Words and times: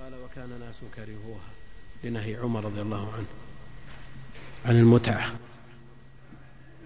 قال 0.00 0.14
وكان 0.14 0.48
ناس 0.60 0.74
كرهوها 0.96 1.50
لنهي 2.04 2.36
عمر 2.36 2.64
رضي 2.64 2.80
الله 2.80 3.12
عنه 3.12 3.26
عن 4.64 4.76
المتعة. 4.76 5.32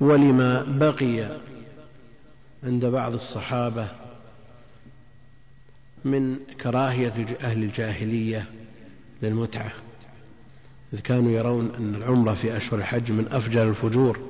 ولما 0.01 0.63
بقي 0.63 1.39
عند 2.65 2.85
بعض 2.85 3.15
الصحابة 3.15 3.89
من 6.05 6.37
كراهية 6.63 7.37
أهل 7.41 7.63
الجاهلية 7.63 8.47
للمتعة 9.23 9.73
إذ 10.93 11.01
كانوا 11.01 11.33
يرون 11.33 11.75
أن 11.75 11.95
العمرة 11.95 12.35
في 12.35 12.57
أشهر 12.57 12.79
الحج 12.79 13.13
من 13.13 13.29
أفجر 13.33 13.69
الفجور. 13.69 14.21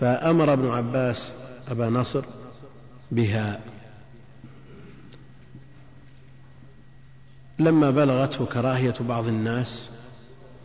فأمر 0.00 0.52
ابن 0.52 0.70
عباس 0.70 1.32
أبا 1.68 1.90
نصر 1.90 2.24
بها 3.10 3.60
لما 7.58 7.90
بلغته 7.90 8.46
كراهية 8.46 8.94
بعض 9.00 9.28
الناس 9.28 9.88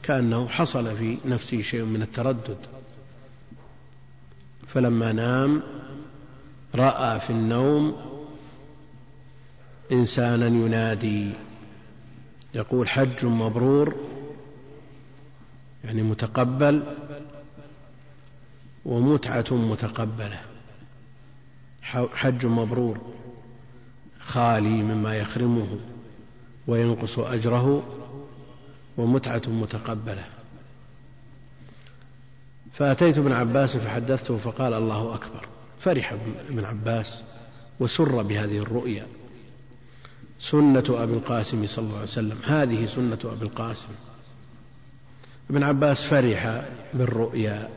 كأنه 0.04 0.48
حصل 0.48 0.98
في 0.98 1.18
نفسه 1.26 1.62
شيء 1.62 1.84
من 1.84 2.02
التردد. 2.02 2.58
فلما 4.68 5.12
نام 5.12 5.64
رأى 6.76 7.20
في 7.20 7.30
النوم 7.30 7.96
إنسانا 9.92 10.48
ينادي 10.48 11.32
يقول 12.54 12.90
حج 12.90 13.26
مبرور 13.26 13.96
يعني 15.84 16.02
متقبل 16.02 16.84
ومتعة 18.86 19.46
متقبلة. 19.52 20.40
حج 22.14 22.46
مبرور 22.46 23.14
خالي 24.20 24.70
مما 24.84 25.18
يخرمه. 25.18 25.80
وينقص 26.68 27.20
أجره 27.20 27.84
ومتعة 28.98 29.42
متقبلة. 29.48 30.24
فأتيت 32.74 33.18
ابن 33.18 33.32
عباس 33.32 33.78
فحدثته 33.78 34.38
فقال 34.38 34.74
الله 34.74 35.16
أكبر. 35.16 35.48
فرح 35.80 36.16
ابن 36.50 36.66
عباس 36.66 37.22
وسر 37.80 38.22
بهذه 38.22 38.58
الرؤيا. 38.58 39.08
سنة 40.40 40.84
أبي 40.90 41.14
القاسم 41.14 41.68
صلى 41.68 41.86
الله 41.86 41.96
عليه 41.96 42.04
وسلم. 42.04 42.38
هذه 42.46 42.86
سنة 42.86 43.18
أبي 43.26 43.46
القاسم. 43.46 43.94
ابن 45.50 45.64
عباس 45.64 46.04
فرح 46.04 46.64
بالرؤيا. 46.94 47.70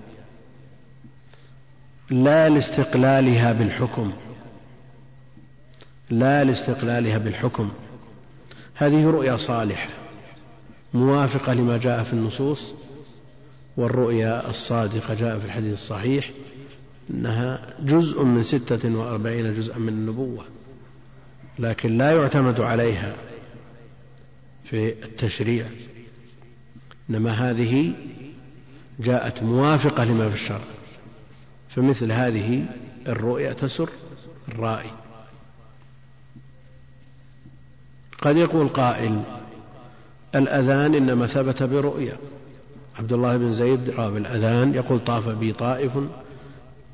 لا 2.11 2.48
لاستقلالها 2.48 3.52
بالحكم. 3.52 4.12
لا 6.11 6.44
لاستقلالها 6.44 7.18
بالحكم. 7.18 7.70
هذه 8.77 9.05
رؤيا 9.05 9.36
صالحة 9.36 9.88
موافقة 10.94 11.55
لما 11.55 11.78
جاء 11.78 12.02
في 12.02 12.12
النصوص 12.12 12.72
والرؤيا 13.77 14.50
الصادقة 14.50 15.14
جاء 15.14 15.38
في 15.38 15.44
الحديث 15.44 15.72
الصحيح 15.72 16.30
أنها 17.10 17.74
جزء 17.80 18.22
من 18.22 18.42
ستة 18.42 18.96
وأربعين 18.98 19.55
جزءا 19.55 19.78
من 19.78 19.88
النبوة 19.88 20.44
لكن 21.58 21.98
لا 21.98 22.12
يعتمد 22.12 22.60
عليها 22.60 23.14
في 24.64 24.88
التشريع. 25.05 25.66
إنما 27.11 27.30
هذه 27.30 27.92
جاءت 29.00 29.42
موافقة 29.42 30.05
لما 30.05 30.28
في 30.28 30.34
الشرع 30.34 30.64
فمثل 31.68 32.12
هذه 32.12 32.64
الرؤيا 33.06 33.52
تسر 33.52 33.88
الرائي 34.48 34.90
قد 38.22 38.36
يقول 38.36 38.69
قائل 38.69 39.22
الأذان 40.34 40.95
إنما 40.95 41.27
ثبت 41.27 41.62
برؤيا 41.62 42.17
عبد 42.98 43.12
الله 43.12 43.36
بن 43.36 43.55
زيد 43.55 43.91
راوي 43.91 44.19
الأذان 44.19 44.75
يقول 44.75 44.98
طاف 44.98 45.28
بي 45.28 45.52
طائف 45.52 45.92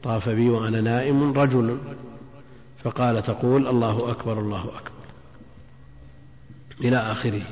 طاف 0.03 0.29
بي 0.29 0.49
وأنا 0.49 0.81
نائم 0.81 1.33
رجل. 1.33 1.79
فقال 2.85 3.23
تقول 3.23 3.69
الله 3.69 4.11
أكبر 4.11 4.41
الله 4.41 4.61
أكبر. 4.61 4.91
إلى 6.81 6.97
آخره. 6.97 7.43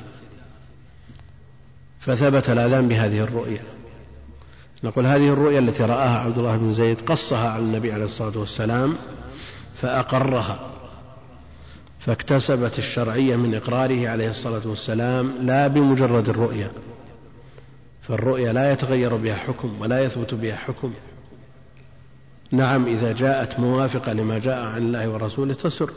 فثبت 1.99 2.49
الأذان 2.49 2.87
بهذه 2.87 3.19
الرؤيا 3.19 3.63
نقول 4.83 5.05
هذه 5.05 5.29
الرؤيا 5.29 5.59
التي 5.59 5.83
رآها 5.83 6.19
عبد 6.19 6.37
الله 6.37 6.57
بن 6.57 6.73
زيد 6.73 7.01
قصها 7.01 7.49
على 7.49 7.63
النبي 7.63 7.93
عليه 7.93 8.05
الصلاة 8.05 8.37
والسلام 8.37 8.95
فأقرها. 9.75 10.70
فاكتسبت 12.05 12.79
الشرعية 12.79 13.35
من 13.35 13.55
إقراره 13.55 14.09
عليه 14.09 14.29
الصلاة 14.29 14.61
والسلام 14.65 15.33
لا 15.41 15.67
بمجرد 15.67 16.29
الرؤيا 16.29 16.71
فالرؤيا 18.01 18.53
لا 18.53 18.71
يتغير 18.71 19.15
بها 19.15 19.35
حكم 19.35 19.81
ولا 19.81 19.99
يثبت 19.99 20.33
بها 20.33 20.55
حكم. 20.55 20.93
نعم 22.51 22.85
إذا 22.85 23.13
جاءت 23.13 23.59
موافقة 23.59 24.13
لما 24.13 24.39
جاء 24.39 24.63
عن 24.63 24.77
الله 24.77 25.09
ورسوله 25.09 25.53
تسر. 25.53 25.91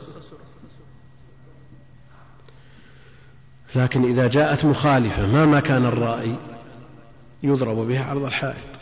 لكن 3.74 4.04
إذا 4.04 4.28
جاءت 4.28 4.64
مخالفة 4.64 5.26
مهما 5.26 5.60
كان 5.60 5.84
الرائي 5.84 6.36
يضرب 7.42 7.76
بها 7.76 8.04
عرض 8.04 8.24
الحائط. 8.24 8.74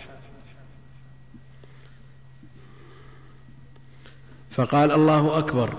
فقال 4.50 4.92
الله 4.92 5.38
أكبر 5.38 5.74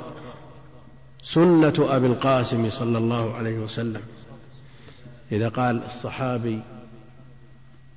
سنة 1.24 1.74
أبي 1.80 2.08
القاسم 2.08 2.70
صلى 2.70 2.98
الله 2.98 3.36
عليه 3.36 3.58
وسلم. 3.60 4.02
إذا 5.32 5.50
قال 5.50 5.84
الصحابي 5.86 6.62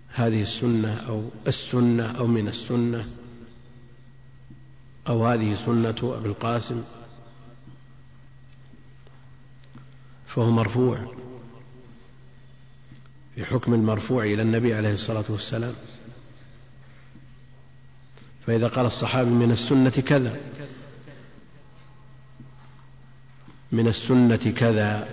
هذه 0.09 0.43
السنة 0.43 1.05
أو 1.09 1.23
السنة 1.47 2.19
أو 2.19 2.27
من 2.27 2.49
السنة 2.49 3.09
أو 5.09 5.27
هذه 5.27 5.55
سنة 5.67 6.15
أبي 6.19 6.29
القاسم 6.29 6.83
فهو 10.27 10.51
مرفوع 10.51 11.13
في 13.35 13.45
حكم 13.45 13.75
المرفوع 13.75 14.25
إلى 14.25 14.43
النبي 14.43 14.75
عليه 14.75 14.95
الصلاة 14.95 15.25
والسلام. 15.29 15.75
فإذا 18.47 18.69
قال 18.69 18.87
الصحابي 18.87 19.31
من 19.31 19.53
السنة 19.53 19.91
كذا 19.91 20.37
من 23.73 23.89
السنة 23.89 24.37
كذا 24.37 25.09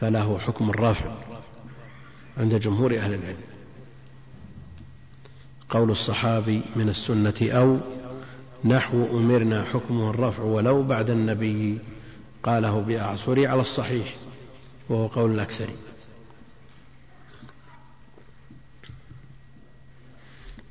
فله 0.00 0.38
حكم 0.38 0.70
الرفع 0.70 1.14
عند 2.38 2.54
جمهور 2.54 2.98
أهل 2.98 3.14
العلم. 3.14 3.50
قول 5.70 5.90
الصحابي 5.90 6.62
من 6.76 6.88
السنة 6.88 7.34
أو 7.42 7.78
نحو 8.64 9.18
أمرنا 9.18 9.64
حكمه 9.64 10.10
الرفع 10.10 10.42
ولو 10.42 10.82
بعد 10.82 11.10
النبي 11.10 11.78
قاله 12.42 12.80
بأعصري 12.80 13.46
على 13.46 13.60
الصحيح 13.60 14.14
وهو 14.88 15.06
قول 15.06 15.30
الأكثر 15.34 15.68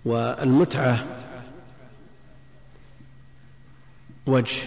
والمتعة 0.05 1.05
وجه 4.25 4.57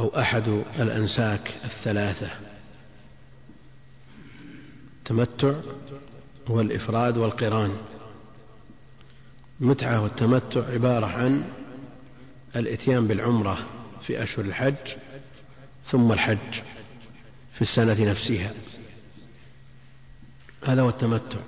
أو 0.00 0.08
أحد 0.20 0.62
الأنساك 0.78 1.54
الثلاثة. 1.64 2.30
التمتع 4.98 5.54
والإفراد 6.48 7.16
والقران. 7.16 7.76
المتعة 9.60 10.02
والتمتع 10.02 10.72
عبارة 10.72 11.06
عن 11.06 11.44
الإتيان 12.56 13.06
بالعمرة 13.06 13.58
في 14.02 14.22
أشهر 14.22 14.44
الحج 14.44 14.94
ثم 15.86 16.12
الحج 16.12 16.60
في 17.54 17.62
السنة 17.62 18.04
نفسها. 18.04 18.54
هذا 20.66 20.82
هو 20.82 20.88
التمتع. 20.88 21.38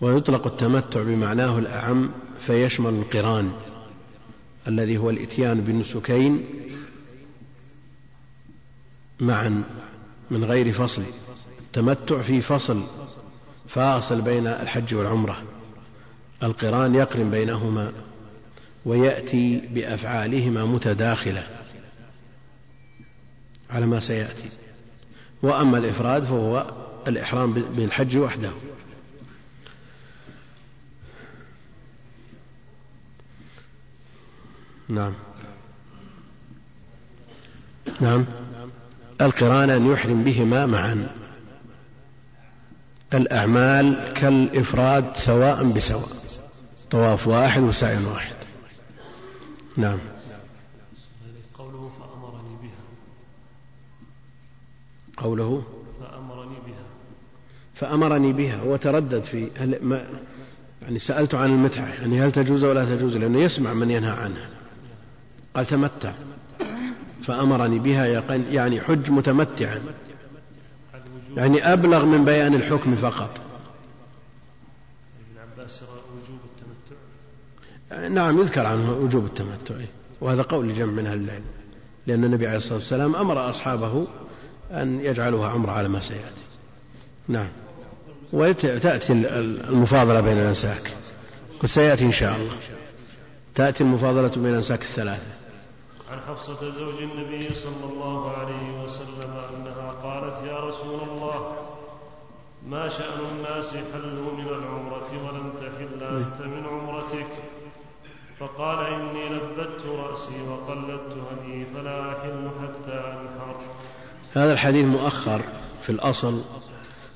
ويطلق 0.00 0.46
التمتع 0.46 1.02
بمعناه 1.02 1.58
الأعم 1.58 2.10
فيشمل 2.46 2.94
القران. 2.94 3.52
الذي 4.68 4.98
هو 4.98 5.10
الإتيان 5.10 5.60
بالنسكين 5.60 6.44
معا 9.20 9.62
من 10.30 10.44
غير 10.44 10.72
فصل 10.72 11.02
التمتع 11.60 12.22
في 12.22 12.40
فصل 12.40 12.84
فاصل 13.68 14.20
بين 14.20 14.46
الحج 14.46 14.94
والعمرة 14.94 15.42
القران 16.42 16.94
يقرن 16.94 17.30
بينهما 17.30 17.92
ويأتي 18.84 19.56
بأفعالهما 19.56 20.64
متداخلة 20.64 21.46
على 23.70 23.86
ما 23.86 24.00
سيأتي 24.00 24.48
وأما 25.42 25.78
الإفراد 25.78 26.24
فهو 26.24 26.70
الإحرام 27.06 27.52
بالحج 27.52 28.16
وحده. 28.16 28.50
نعم. 34.90 35.12
نعم. 38.00 38.24
القرآن 39.20 39.70
أن 39.70 39.92
يحرم 39.92 40.24
بهما 40.24 40.66
معا. 40.66 41.08
الأعمال 43.14 44.12
كالإفراد 44.14 45.16
سواء 45.16 45.72
بسواء. 45.72 46.08
طواف 46.90 47.28
واحد 47.28 47.62
وسعي 47.62 48.04
واحد. 48.04 48.34
نعم. 49.76 49.98
قوله 51.54 51.90
فأمرني 52.00 52.56
بها. 52.62 52.80
قوله 55.16 55.62
فأمرني 56.00 56.56
بها. 56.66 56.84
فأمرني 57.74 58.32
بها 58.32 58.62
وتردد 58.62 59.24
في 59.24 59.50
هل 59.56 59.78
ما 59.82 60.06
يعني 60.82 60.98
سألت 60.98 61.34
عن 61.34 61.50
المتعة. 61.50 61.88
يعني 61.88 62.22
هل 62.22 62.32
تجوز 62.32 62.64
ولا 62.64 62.96
تجوز؟ 62.96 63.16
لأنه 63.16 63.38
يسمع 63.38 63.72
من 63.72 63.90
ينهى 63.90 64.10
عنها. 64.10 64.59
قال 65.56 65.66
تمتع 65.66 66.12
فأمرني 67.22 67.78
بها 67.78 68.06
يعني 68.50 68.80
حج 68.80 69.10
متمتعا. 69.10 69.80
يعني 71.36 71.72
أبلغ 71.72 72.04
من 72.04 72.24
بيان 72.24 72.54
الحكم 72.54 72.96
فقط. 72.96 73.40
نعم 78.10 78.40
يذكر 78.40 78.66
عنه 78.66 78.92
وجوب 78.92 79.24
التمتع. 79.24 79.74
وهذا 80.20 80.42
قول 80.42 80.68
لجمع 80.68 80.92
من 80.92 81.06
أهل 81.06 81.18
العلم. 81.18 81.44
لأن 82.06 82.24
النبي 82.24 82.46
عليه 82.46 82.56
الصلاة 82.56 82.78
والسلام 82.78 83.16
أمر 83.16 83.50
أصحابه 83.50 84.06
أن 84.70 85.00
يجعلوها 85.00 85.50
عمرة 85.50 85.72
على 85.72 85.88
ما 85.88 86.00
سيأتي. 86.00 86.42
نعم. 87.28 87.48
وتأتي 88.32 89.12
المفاضلة 89.12 90.20
بين 90.20 90.38
الأنساك. 90.38 90.90
وسيأتي 91.64 92.04
إن 92.04 92.12
شاء 92.12 92.36
الله. 92.36 92.54
تأتي 93.54 93.82
المفاضلة 93.84 94.28
بين 94.28 94.46
الأنساك 94.46 94.82
الثلاثة. 94.82 95.39
عن 96.10 96.18
حفصة 96.28 96.70
زوج 96.70 97.02
النبي 97.02 97.54
صلى 97.54 97.84
الله 97.92 98.30
عليه 98.30 98.84
وسلم 98.84 99.42
أنها 99.56 99.90
قالت 100.02 100.46
يا 100.46 100.60
رسول 100.60 101.00
الله 101.08 101.56
ما 102.66 102.88
شأن 102.88 103.20
الناس 103.32 103.76
حلوا 103.92 104.32
من 104.32 104.46
العمرة 104.46 105.10
ولم 105.26 105.52
تحل 105.52 106.04
أنت 106.16 106.40
من 106.40 106.66
عمرتك؟ 106.66 107.26
فقال 108.38 108.86
إني 108.86 109.28
لبت 109.28 109.86
رأسي 109.86 110.42
وقلدت 110.48 111.16
هدي 111.30 111.64
فلا 111.74 112.12
أحل 112.12 112.50
حتى 112.62 112.92
أنحر. 112.92 113.60
هذا 114.34 114.52
الحديث 114.52 114.86
مؤخر 114.86 115.42
في 115.82 115.90
الأصل 115.90 116.44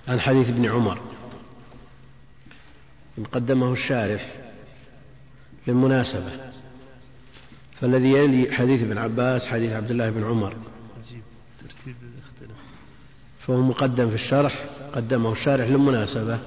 عن 0.09 0.21
حديث 0.21 0.49
ابن 0.49 0.67
عمر. 0.67 0.99
قدمه 3.33 3.73
الشارح 3.73 4.37
للمناسبة. 5.67 6.54
فالذي 7.85 8.13
يلي 8.13 8.53
حديث 8.53 8.83
ابن 8.83 8.99
عباس 8.99 9.47
حديث 9.47 9.73
عبد 9.73 9.91
الله 9.91 10.11
بن 10.11 10.25
عمر. 10.25 10.53
ترتيب 11.61 11.95
اختلف 12.27 12.59
فهو 13.41 13.61
مقدم 13.61 14.09
في 14.09 14.15
الشرح 14.15 14.65
قدمه 14.95 15.33
الشارح 15.33 15.69
للمناسبة. 15.69 16.39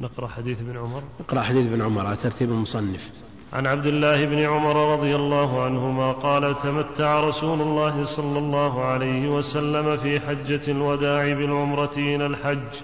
نقرأ 0.00 0.28
حديث 0.28 0.60
ابن 0.60 0.76
عمر. 0.76 1.02
نقرأ 1.20 1.40
حديث 1.40 1.66
ابن 1.66 1.82
عمر 1.82 2.06
على 2.06 2.16
ترتيب 2.16 2.50
المصنف. 2.50 3.10
عن 3.52 3.66
عبد 3.66 3.86
الله 3.86 4.24
بن 4.24 4.38
عمر 4.38 4.92
رضي 4.92 5.16
الله 5.16 5.62
عنهما 5.62 6.12
قال 6.12 6.58
تمتع 6.58 7.20
رسول 7.20 7.60
الله 7.60 8.04
صلى 8.04 8.38
الله 8.38 8.84
عليه 8.84 9.28
وسلم 9.28 9.96
في 9.96 10.20
حجة 10.20 10.60
الوداع 10.68 11.32
بالعمرة 11.32 11.92
إلى 11.96 12.26
الحج 12.26 12.80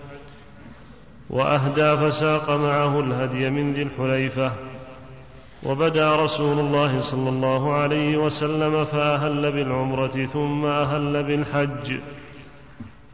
وأهدى 1.30 1.96
فساق 1.96 2.50
معه 2.50 3.00
الهدي 3.00 3.50
من 3.50 3.72
ذي 3.72 3.82
الحليفة 3.82 4.52
وبدا 5.62 6.16
رسول 6.16 6.58
الله 6.58 7.00
صلى 7.00 7.28
الله 7.28 7.72
عليه 7.72 8.16
وسلم 8.16 8.84
فأهل 8.84 9.52
بالعمرة 9.52 10.28
ثم 10.32 10.64
أهل 10.64 11.22
بالحج. 11.22 11.98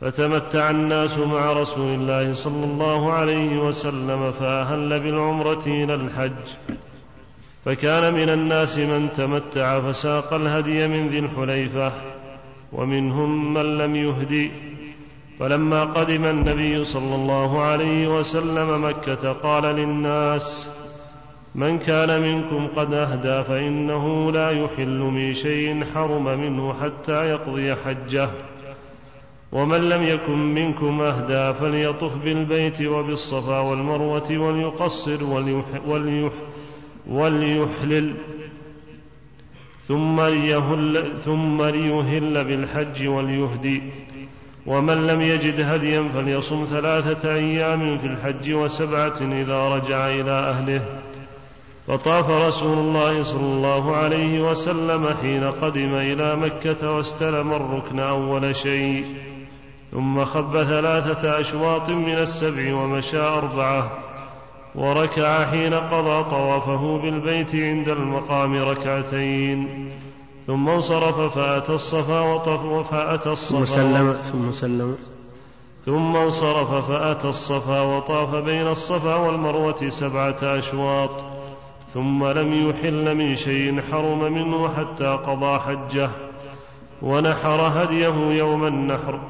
فتمتع 0.01 0.71
الناس 0.71 1.19
مع 1.19 1.53
رسول 1.53 1.95
الله 1.95 2.33
صلى 2.33 2.65
الله 2.65 3.13
عليه 3.13 3.59
وسلم 3.59 4.33
فأهل 4.33 5.01
بالعمرة 5.01 5.63
إلى 5.67 5.95
الحج. 5.95 6.45
فكان 7.65 8.15
من 8.15 8.29
الناس 8.29 8.79
من 8.79 9.09
تمتع 9.17 9.81
فساق 9.81 10.35
الهدي 10.35 10.89
من 10.89 11.09
ذي 11.09 11.19
الحليفة 11.19 11.93
ومنهم 12.73 13.55
من 13.55 13.79
لم 13.79 13.97
يهدي. 13.97 14.51
فلما 15.41 15.85
قدم 15.85 16.25
النبي 16.25 16.85
صلى 16.85 17.15
الله 17.15 17.61
عليه 17.61 18.19
وسلم 18.19 18.85
مكة 18.85 19.33
قال 19.33 19.63
للناس 19.63 20.69
من 21.55 21.79
كان 21.79 22.23
منكم 22.23 22.69
قد 22.77 22.95
أهدى 22.95 23.45
فإنه 23.45 24.33
لا 24.33 24.51
يحل 24.51 24.99
من 24.99 25.35
شيء 25.35 25.85
حرم 25.95 26.25
منه 26.25 26.75
حتى 26.83 27.29
يقضي 27.29 27.75
حجه. 27.75 28.29
ومن 29.53 29.89
لم 29.89 30.03
يكن 30.03 30.55
منكم 30.55 31.01
أهدى 31.01 31.59
فليطف 31.59 32.17
بالبيت 32.25 32.83
وبالصفا 32.83 33.59
والمروة 33.59 34.39
وليقصر 34.39 35.25
وليح 35.25 35.65
وليح 35.87 36.33
وليحلل. 37.07 38.15
ثم 39.89 40.21
ليهل 40.21 41.13
ثم 41.25 41.63
ليهل 41.63 42.45
بالحج 42.45 43.07
وليهدي. 43.07 43.83
ومن 44.67 45.07
لم 45.07 45.21
يجد 45.21 45.61
هديا 45.61 46.09
فليصم 46.15 46.65
ثلاثة 46.65 47.35
أيام 47.35 47.99
في 47.99 48.07
الحج 48.07 48.53
وسبعة 48.53 49.19
إذا 49.21 49.69
رجع 49.69 50.11
إلى 50.11 50.31
أهله. 50.31 50.83
فطاف 51.87 52.31
رسول 52.31 52.79
الله 52.79 53.23
صلى 53.23 53.47
الله 53.47 53.97
عليه 53.97 54.51
وسلم 54.51 55.09
حين 55.23 55.51
قدم 55.51 55.95
إلى 55.95 56.37
مكة 56.37 56.91
واستلم 56.91 57.53
الركن 57.53 58.01
أول 58.01 58.57
شيء 58.57 59.05
ثم 59.93 60.25
خب 60.25 60.63
ثلاثة 60.63 61.41
أشواط 61.41 61.91
من 61.91 62.19
السبع 62.19 62.75
ومشى 62.75 63.19
أربعة 63.19 63.91
وركع 64.75 65.51
حين 65.51 65.75
قضى 65.75 66.31
طوافه 66.31 66.99
بالبيت 66.99 67.55
عند 67.55 67.89
المقام 67.89 68.63
ركعتين 68.63 69.89
ثم 70.47 70.69
انصرف 70.69 71.39
فأتى 71.39 71.73
الصفا 71.73 72.21
وطف 72.21 72.91
فأتى 72.91 73.29
الصفا 73.31 73.59
ثم 73.59 73.65
سلم 73.65 74.13
ثم 74.13 74.53
سلم. 74.53 74.97
ثم 75.87 76.17
انصرف 76.17 76.91
فأتى 76.91 77.29
الصفا 77.29 77.81
وطاف 77.81 78.35
بين 78.35 78.69
الصفا 78.69 79.15
والمروة 79.15 79.89
سبعة 79.89 80.39
أشواط 80.43 81.11
ثم 81.95 82.25
لم 82.25 82.71
يحل 82.71 83.15
من 83.15 83.37
شيء 83.37 83.83
حرم 83.93 84.33
منه 84.33 84.75
حتى 84.75 85.07
قضى 85.07 85.59
حجه 85.59 86.11
ونحر 87.03 87.83
هديه 87.83 88.39
يوم 88.39 88.67
النحر 88.67 89.21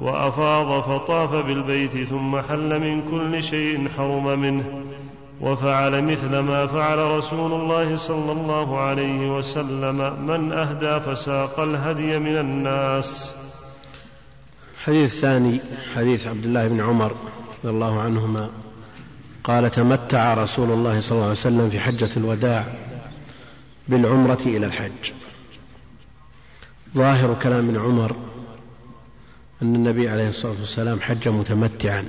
وأفاض 0.00 0.82
فطاف 0.82 1.46
بالبيت 1.46 2.08
ثم 2.08 2.40
حل 2.40 2.80
من 2.80 3.02
كل 3.10 3.44
شيء 3.44 3.88
حرم 3.96 4.40
منه 4.40 4.82
وفعل 5.40 6.04
مثل 6.04 6.38
ما 6.38 6.66
فعل 6.66 6.98
رسول 6.98 7.52
الله 7.52 7.96
صلى 7.96 8.32
الله 8.32 8.78
عليه 8.78 9.36
وسلم 9.36 10.26
من 10.26 10.52
أهدى 10.52 11.00
فساق 11.00 11.60
الهدي 11.60 12.18
من 12.18 12.36
الناس. 12.36 13.32
حديث 14.84 15.20
ثاني 15.20 15.60
حديث 15.94 16.26
عبد 16.26 16.44
الله 16.44 16.68
بن 16.68 16.80
عمر 16.80 17.12
رضي 17.64 17.74
الله 17.74 18.00
عنهما. 18.00 18.50
قال 19.44 19.70
تمتع 19.70 20.34
رسول 20.34 20.70
الله 20.70 21.00
صلى 21.00 21.12
الله 21.12 21.22
عليه 21.22 21.32
وسلم 21.32 21.70
في 21.70 21.80
حجة 21.80 22.08
الوداع 22.16 22.66
بالعمرة 23.88 24.38
إلى 24.46 24.66
الحج. 24.66 25.12
ظاهر 26.94 27.36
كلام 27.42 27.68
ابن 27.68 27.78
عمر 27.80 28.16
أن 29.62 29.74
النبي 29.74 30.08
عليه 30.08 30.28
الصلاة 30.28 30.60
والسلام 30.60 31.00
حج 31.00 31.28
متمتعا 31.28 32.04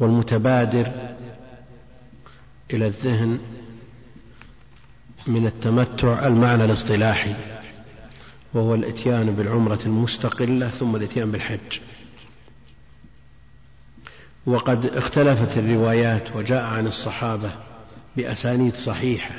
والمتبادر 0.00 0.92
إلى 2.70 2.86
الذهن 2.86 3.38
من 5.26 5.46
التمتع 5.46 6.26
المعنى 6.26 6.64
الاصطلاحي 6.64 7.34
وهو 8.54 8.74
الإتيان 8.74 9.34
بالعمرة 9.34 9.80
المستقلة 9.86 10.70
ثم 10.70 10.96
الإتيان 10.96 11.30
بالحج. 11.30 11.78
وقد 14.48 14.86
اختلفت 14.86 15.58
الروايات 15.58 16.36
وجاء 16.36 16.64
عن 16.64 16.86
الصحابة 16.86 17.50
بأسانيد 18.16 18.74
صحيحة 18.74 19.34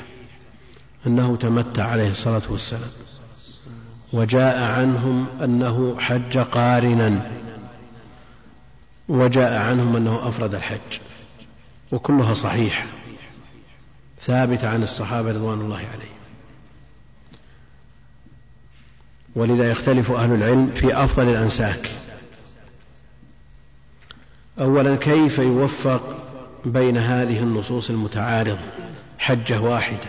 أنه 1.06 1.36
تمتع 1.36 1.84
عليه 1.84 2.10
الصلاة 2.10 2.42
والسلام 2.48 2.90
وجاء 4.12 4.62
عنهم 4.62 5.26
أنه 5.44 6.00
حج 6.00 6.38
قارنا 6.38 7.30
وجاء 9.08 9.60
عنهم 9.60 9.96
أنه 9.96 10.28
أفرد 10.28 10.54
الحج 10.54 10.98
وكلها 11.92 12.34
صحيحة 12.34 12.84
ثابتة 14.20 14.68
عن 14.68 14.82
الصحابة 14.82 15.30
رضوان 15.30 15.60
الله 15.60 15.76
عليهم. 15.76 16.20
ولذا 19.34 19.70
يختلف 19.70 20.10
أهل 20.10 20.32
العلم 20.32 20.66
في 20.66 21.04
أفضل 21.04 21.28
الأنساك. 21.28 21.90
أولا 24.60 24.96
كيف 24.96 25.38
يوفق 25.38 26.16
بين 26.64 26.98
هذه 26.98 27.38
النصوص 27.38 27.90
المتعارضة 27.90 28.58
حجة 29.18 29.60
واحدة؟ 29.60 30.08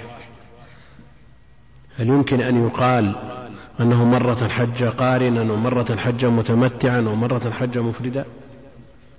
هل 1.98 2.08
يمكن 2.08 2.42
أن 2.42 2.68
يقال 2.68 3.16
أنه 3.80 4.06
مرة 4.06 4.48
حج 4.48 4.84
قارنا 4.84 5.42
ومرة 5.42 5.96
حج 5.96 6.26
متمتعا 6.26 7.00
ومرة 7.00 7.52
حج 7.52 7.78
مفردا؟ 7.78 8.26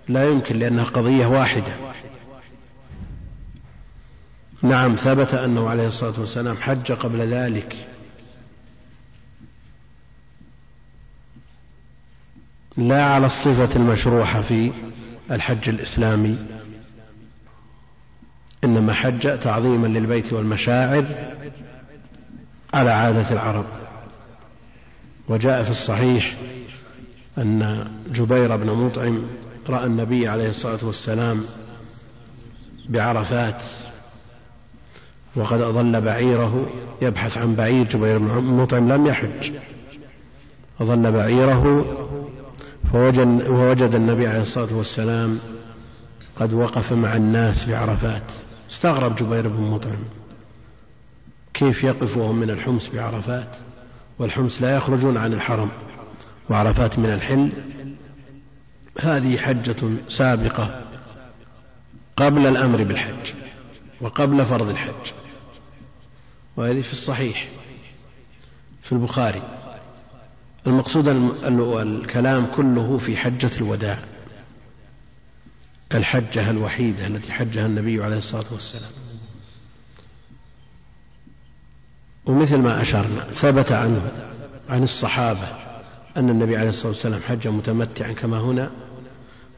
لا 0.09 0.29
يمكن 0.29 0.59
لأنها 0.59 0.85
قضية 0.85 1.27
واحدة. 1.27 1.73
نعم 4.63 4.95
ثبت 4.95 5.35
أنه 5.35 5.69
عليه 5.69 5.87
الصلاة 5.87 6.21
والسلام 6.21 6.57
حج 6.57 6.93
قبل 6.93 7.21
ذلك. 7.21 7.77
لا 12.77 13.05
على 13.05 13.27
الصفة 13.27 13.77
المشروحة 13.77 14.43
في 14.43 14.71
الحج 15.31 15.69
الإسلامي. 15.69 16.39
إنما 18.65 18.93
حج 18.93 19.41
تعظيما 19.41 19.87
للبيت 19.87 20.33
والمشاعر 20.33 21.05
على 22.75 22.91
عادة 22.91 23.31
العرب. 23.31 23.65
وجاء 25.29 25.63
في 25.63 25.71
الصحيح 25.71 26.37
أن 27.39 27.91
جبير 28.13 28.57
بن 28.57 28.71
مطعم 28.71 29.23
رأى 29.69 29.87
النبي 29.87 30.29
عليه 30.29 30.49
الصلاة 30.49 30.79
والسلام 30.83 31.45
بعرفات 32.89 33.63
وقد 35.37 35.61
أضل 35.61 36.01
بعيره 36.01 36.67
يبحث 37.03 37.39
عن 37.39 37.55
بعير 37.55 37.85
جبير 37.85 38.19
بن 38.19 38.45
مطعم 38.45 38.93
لم 38.93 39.07
يحج. 39.07 39.53
أضل 40.81 41.13
بعيره 41.13 41.85
فوجد, 42.93 43.95
النبي 43.95 44.27
عليه 44.27 44.43
الصلاة 44.43 44.75
والسلام 44.75 45.41
قد 46.41 46.53
وقف 46.53 46.93
مع 46.93 47.17
الناس 47.17 47.65
بعرفات. 47.65 48.23
استغرب 48.71 49.17
جبير 49.17 49.49
بن 49.49 49.63
مطعم. 49.63 50.05
كيف 51.55 51.85
يقف 51.85 52.17
وهم 52.17 52.41
من 52.41 52.51
الحمص 52.51 52.89
بعرفات؟ 52.89 53.49
والحمص 54.19 54.63
لا 54.63 54.77
يخرجون 54.77 55.17
عن 55.17 55.33
الحرم 55.33 55.71
وعرفات 56.51 56.99
من 56.99 57.07
الحل. 57.07 57.53
هذه 59.01 59.39
حجة 59.39 59.91
سابقة 60.09 60.85
قبل 62.17 62.47
الأمر 62.47 62.85
بالحج 62.85 63.33
وقبل 64.01 64.45
فرض 64.45 64.69
الحج. 64.69 65.13
وهذه 66.57 66.81
في 66.81 66.93
الصحيح 66.93 67.49
في 68.83 68.93
البخاري. 68.93 69.62
المقصود 70.67 71.09
الكلام 71.79 72.47
كله 72.57 72.99
في 72.99 73.17
حجة 73.17 73.51
الوداع. 73.57 73.99
الحجة 75.95 76.51
الوحيدة 76.51 77.07
التي 77.07 77.33
حجها 77.33 77.67
النبي 77.67 78.05
عليه 78.05 78.19
الصلاة 78.19 78.47
والسلام. 78.53 78.91
ومثل 82.27 82.57
ما 82.57 82.83
أشرنا 82.83 83.21
ثبت 83.35 83.73
عنه 83.73 84.13
عن 84.69 84.83
الصحابة 84.83 85.49
أن 86.17 86.31
النبي 86.31 86.57
عليه 86.57 86.71
الصلاة 86.71 86.89
والسلام 86.89 87.21
حج 87.23 87.49
متمتعا 87.49 88.13
كما 88.13 88.41
هنا 88.41 88.71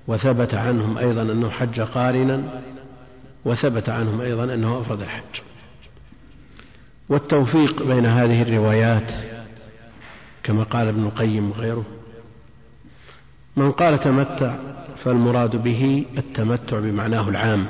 وثبت 0.07 0.55
عنهم 0.55 0.99
أيضا 0.99 1.23
أنه 1.23 1.51
حج 1.51 1.81
قارنا 1.81 2.63
وثبت 3.45 3.89
عنهم 3.89 4.21
أيضا 4.21 4.45
أنه 4.45 4.81
أفرد 4.81 5.01
الحج. 5.01 5.41
والتوفيق 7.09 7.83
بين 7.83 8.07
هذه 8.07 8.43
الروايات 8.43 9.34
كما 10.45 10.63
قال 10.63 10.89
ابن 10.89 11.05
القيم 11.05 11.51
وغيره. 11.51 11.85
من 13.57 13.73
قال 13.73 14.01
تمتع 14.01 14.55
فالمراد 15.05 15.57
به 15.57 16.07
التمتع 16.19 16.79
بمعناه 16.79 17.29
العام. 17.29 17.67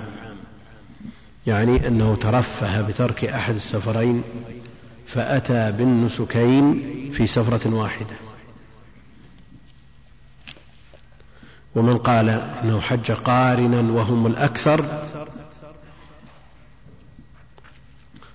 يعني 1.46 1.88
أنه 1.88 2.16
ترفه 2.16 2.80
بترك 2.80 3.24
أحد 3.24 3.54
السفرين 3.54 4.22
فأتى 5.06 5.72
بالنسكين 5.72 6.82
في 7.12 7.26
سفرة 7.26 7.74
واحدة. 7.74 8.16
ومن 11.74 11.98
قال 11.98 12.28
إنه 12.64 12.80
حج 12.80 13.12
قارنا 13.12 13.92
وهم 13.92 14.26
الأكثر 14.26 15.04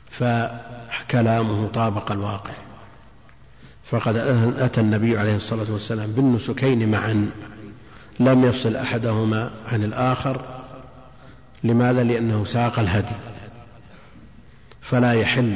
فكلامه 0.10 1.68
طابق 1.68 2.12
الواقع. 2.12 2.69
فقد 3.92 4.16
أتى 4.58 4.82
النبي 4.82 5.18
عليه 5.18 5.36
الصلاة 5.36 5.72
والسلام 5.72 6.12
بالنسكين 6.12 6.92
معا. 6.92 7.30
لم 8.20 8.46
يفصل 8.46 8.76
أحدهما 8.76 9.52
عن 9.66 9.84
الآخر. 9.84 10.42
لماذا؟ 11.64 12.04
لأنه 12.04 12.46
ساق 12.46 12.80
الهدي. 12.80 13.16
فلا 14.82 15.14
يحل 15.14 15.56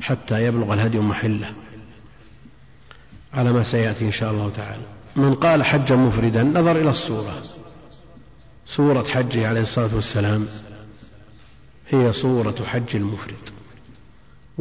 حتى 0.00 0.44
يبلغ 0.44 0.74
الهدي 0.74 0.98
محله. 0.98 1.52
على 3.34 3.52
ما 3.52 3.62
سيأتي 3.62 4.04
إن 4.04 4.12
شاء 4.12 4.32
الله 4.32 4.52
تعالى. 4.56 4.82
من 5.16 5.34
قال 5.34 5.64
حجا 5.64 5.96
مفردا 5.96 6.42
نظر 6.42 6.76
إلى 6.76 6.90
الصورة. 6.90 7.42
صورة 8.66 9.04
حجه 9.04 9.48
عليه 9.48 9.60
الصلاة 9.60 9.94
والسلام 9.94 10.46
هي 11.88 12.12
صورة 12.12 12.64
حج 12.64 12.96
المفرد. 12.96 13.34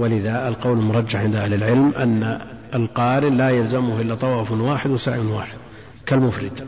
ولذا 0.02 0.48
القول 0.48 0.78
المرجح 0.78 1.20
عند 1.20 1.36
أهل 1.36 1.54
العلم 1.54 1.94
أن 1.96 2.42
القارن 2.74 3.38
لا 3.38 3.50
يلزمه 3.50 4.02
إلا 4.02 4.16
طواف 4.16 4.52
واحد 4.52 4.90
وسعي 4.90 5.20
واحد 5.20 5.58
كالمفرد. 6.06 6.68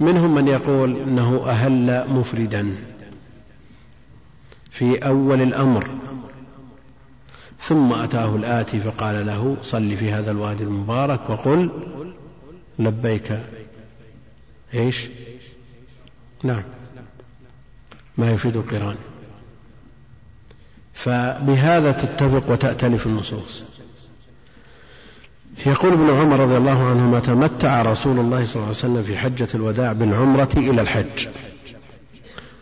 منهم 0.00 0.34
من 0.34 0.48
يقول 0.48 0.96
إنه 0.96 1.44
أهل 1.46 2.08
مفردا 2.08 2.76
في 4.70 5.06
أول 5.06 5.42
الأمر. 5.42 5.88
ثم 7.60 7.92
أتاه 7.92 8.36
الآتي 8.36 8.80
فقال 8.80 9.26
له 9.26 9.56
صل 9.62 9.96
في 9.96 10.12
هذا 10.12 10.30
الوادي 10.30 10.64
المبارك 10.64 11.30
وقل 11.30 11.70
لبيك. 12.78 13.38
إيش؟ 14.74 15.08
نعم. 16.42 16.62
ما 18.18 18.30
يفيد 18.30 18.56
القران. 18.56 18.96
فبهذا 21.04 21.92
تتفق 21.92 22.50
وتأتلف 22.50 23.06
النصوص. 23.06 23.62
يقول 25.66 25.92
ابن 25.92 26.10
عمر 26.10 26.40
رضي 26.40 26.56
الله 26.56 26.88
عنهما 26.88 27.20
تمتع 27.20 27.82
رسول 27.82 28.18
الله 28.18 28.44
صلى 28.44 28.56
الله 28.56 28.66
عليه 28.66 28.76
وسلم 28.76 29.02
في 29.02 29.18
حجة 29.18 29.48
الوداع 29.54 29.92
بالعمرة 29.92 30.48
إلى 30.56 30.80
الحج. 30.80 31.28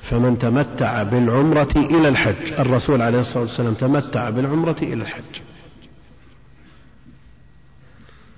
فمن 0.03 0.39
تمتع 0.39 1.03
بالعمرة 1.03 1.69
إلى 1.77 2.09
الحج 2.09 2.53
الرسول 2.59 3.03
عليه 3.03 3.21
الصلاة 3.21 3.43
والسلام 3.43 3.75
تمتع 3.75 4.31
بالعمرة 4.31 4.77
إلى 4.83 5.03
الحج. 5.03 5.41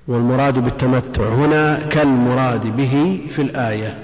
والمراد 0.08 0.58
بالتمتع 0.58 1.28
هنا 1.28 1.88
كالمراد 1.88 2.76
به 2.76 3.20
في 3.30 3.42
الآية 3.42 3.98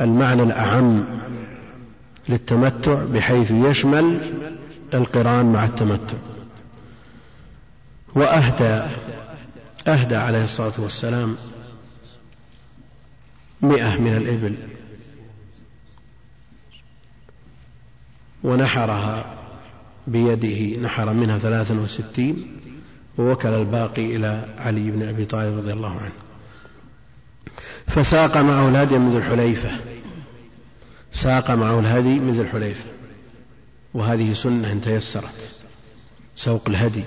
المعنى 0.00 0.42
الأعم. 0.42 1.04
للتمتع 2.28 3.04
بحيث 3.04 3.50
يشمل 3.50 4.20
القران 4.94 5.52
مع 5.52 5.64
التمتع. 5.64 6.16
وأهدى 8.14 8.82
أهدى 9.86 10.16
عليه 10.16 10.44
الصلاة 10.44 10.72
والسلام 10.78 11.36
مئة 13.62 14.00
من 14.00 14.16
الإبل. 14.16 14.54
ونحرها 18.44 19.34
بيده 20.06 20.80
نحر 20.80 21.12
منها 21.12 21.38
ثلاثا 21.38 21.74
وستين 21.74 22.56
ووكل 23.18 23.48
الباقي 23.48 24.16
إلى 24.16 24.54
علي 24.58 24.90
بن 24.90 25.08
أبي 25.08 25.24
طالب 25.24 25.58
رضي 25.58 25.72
الله 25.72 26.00
عنه. 26.00 26.12
فساق 27.86 28.36
معه 28.36 28.68
الهدي 28.68 28.98
من 28.98 29.10
ذي 29.10 29.18
الحليفة. 29.18 29.70
ساق 31.12 31.50
معه 31.50 31.78
الهدي 31.78 32.18
من 32.18 32.32
ذي 32.32 32.40
الحليفة 32.40 32.84
وهذه 33.94 34.32
سنة 34.32 34.72
إن 34.72 34.80
تيسرت 34.80 35.48
سوق 36.36 36.62
الهدي. 36.68 37.04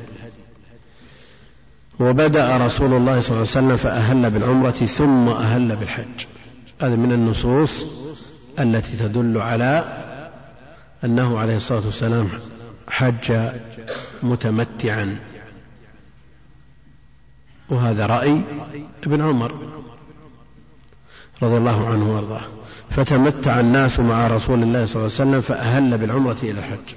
وبدأ 2.00 2.58
رسول 2.58 2.94
الله 2.94 3.20
صلى 3.20 3.30
الله 3.30 3.32
عليه 3.32 3.42
وسلم 3.42 3.78
فأهل 3.78 4.30
بالعمرة 4.30 4.72
ثم 4.72 5.30
أهل 5.30 5.76
بالحج. 5.76 6.26
هذا 6.82 6.96
من 6.96 7.12
النصوص 7.12 7.72
التي 8.60 8.98
تدل 8.98 9.38
على 9.38 9.98
أنه 11.04 11.40
عليه 11.40 11.56
الصلاة 11.58 11.86
والسلام 11.86 12.30
حج 12.90 13.52
متمتعا. 14.24 15.20
وهذا 17.70 18.06
رأي 18.06 18.42
ابن 19.04 19.22
عمر. 19.22 19.82
رضي 21.42 21.58
الله 21.58 21.90
عنه 21.90 22.16
وأرضاه. 22.16 22.48
فتمتع 22.90 23.60
الناس 23.60 24.00
مع 24.00 24.28
رسول 24.28 24.64
الله 24.64 24.86
صلى 24.86 24.96
الله 24.96 25.06
عليه 25.06 25.06
وسلم 25.06 25.42
فأهل 25.42 25.98
بالعمرة 25.98 26.38
إلى 26.44 26.60
الحج. 26.60 26.96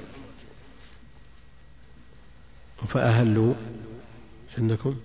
فأهلوا 2.88 3.54
عندكم؟ 4.58 4.96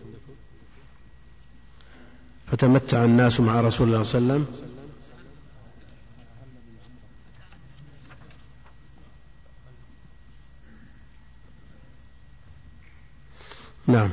فتمتع 2.52 3.06
الناس 3.06 3.40
مع 3.40 3.62
رسول 3.62 3.88
الله 3.88 4.04
صلى 4.04 4.20
الله 4.20 4.34
عليه 4.34 4.44
وسلم 4.44 4.70
نعم. 13.88 14.10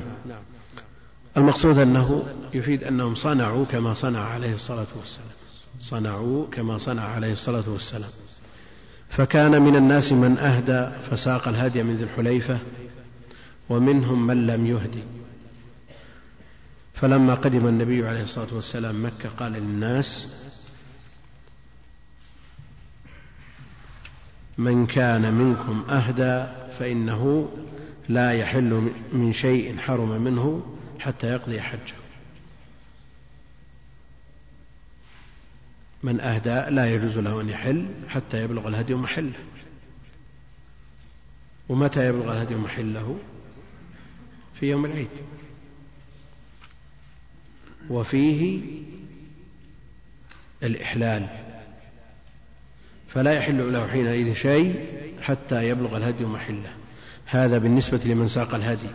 المقصود 1.37 1.77
أنه 1.79 2.23
يفيد 2.53 2.83
أنهم 2.83 3.15
صنعوا 3.15 3.65
كما 3.65 3.93
صنع 3.93 4.19
عليه 4.19 4.53
الصلاة 4.53 4.87
والسلام. 4.95 5.27
صنعوا 5.81 6.47
كما 6.51 6.77
صنع 6.77 7.01
عليه 7.01 7.31
الصلاة 7.31 7.63
والسلام. 7.67 8.09
فكان 9.09 9.61
من 9.61 9.75
الناس 9.75 10.11
من 10.11 10.37
أهدى 10.37 10.89
فساق 11.11 11.47
الهدي 11.47 11.83
من 11.83 11.95
ذي 11.95 12.03
الحليفة 12.03 12.59
ومنهم 13.69 14.27
من 14.27 14.47
لم 14.47 14.67
يهدي. 14.67 15.03
فلما 16.93 17.33
قدم 17.33 17.67
النبي 17.67 18.07
عليه 18.07 18.23
الصلاة 18.23 18.47
والسلام 18.53 19.05
مكة 19.05 19.29
قال 19.39 19.51
للناس 19.51 20.27
من 24.57 24.85
كان 24.85 25.33
منكم 25.33 25.85
أهدى 25.89 26.45
فإنه 26.79 27.49
لا 28.09 28.31
يحل 28.31 28.91
من 29.13 29.33
شيء 29.33 29.77
حرم 29.77 30.21
منه 30.21 30.76
حتى 30.99 31.27
يقضي 31.27 31.61
حجه. 31.61 31.93
من 36.03 36.19
أهدى 36.19 36.75
لا 36.75 36.93
يجوز 36.93 37.17
له 37.17 37.41
أن 37.41 37.49
يحل 37.49 37.85
حتى 38.09 38.43
يبلغ 38.43 38.67
الهدي 38.67 38.95
محله. 38.95 39.39
ومتى 41.69 42.07
يبلغ 42.07 42.31
الهدي 42.31 42.55
محله؟ 42.55 43.19
في 44.59 44.65
يوم 44.65 44.85
العيد. 44.85 45.07
وفيه 47.89 48.61
الإحلال. 50.63 51.27
فلا 53.13 53.31
يحل 53.33 53.73
له 53.73 53.87
حينئذ 53.87 54.33
شيء 54.33 54.85
حتى 55.21 55.69
يبلغ 55.69 55.97
الهدي 55.97 56.25
محله. 56.25 56.73
هذا 57.25 57.57
بالنسبة 57.57 57.97
لمن 58.05 58.27
ساق 58.27 58.55
الهدي. 58.55 58.89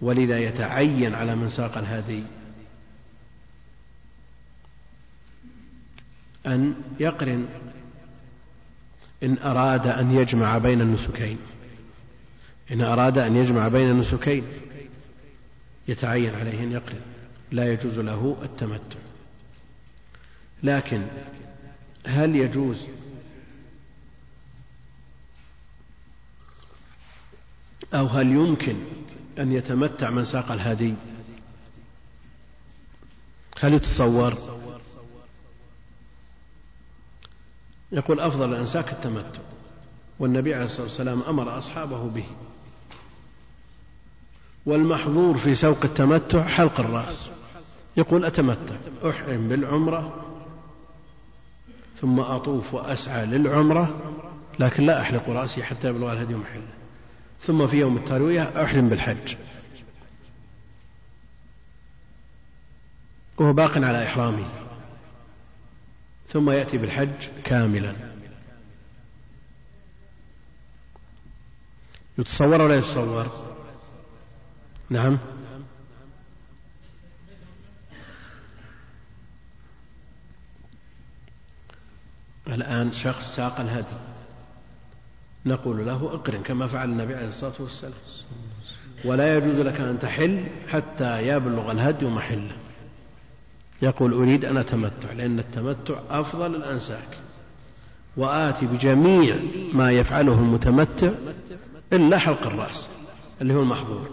ولذا 0.00 0.38
يتعين 0.38 1.14
على 1.14 1.36
من 1.36 1.48
ساق 1.48 1.78
الهدي 1.78 2.22
أن 6.46 6.74
يقرن 7.00 7.48
إن 9.22 9.38
أراد 9.38 9.86
أن 9.86 10.16
يجمع 10.16 10.58
بين 10.58 10.80
النسكين. 10.80 11.38
إن 12.70 12.80
أراد 12.80 13.18
أن 13.18 13.36
يجمع 13.36 13.68
بين 13.68 13.90
النسكين. 13.90 14.44
يتعين 15.88 16.34
عليه 16.34 16.62
أن 16.62 16.72
يقرن. 16.72 17.00
لا 17.52 17.72
يجوز 17.72 17.98
له 17.98 18.36
التمتع. 18.42 18.98
لكن 20.62 21.06
هل 22.06 22.36
يجوز 22.36 22.76
أو 27.94 28.06
هل 28.06 28.26
يمكن 28.26 28.76
أن 29.38 29.52
يتمتع 29.52 30.10
من 30.10 30.24
ساق 30.24 30.52
الهدي 30.52 30.94
هل 33.60 33.74
يتصور؟ 33.74 34.34
يقول 37.92 38.20
أفضل 38.20 38.54
الأنساك 38.54 38.92
التمتع. 38.92 39.40
والنبي 40.18 40.54
عليه 40.54 40.64
الصلاة 40.64 40.82
والسلام 40.82 41.22
أمر 41.22 41.58
أصحابه 41.58 42.08
به. 42.08 42.26
والمحظور 44.66 45.36
في 45.36 45.54
سوق 45.54 45.78
التمتع 45.84 46.44
حلق 46.44 46.80
الرأس. 46.80 47.28
يقول 47.96 48.24
أتمتع. 48.24 48.74
أحرم 49.10 49.48
بالعمرة 49.48 50.24
ثم 52.00 52.20
أطوف 52.20 52.74
وأسعى 52.74 53.26
للعمرة 53.26 54.14
لكن 54.58 54.86
لا 54.86 55.00
أحلق 55.00 55.28
رأسي 55.28 55.62
حتى 55.62 55.88
يبلغ 55.88 56.12
الهدي 56.12 56.34
محله. 56.34 56.77
ثم 57.42 57.66
في 57.66 57.76
يوم 57.76 57.96
التروية 57.96 58.64
أحرم 58.64 58.88
بالحج. 58.88 59.36
وهو 63.36 63.52
باق 63.52 63.78
على 63.78 64.06
إحرامه 64.06 64.48
ثم 66.32 66.50
يأتي 66.50 66.78
بالحج 66.78 67.28
كاملا. 67.44 67.94
يتصور 72.18 72.62
ولا 72.62 72.76
يتصور؟ 72.76 73.46
نعم. 74.90 75.18
الآن 82.48 82.92
شخص 82.92 83.36
ساق 83.36 83.60
الهدي. 83.60 84.07
نقول 85.48 85.86
له 85.86 86.10
اقرن 86.14 86.42
كما 86.42 86.66
فعل 86.66 86.88
النبي 86.88 87.14
عليه 87.14 87.28
الصلاة 87.28 87.52
والسلام. 87.58 87.92
ولا 89.04 89.36
يجوز 89.36 89.56
لك 89.56 89.80
أن 89.80 89.98
تحل 89.98 90.44
حتى 90.68 91.28
يبلغ 91.28 91.70
الهدي 91.70 92.06
محله 92.06 92.56
يقول 93.82 94.12
أريد 94.12 94.44
أن 94.44 94.56
أتمتع 94.56 95.12
لأن 95.12 95.38
التمتع 95.38 96.00
أفضل 96.10 96.54
الأنساك. 96.54 97.18
وآتي 98.16 98.66
بجميع 98.66 99.36
ما 99.72 99.92
يفعله 99.92 100.34
المتمتع 100.34 101.10
إلا 101.92 102.18
حلق 102.18 102.46
الرأس 102.46 102.88
اللي 103.40 103.54
هو 103.54 103.60
المحظور. 103.60 104.10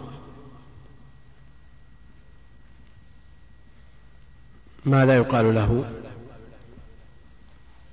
ماذا 4.84 5.16
يقال 5.16 5.54
له؟ 5.54 5.90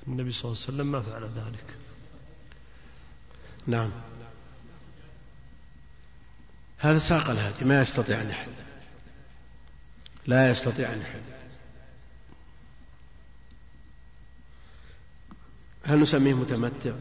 النبي 0.07 0.31
صلى 0.31 0.51
الله 0.51 0.63
عليه 0.63 0.73
وسلم 0.73 0.91
ما 0.91 1.01
فعل 1.01 1.23
ذلك. 1.23 1.82
نعم. 3.67 3.91
هذا 6.77 6.99
ساق 6.99 7.29
الهادي 7.29 7.65
ما 7.65 7.81
يستطيع 7.81 8.21
أن 8.21 8.29
يحل. 8.29 8.51
لا 10.27 10.51
يستطيع 10.51 10.93
أن 10.93 11.01
يحل. 11.01 11.21
هل 15.83 15.99
نسميه 15.99 16.33
متمتع؟ 16.33 16.91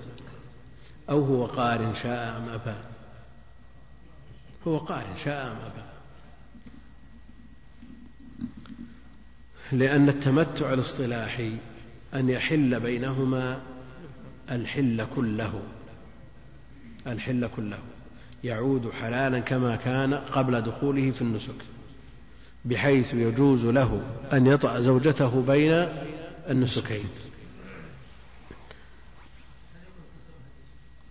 أو 1.11 1.25
هو 1.25 1.46
قارن 1.46 1.94
شاء 2.03 2.37
أم 2.37 2.48
أبى؟ 2.48 2.77
هو 4.66 4.79
قارن 4.79 5.16
شاء 5.25 5.46
أم 5.46 5.57
أبى؟ 5.57 5.92
لأن 9.72 10.09
التمتع 10.09 10.72
الاصطلاحي 10.72 11.57
أن 12.14 12.31
يحل 12.31 12.81
بينهما 12.81 13.62
الحل 14.51 15.07
كله. 15.16 15.62
الحل 17.06 17.48
كله. 17.56 17.78
يعود 18.44 18.90
حلالا 19.00 19.40
كما 19.40 19.76
كان 19.76 20.14
قبل 20.14 20.60
دخوله 20.60 21.10
في 21.10 21.22
النسك 21.22 21.54
بحيث 22.64 23.14
يجوز 23.14 23.66
له 23.66 24.02
أن 24.32 24.46
يطأ 24.46 24.80
زوجته 24.80 25.42
بين 25.46 25.88
النسكين. 26.50 27.04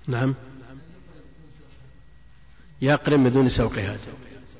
نعم. 0.08 0.36
يقرن 2.82 3.24
بدون 3.24 3.50
سوق 3.50 3.74
هذا. 3.74 3.98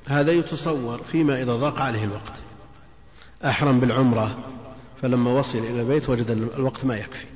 هذا 0.06 0.32
يتصور 0.32 1.02
فيما 1.02 1.42
إذا 1.42 1.56
ضاق 1.56 1.80
عليه 1.80 2.04
الوقت. 2.04 2.32
أحرم 3.44 3.80
بالعمرة 3.80 4.44
فلما 5.02 5.30
وصل 5.30 5.58
إلى 5.58 5.80
البيت 5.80 6.08
وجد 6.08 6.30
الوقت 6.30 6.84
ما 6.84 6.96
يكفي. 6.96 7.31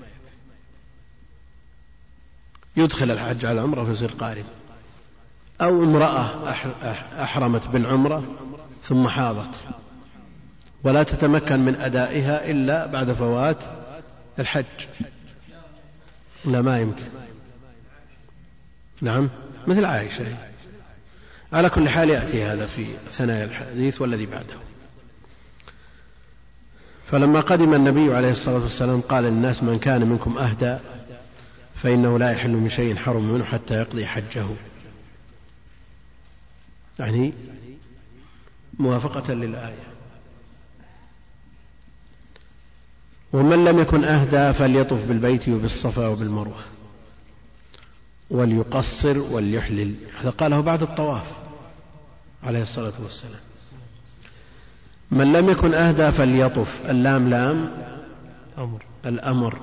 يدخل 2.77 3.11
الحج 3.11 3.47
على 3.47 3.61
العمرة 3.61 3.85
فيصير 3.85 4.13
قارن 4.13 4.45
أو 5.61 5.85
امرأة 5.85 6.31
أحرمت 7.23 7.69
بالعمرة 7.69 8.25
ثم 8.85 9.09
حاضت. 9.09 9.55
ولا 10.85 11.03
تتمكن 11.03 11.61
من 11.61 11.75
أدائها 11.75 12.51
إلا 12.51 12.87
بعد 12.87 13.13
فوات 13.13 13.57
الحج. 14.39 14.65
لا 16.45 16.63
ما 16.63 16.79
يمكن. 16.79 17.05
نعم 19.01 19.29
مثل 19.67 19.85
عائشة. 19.85 20.37
على 21.53 21.71
كل 21.71 21.89
حال 21.89 22.11
يأتي 22.11 22.45
هذا 22.45 22.67
في 22.67 22.87
ثنايا 23.13 23.45
الحديث 23.45 24.01
والذي 24.01 24.27
بعده. 24.27 24.57
فلما 27.11 27.41
قدم 27.41 27.75
النبي 27.75 28.15
عليه 28.15 28.31
الصلاة 28.31 28.59
والسلام 28.59 29.01
قال 29.01 29.25
للناس 29.25 29.63
من 29.63 29.79
كان 29.79 30.09
منكم 30.09 30.39
أهدى 30.39 30.79
فإنه 31.87 32.19
لا 32.19 32.31
يحل 32.31 32.51
من 32.51 32.69
شيء 32.69 32.97
حرم 32.97 33.23
منه 33.23 33.45
حتى 33.45 33.75
يقضي 33.75 34.07
حجه. 34.07 34.47
يعني 36.99 37.33
موافقة 38.79 39.33
للآية. 39.33 39.87
ومن 43.33 43.65
لم 43.65 43.79
يكن 43.79 44.05
أهدى 44.05 44.53
فليطف 44.53 45.05
بالبيت 45.09 45.49
وبالصفا 45.49 46.07
وبالمروة. 46.07 46.61
وليقصر 48.31 49.19
وليحلل. 49.19 49.95
هذا 50.21 50.31
قاله 50.31 50.61
بعد 50.61 50.83
الطواف 50.83 51.27
عليه 52.43 52.63
الصلاة 52.63 52.95
والسلام. 53.03 53.41
من 55.11 55.33
لم 55.33 55.51
يكن 55.51 55.75
أهدى 55.75 56.13
فليطف. 56.13 56.81
اللام 56.91 57.31
لام. 57.31 57.71
أمر 58.59 58.83
الأمر. 59.07 59.61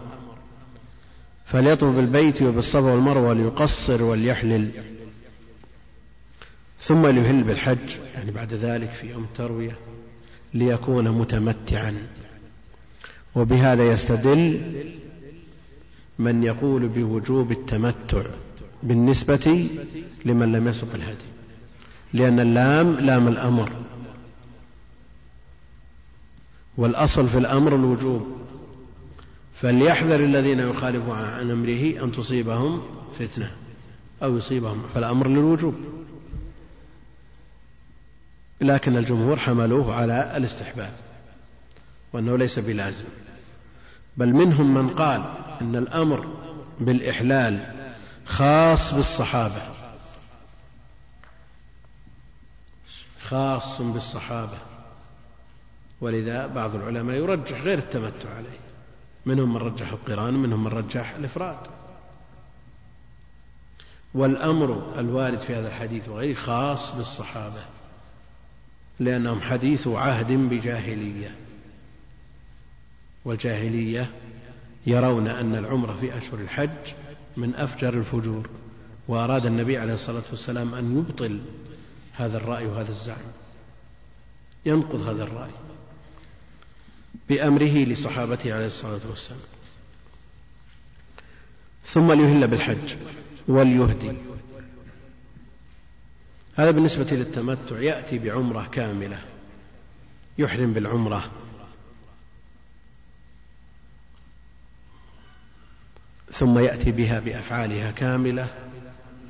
فليطف 1.53 1.87
بالبيت 1.87 2.41
وبالصفا 2.41 2.91
والمروة 2.91 3.29
وليقصر 3.29 4.03
وليحلل. 4.03 4.69
ثم 6.79 7.07
ليهل 7.07 7.43
بالحج 7.43 7.95
يعني 8.15 8.31
بعد 8.31 8.53
ذلك 8.53 8.89
في 9.01 9.09
يوم 9.09 9.23
التروية 9.23 9.77
ليكون 10.53 11.09
متمتعا. 11.09 11.95
وبهذا 13.35 13.91
يستدل 13.91 14.61
من 16.19 16.43
يقول 16.43 16.87
بوجوب 16.87 17.51
التمتع 17.51 18.23
بالنسبة 18.83 19.69
لمن 20.25 20.51
لم 20.51 20.67
يسق 20.67 20.93
الهدي. 20.93 21.29
لأن 22.13 22.39
اللام 22.39 22.99
لام 22.99 23.27
الأمر. 23.27 23.71
والأصل 26.77 27.27
في 27.27 27.37
الأمر 27.37 27.75
الوجوب. 27.75 28.42
فليحذر 29.63 30.19
الذين 30.19 30.59
يخالفون 30.59 31.17
عن 31.17 31.51
أمره 31.51 32.03
أن 32.03 32.11
تصيبهم 32.11 32.81
فتنة 33.19 33.51
أو 34.23 34.37
يصيبهم 34.37 34.83
فالأمر 34.93 35.27
للوجوب. 35.27 35.75
لكن 38.61 38.97
الجمهور 38.97 39.39
حملوه 39.39 39.95
على 39.95 40.37
الاستحباب 40.37 40.93
وأنه 42.13 42.37
ليس 42.37 42.59
بلازم. 42.59 43.05
بل 44.17 44.33
منهم 44.33 44.73
من 44.73 44.89
قال 44.89 45.23
إن 45.61 45.75
الأمر 45.75 46.27
بالإحلال 46.79 47.59
خاص 48.25 48.93
بالصحابة. 48.93 49.61
خاص 53.29 53.81
بالصحابة. 53.81 54.57
ولذا 56.01 56.47
بعض 56.47 56.75
العلماء 56.75 57.15
يرجح 57.15 57.61
غير 57.61 57.77
التمتع 57.77 58.29
عليه. 58.29 58.62
منهم 59.25 59.53
من 59.53 59.57
رجح 59.57 59.91
القرآن 59.91 60.33
منهم 60.33 60.63
من 60.63 60.71
رجح 60.71 61.15
الإفراد. 61.15 61.57
والأمر 64.13 64.99
الوارد 64.99 65.39
في 65.39 65.55
هذا 65.55 65.67
الحديث 65.67 66.09
وغيره 66.09 66.39
خاص 66.39 66.95
بالصحابة 66.95 67.65
لأنهم 68.99 69.41
حديث 69.41 69.87
عهد 69.87 70.31
بجاهلية. 70.31 71.35
والجاهلية 73.25 74.09
يرون 74.87 75.27
أن 75.27 75.55
العمرة 75.55 75.93
في 75.93 76.17
أشهر 76.17 76.39
الحج 76.39 76.93
من 77.37 77.55
أفجر 77.55 77.93
الفجور 77.93 78.49
وأراد 79.07 79.45
النبي 79.45 79.77
عليه 79.77 79.93
الصلاة 79.93 80.23
والسلام 80.31 80.73
أن 80.73 80.97
يبطل 80.97 81.41
هذا 82.13 82.37
الرأي 82.37 82.65
وهذا 82.65 82.89
الزعم. 82.89 83.25
ينقض 84.65 85.07
هذا 85.07 85.23
الرأي. 85.23 85.51
بأمره 87.29 87.83
لصحابته 87.83 88.53
عليه 88.53 88.67
الصلاة 88.67 88.99
والسلام. 89.09 89.39
ثم 91.85 92.11
ليهل 92.11 92.47
بالحج 92.47 92.95
وليهدي. 93.47 94.13
هذا 96.55 96.71
بالنسبة 96.71 97.07
للتمتع. 97.11 97.79
يأتي 97.79 98.17
بعمرة 98.17 98.69
كاملة. 98.71 99.21
يحرم 100.37 100.73
بالعمرة. 100.73 101.31
ثم 106.33 106.59
يأتي 106.59 106.91
بها 106.91 107.19
بأفعالها 107.19 107.91
كاملة. 107.91 108.47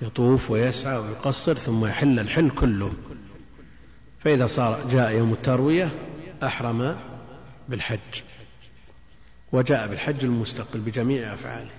يطوف 0.02 0.52
ويسعى 0.52 0.98
ويقصر 0.98 1.58
ثم 1.58 1.86
يحل 1.86 2.19
الحل 2.19 2.50
كله. 2.50 2.93
فإذا 4.24 4.48
صار 4.48 4.89
جاء 4.91 5.12
يوم 5.12 5.34
التروية 5.34 5.91
أحرم 6.43 6.98
بالحج 7.69 8.21
وجاء 9.52 9.88
بالحج 9.88 10.23
المستقل 10.23 10.80
بجميع 10.80 11.34
أفعاله. 11.34 11.71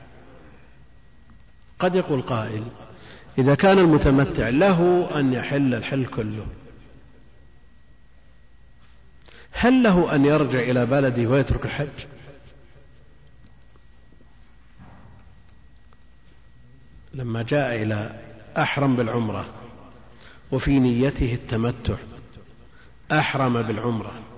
قد 1.79 1.94
يقول 1.94 2.23
قائل 2.23 2.64
إذا 3.38 3.55
كان 3.55 3.79
المتمتع 3.79 4.49
له 4.49 5.11
أن 5.20 5.33
يحل 5.33 5.75
الحل 5.75 6.07
كله. 6.07 6.47
هل 9.53 9.83
له 9.83 10.14
أن 10.14 10.25
يرجع 10.25 10.59
إلى 10.59 10.87
بلده 10.87 11.27
ويترك 11.27 11.64
الحج؟ 11.64 12.07
لما 17.14 17.42
جاء 17.42 17.83
إلى 17.83 18.20
أحرم 18.59 18.97
بالعمرة 18.97 19.47
وفي 20.53 20.79
نيته 20.79 21.35
التمتع 21.35 21.94
أحرم 23.12 23.62
بالعمرة. 23.62 24.34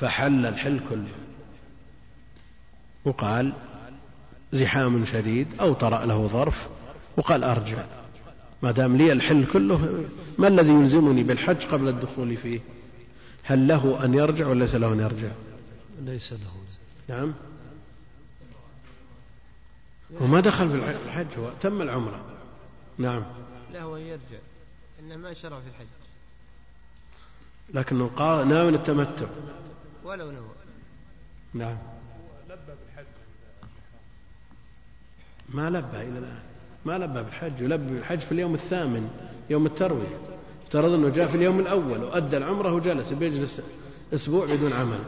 فحل 0.00 0.46
الحل 0.46 0.80
كله. 0.90 1.14
وقال 3.04 3.52
زحام 4.52 5.04
شديد 5.04 5.48
أو 5.60 5.72
طرأ 5.72 6.06
له 6.06 6.26
ظرف 6.26 6.68
وقال 7.16 7.44
أرجع. 7.44 7.84
ما 8.62 8.70
دام 8.70 8.96
لي 8.96 9.12
الحل 9.12 9.46
كله 9.52 10.04
ما 10.38 10.48
الذي 10.48 10.70
يلزمني 10.70 11.22
بالحج 11.22 11.66
قبل 11.66 11.88
الدخول 11.88 12.36
فيه؟ 12.36 12.60
هل 13.42 13.68
له 13.68 14.04
أن 14.04 14.14
يرجع 14.14 14.46
ولا 14.46 14.64
ليس 14.64 14.74
له 14.74 14.92
أن 14.92 15.00
يرجع؟ 15.00 15.30
ليس 16.00 16.32
له. 16.32 16.56
نعم. 17.08 17.34
وما 20.20 20.40
دخل 20.40 20.70
في 20.70 20.96
الحج؟ 21.06 21.26
هو 21.38 21.50
تم 21.60 21.82
العمرة. 21.82 22.24
نعم. 22.98 23.24
له 23.72 23.96
أن 23.96 24.00
يرجع. 24.00 24.38
إنه 25.00 25.16
ما 25.16 25.34
شرع 25.34 25.60
في 25.60 25.66
الحج. 25.66 25.86
لكنه 27.74 28.10
قال 28.16 28.48
ناوي 28.48 28.68
التمتع. 28.68 29.26
ولو 30.06 30.30
نوى 30.30 30.54
نعم. 31.54 31.76
لبى 32.48 32.56
بالحج 32.66 33.06
ما 35.48 35.70
لبى 35.70 35.96
إلى 35.96 36.18
الآن. 36.18 36.42
ما 36.84 36.98
لبى 36.98 37.22
بالحج 37.22 37.60
يلبي 37.60 37.94
بالحج 37.94 38.18
في 38.18 38.32
اليوم 38.32 38.54
الثامن 38.54 39.10
يوم 39.50 39.66
التروية 39.66 40.18
افترض 40.64 40.92
أنه 40.92 41.08
جاء 41.08 41.26
في 41.26 41.36
اليوم 41.36 41.60
الأول 41.60 42.04
وأدى 42.04 42.36
العمرة 42.36 42.72
وجلس 42.72 43.08
بيجلس 43.08 43.60
أسبوع 44.14 44.46
بدون 44.46 44.72
عمل. 44.72 44.98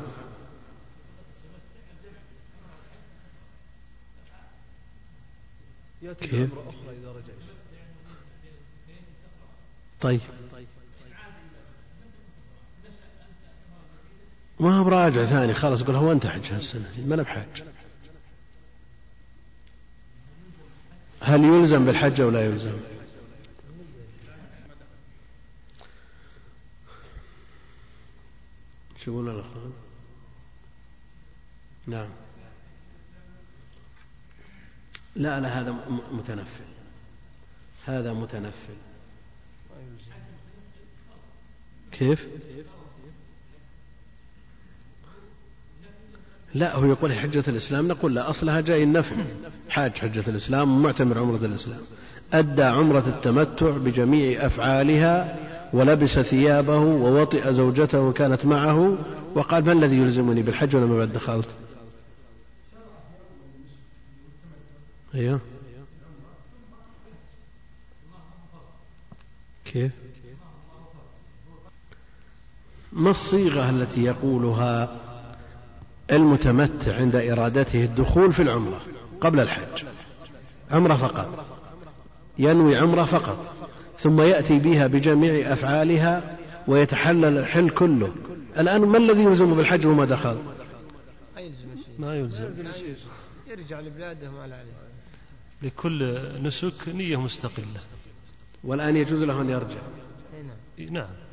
كيف؟ 6.21 6.51
طيب. 10.01 10.21
ما 14.61 14.79
هو 14.79 14.85
براجع 14.85 15.25
ثاني 15.25 15.55
خلاص 15.55 15.81
يقول 15.81 15.97
هو 15.97 16.13
انت 16.13 16.27
حج 16.27 16.53
هالسنة 16.53 16.93
ما 17.07 17.15
أنا 17.15 17.23
بحج 17.23 17.63
هل 21.21 21.45
يلزم 21.45 21.85
بالحج 21.85 22.21
أو 22.21 22.31
لا 22.31 22.47
يلزم؟ 22.47 22.81
شو 29.05 29.11
يقولون 29.11 29.35
الأخوان؟ 29.35 29.73
نعم. 31.87 32.09
لا 35.17 35.41
لا 35.41 35.61
هذا 35.61 35.77
متنفل. 36.13 36.65
هذا 37.87 38.13
متنفل. 38.13 38.77
كيف؟ 41.93 42.27
لا 46.55 46.77
هو 46.77 46.85
يقول 46.85 47.13
حجة 47.13 47.45
الإسلام 47.49 47.89
نقول 47.89 48.15
لا 48.15 48.31
أصلها 48.31 48.61
جاي 48.61 48.83
النفع 48.83 49.17
حاج 49.69 49.99
حجة 49.99 50.25
الإسلام 50.29 50.73
ومعتمر 50.73 51.19
عمرة 51.19 51.47
الإسلام. 51.47 51.81
أدى 52.33 52.63
عمرة 52.63 53.05
التمتع 53.07 53.71
بجميع 53.71 54.47
أفعالها 54.47 55.37
ولبس 55.73 56.19
ثيابه 56.19 56.79
ووطئ 56.79 57.53
زوجته 57.53 58.13
كانت 58.13 58.47
معه. 58.47 58.99
وقال 59.35 59.65
ما 59.65 59.73
الذي 59.73 59.97
يلزمني 59.97 60.43
بالحج 60.43 60.77
ولما 60.77 60.99
بعد 60.99 61.13
دخلت؟ 61.13 61.49
أيوه. 65.15 65.41
كيف؟ 69.65 69.93
ما 72.93 73.11
الصيغة 73.11 73.71
التي 73.71 74.05
يقولها؟ 74.05 75.08
المتمتع 76.13 76.97
عند 76.97 77.17
إرادته 77.17 77.85
الدخول 77.85 78.33
في 78.33 78.43
العمرة 78.43 78.81
قبل 79.21 79.41
الحج. 79.41 79.85
عمرة 80.71 80.97
فقط. 80.97 81.47
ينوي 82.39 82.77
عمرة 82.77 83.05
فقط. 83.05 83.55
ثم 83.99 84.21
يأتي 84.21 84.59
بها 84.59 84.87
بجميع 84.87 85.53
أفعالها 85.53 86.39
ويتحلل 86.67 87.39
الحل 87.39 87.71
كله. 87.71 88.13
الآن 88.59 88.81
ما 88.81 88.99
الذي 88.99 89.23
يلزم 89.23 89.55
بالحج 89.55 89.87
وما 89.87 90.05
دخل؟ 90.05 90.39
ما 91.99 92.17
يلزم. 92.17 92.55
يرجع 93.51 93.81
لبلاده 93.81 94.31
ما 94.31 94.43
عليه. 94.43 94.55
لكل 95.63 96.19
نسك 96.43 96.89
نية 96.89 97.21
مستقلة. 97.21 97.81
والآن 98.65 98.97
يجوز 98.97 99.23
له 99.23 99.41
أن 99.41 99.51
يرجع. 99.51 99.81
نعم. 100.91 101.28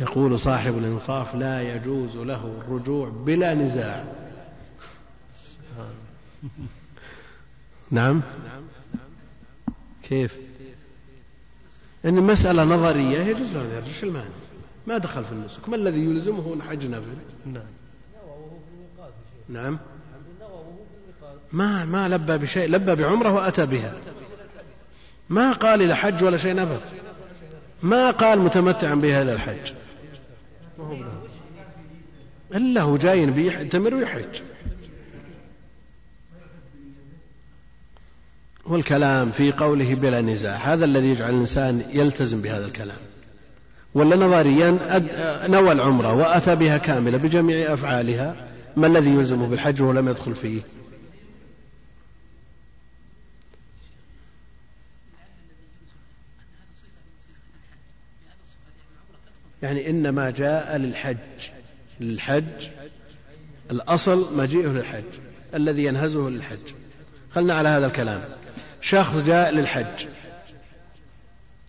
يقول 0.00 0.38
صاحب 0.38 0.78
الإنصاف 0.78 1.34
لا 1.34 1.74
يجوز 1.74 2.16
له 2.16 2.60
الرجوع 2.60 3.08
بلا 3.08 3.54
نزاع. 3.54 4.04
نعم؟ 7.90 8.22
كيف؟ 10.02 10.36
إن 12.04 12.18
المسألة 12.18 12.64
نظرية 12.64 13.18
يجوز 13.18 13.52
له 13.52 13.60
أن 13.60 13.70
يرجع 13.74 13.92
شو 14.00 14.06
المعنى 14.06 14.28
ما 14.86 14.98
دخل 14.98 15.24
في 15.24 15.32
النسك. 15.32 15.68
ما 15.68 15.76
الذي 15.76 16.00
يلزمه 16.04 16.62
حج 16.68 16.86
نفل 16.86 17.16
نعم. 17.46 17.62
نعم. 19.48 19.78
ما 21.52 21.84
ما 21.84 22.08
لبى 22.08 22.38
بشيء 22.38 22.70
لبى 22.70 22.94
بعمرة 22.94 23.30
وأتى 23.30 23.66
بها. 23.66 23.94
ما 25.28 25.52
قال 25.52 25.82
إلى 25.82 25.96
حج 25.96 26.24
ولا 26.24 26.36
شيء 26.36 26.54
نفل 26.54 26.80
ما 27.82 28.10
قال 28.10 28.38
متمتعا 28.38 28.94
بها 28.94 29.22
إلى 29.22 29.32
الحج. 29.32 29.72
ما 32.50 32.80
هو 32.80 32.96
جاي 32.96 33.26
بيعتمر 33.26 33.94
ويحج. 33.94 34.42
والكلام 38.66 39.30
في 39.30 39.52
قوله 39.52 39.94
بلا 39.94 40.20
نزاع 40.20 40.56
هذا 40.56 40.84
الذي 40.84 41.06
يجعل 41.10 41.30
الإنسان 41.30 41.82
يلتزم 41.92 42.42
بهذا 42.42 42.66
الكلام. 42.66 42.96
ولا 43.94 44.16
نظريا 44.16 44.78
نوى 45.48 45.72
العمرة 45.72 46.12
وأتى 46.12 46.56
بها 46.56 46.78
كاملة 46.78 47.18
بجميع 47.18 47.72
أفعالها 47.72 48.48
ما 48.76 48.86
الذي 48.86 49.10
يلزمه 49.10 49.46
بالحج 49.46 49.82
وهو 49.82 49.92
لم 49.92 50.08
يدخل 50.08 50.34
فيه؟ 50.34 50.60
يعني 59.62 59.90
إنما 59.90 60.30
جاء 60.30 60.76
للحج. 60.76 61.16
للحج 62.00 62.68
الأصل 63.70 64.36
مجيئه 64.36 64.66
للحج 64.66 65.04
الذي 65.54 65.84
ينهزه 65.84 66.28
للحج. 66.28 66.72
خلنا 67.34 67.54
على 67.54 67.68
هذا 67.68 67.86
الكلام. 67.86 68.24
شخص 68.80 69.16
جاء 69.16 69.50
للحج. 69.50 70.06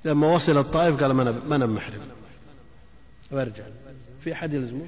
لما 0.06 0.27
وصل 0.27 0.58
الطائف 0.58 1.03
قال 1.03 1.12
ما 1.12 1.58
أنا- 1.58 1.63
محرم. 1.63 2.01
وارجع 3.32 3.63
في 4.23 4.34
أحد 4.34 4.53
يلزمه؟ 4.53 4.88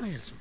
ما 0.00 0.08
يلزم 0.08 0.32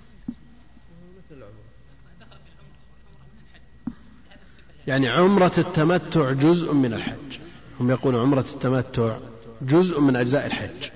يعني 4.87 5.09
عمرة 5.09 5.51
التمتع 5.57 6.31
جزء 6.31 6.73
من 6.73 6.93
الحج. 6.93 7.39
هم 7.79 7.91
يقولون 7.91 8.21
عمرة 8.21 8.45
التمتع 8.53 9.17
جزء 9.61 9.99
من 9.99 10.15
أجزاء 10.15 10.45
الحج. 10.45 10.89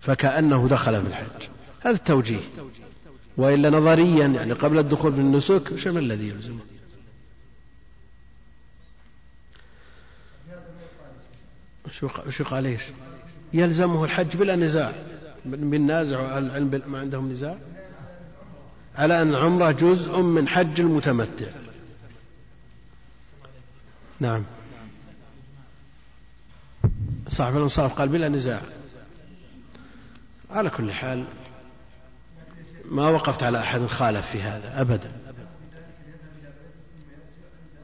فكأنه 0.00 0.68
دخل 0.68 1.02
في 1.02 1.08
الحج. 1.08 1.48
هذا 1.80 1.94
التوجيه. 1.94 2.40
وإلا 3.36 3.70
نظريا 3.70 4.26
يعني 4.26 4.52
قبل 4.52 4.78
الدخول 4.78 5.12
في 5.12 5.20
النسك 5.20 5.72
وش 5.72 5.86
ما 5.86 5.98
الذي 5.98 6.28
يلزمه 6.28 6.60
شو 12.00 12.08
شو 12.30 12.44
قال 12.44 12.66
إيش؟ 12.66 12.82
يلزمه 13.52 14.04
الحج 14.04 14.36
بلا 14.36 14.56
نزاع. 14.56 14.92
من 15.44 15.86
نازع 15.86 16.38
العلم 16.38 16.82
ما 16.86 16.98
عندهم 16.98 17.32
نزاع؟ 17.32 17.58
على 18.96 19.22
أن 19.22 19.30
العمرة 19.30 19.70
جزء 19.70 20.20
من 20.20 20.48
حج 20.48 20.80
المتمتع. 20.80 21.46
نعم. 24.20 24.44
صاحب 27.30 27.56
الإنصاف 27.56 27.94
قال 27.94 28.08
بلا 28.08 28.28
نزاع. 28.28 28.60
على 30.50 30.70
كل 30.70 30.92
حال 30.92 31.24
ما 32.84 33.08
وقفت 33.08 33.42
على 33.42 33.60
أحد 33.60 33.86
خالف 33.86 34.26
في 34.26 34.42
هذا 34.42 34.80
أبدا. 34.80 35.10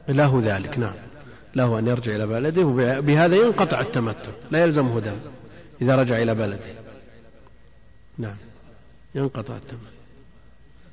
له 0.07 0.41
ذلك 0.43 0.79
نعم. 0.79 0.93
له 1.55 1.79
أن 1.79 1.87
يرجع 1.87 2.15
إلى 2.15 2.27
بلده 2.27 2.63
وبهذا 2.63 3.35
ينقطع 3.35 3.81
التمتع 3.81 4.31
لا 4.51 4.63
يلزمه 4.63 4.99
دم 4.99 5.17
إذا 5.81 5.95
رجع 5.95 6.21
إلى 6.21 6.35
بلده. 6.35 6.73
نعم 8.17 8.37
ينقطع 9.15 9.55
التمتع. 9.55 9.95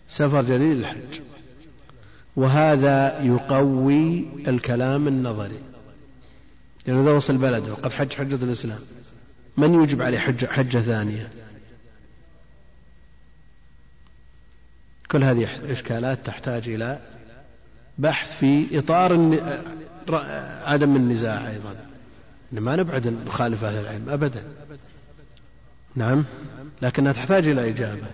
سفر 0.08 0.42
جليل 0.42 0.78
الحج 0.80 1.20
وهذا 2.36 3.22
يقوي 3.22 4.26
الكلام 4.48 5.08
النظري. 5.08 5.71
لأنه 6.86 7.02
إذا 7.02 7.10
وصل 7.10 7.36
بلده 7.36 7.72
وقد 7.72 7.92
حج 7.92 8.12
حجة 8.12 8.44
الإسلام. 8.44 8.78
من 9.56 9.82
يجب 9.82 10.02
عليه 10.02 10.18
حجة, 10.18 10.46
حجة 10.46 10.78
ثانية؟ 10.78 11.28
كل 15.10 15.24
هذه 15.24 15.72
إشكالات 15.72 16.26
تحتاج 16.26 16.68
إلى 16.68 16.98
بحث 17.98 18.38
في 18.38 18.78
إطار 18.78 19.12
عدم 20.64 20.96
النزاع 20.96 21.50
أيضا. 21.50 21.76
ما 22.52 22.76
نبعد 22.76 23.06
نخالف 23.06 23.64
أهل 23.64 23.74
العلم 23.74 24.08
أبدا. 24.08 24.42
نعم؟ 25.96 26.24
لكنها 26.82 27.12
تحتاج 27.12 27.48
إلى 27.48 27.68
إجابة. 27.68 28.06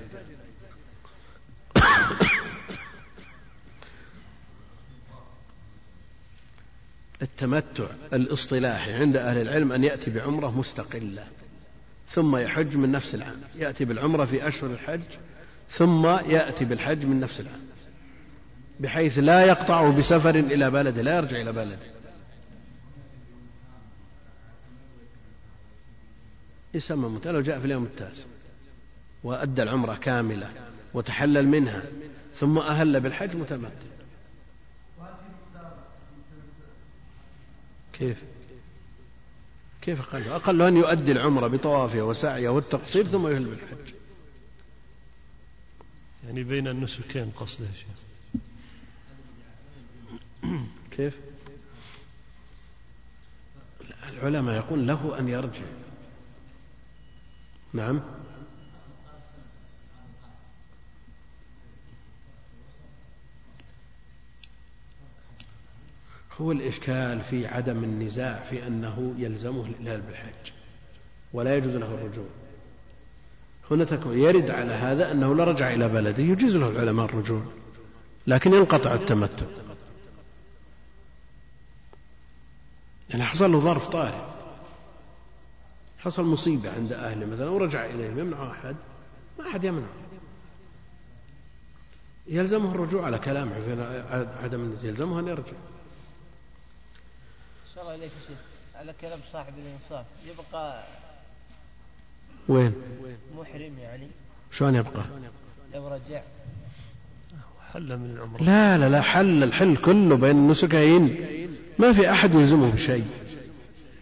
التمتع 7.22 7.84
الاصطلاحي 8.12 8.92
عند 8.92 9.16
أهل 9.16 9.40
العلم 9.40 9.72
أن 9.72 9.84
يأتي 9.84 10.10
بعمرة 10.10 10.58
مستقلة 10.58 11.24
ثم 12.10 12.36
يحج 12.36 12.76
من 12.76 12.92
نفس 12.92 13.14
العام 13.14 13.40
يأتي 13.56 13.84
بالعمرة 13.84 14.24
في 14.24 14.48
أشهر 14.48 14.70
الحج 14.70 15.00
ثم 15.70 16.06
يأتي 16.06 16.64
بالحج 16.64 17.04
من 17.04 17.20
نفس 17.20 17.40
العام 17.40 17.60
بحيث 18.80 19.18
لا 19.18 19.44
يقطعه 19.44 19.92
بسفر 19.92 20.34
إلى 20.34 20.70
بلده 20.70 21.02
لا 21.02 21.16
يرجع 21.16 21.36
إلى 21.36 21.52
بلده 21.52 21.78
يسمى 26.74 27.08
متى 27.08 27.32
لو 27.32 27.40
جاء 27.40 27.58
في 27.58 27.64
اليوم 27.64 27.84
التاسع 27.84 28.24
وأدى 29.24 29.62
العمرة 29.62 29.94
كاملة 29.94 30.50
وتحلل 30.94 31.48
منها 31.48 31.82
ثم 32.36 32.58
أهل 32.58 33.00
بالحج 33.00 33.36
متمتع. 33.36 33.97
كيف؟ 37.98 38.16
كيف 39.82 40.00
أقل؟ 40.00 40.28
أقل 40.28 40.62
أن 40.62 40.76
يؤدي 40.76 41.12
العمرة 41.12 41.46
بطوافها 41.48 42.02
وسعيها 42.02 42.50
والتقصير 42.50 43.06
ثم 43.06 43.26
يهل 43.28 43.44
بالحج 43.44 43.94
يعني 46.26 46.42
بين 46.42 46.68
النسكين 46.68 47.30
قصده 47.30 47.66
يا 47.66 47.72
شيخ. 47.72 47.98
كيف؟ 50.96 51.14
العلماء 54.08 54.56
يقول 54.56 54.86
له 54.86 55.18
أن 55.18 55.28
يرجع. 55.28 55.66
نعم. 57.72 58.00
هو 66.40 66.52
الإشكال 66.52 67.20
في 67.20 67.46
عدم 67.46 67.84
النزاع 67.84 68.44
في 68.50 68.66
أنه 68.66 69.14
يلزمه 69.18 69.66
الإهلال 69.66 70.00
بالحج 70.00 70.52
ولا 71.32 71.56
يجوز 71.56 71.76
له 71.76 71.94
الرجوع. 71.94 72.26
هنا 73.70 73.84
تكون 73.84 74.18
يرد 74.18 74.50
على 74.50 74.72
هذا 74.72 75.12
أنه 75.12 75.34
لا 75.34 75.44
رجع 75.44 75.74
إلى 75.74 75.88
بلده 75.88 76.22
يجوز 76.22 76.56
له 76.56 76.68
العلماء 76.68 77.04
الرجوع 77.04 77.42
لكن 78.26 78.52
ينقطع 78.52 78.94
التمتع. 78.94 79.46
يعني 83.10 83.24
حصل 83.24 83.52
له 83.52 83.60
ظرف 83.60 83.88
طارئ 83.88 84.28
حصل 85.98 86.22
مصيبة 86.24 86.70
عند 86.72 86.92
أهله 86.92 87.26
مثلا 87.26 87.48
ورجع 87.48 87.86
إليهم 87.86 88.18
يمنع 88.18 88.50
أحد 88.50 88.76
ما 89.38 89.48
أحد 89.48 89.64
يمنع. 89.64 89.86
يلزمه 92.26 92.74
الرجوع 92.74 93.06
على 93.06 93.18
كلامه 93.18 93.52
في 93.60 93.82
عدم 94.42 94.74
يلزمه 94.82 95.20
أن 95.20 95.28
يرجع. 95.28 95.56
الله 97.94 98.08
شيخ 98.28 98.38
على 98.74 98.94
كلام 99.00 99.20
صاحب 99.32 99.52
الإنصاف. 99.58 100.06
يبقى 100.26 100.84
وين؟ 102.48 102.72
محرم 103.38 103.78
يعني. 103.78 104.06
شلون 104.52 104.74
يبقى؟ 104.74 105.04
لو 105.74 105.88
رجع. 105.88 106.22
حل 107.72 107.96
من 107.96 108.10
العمرة 108.16 108.42
لا 108.42 108.78
لا 108.78 108.88
لا 108.88 109.00
حل 109.00 109.42
الحل 109.42 109.76
كله 109.76 110.16
بين 110.16 110.36
النسكين. 110.36 111.16
ما 111.78 111.92
في 111.92 112.10
أحد 112.10 112.34
يلزمه 112.34 112.70
بشيء 112.70 113.06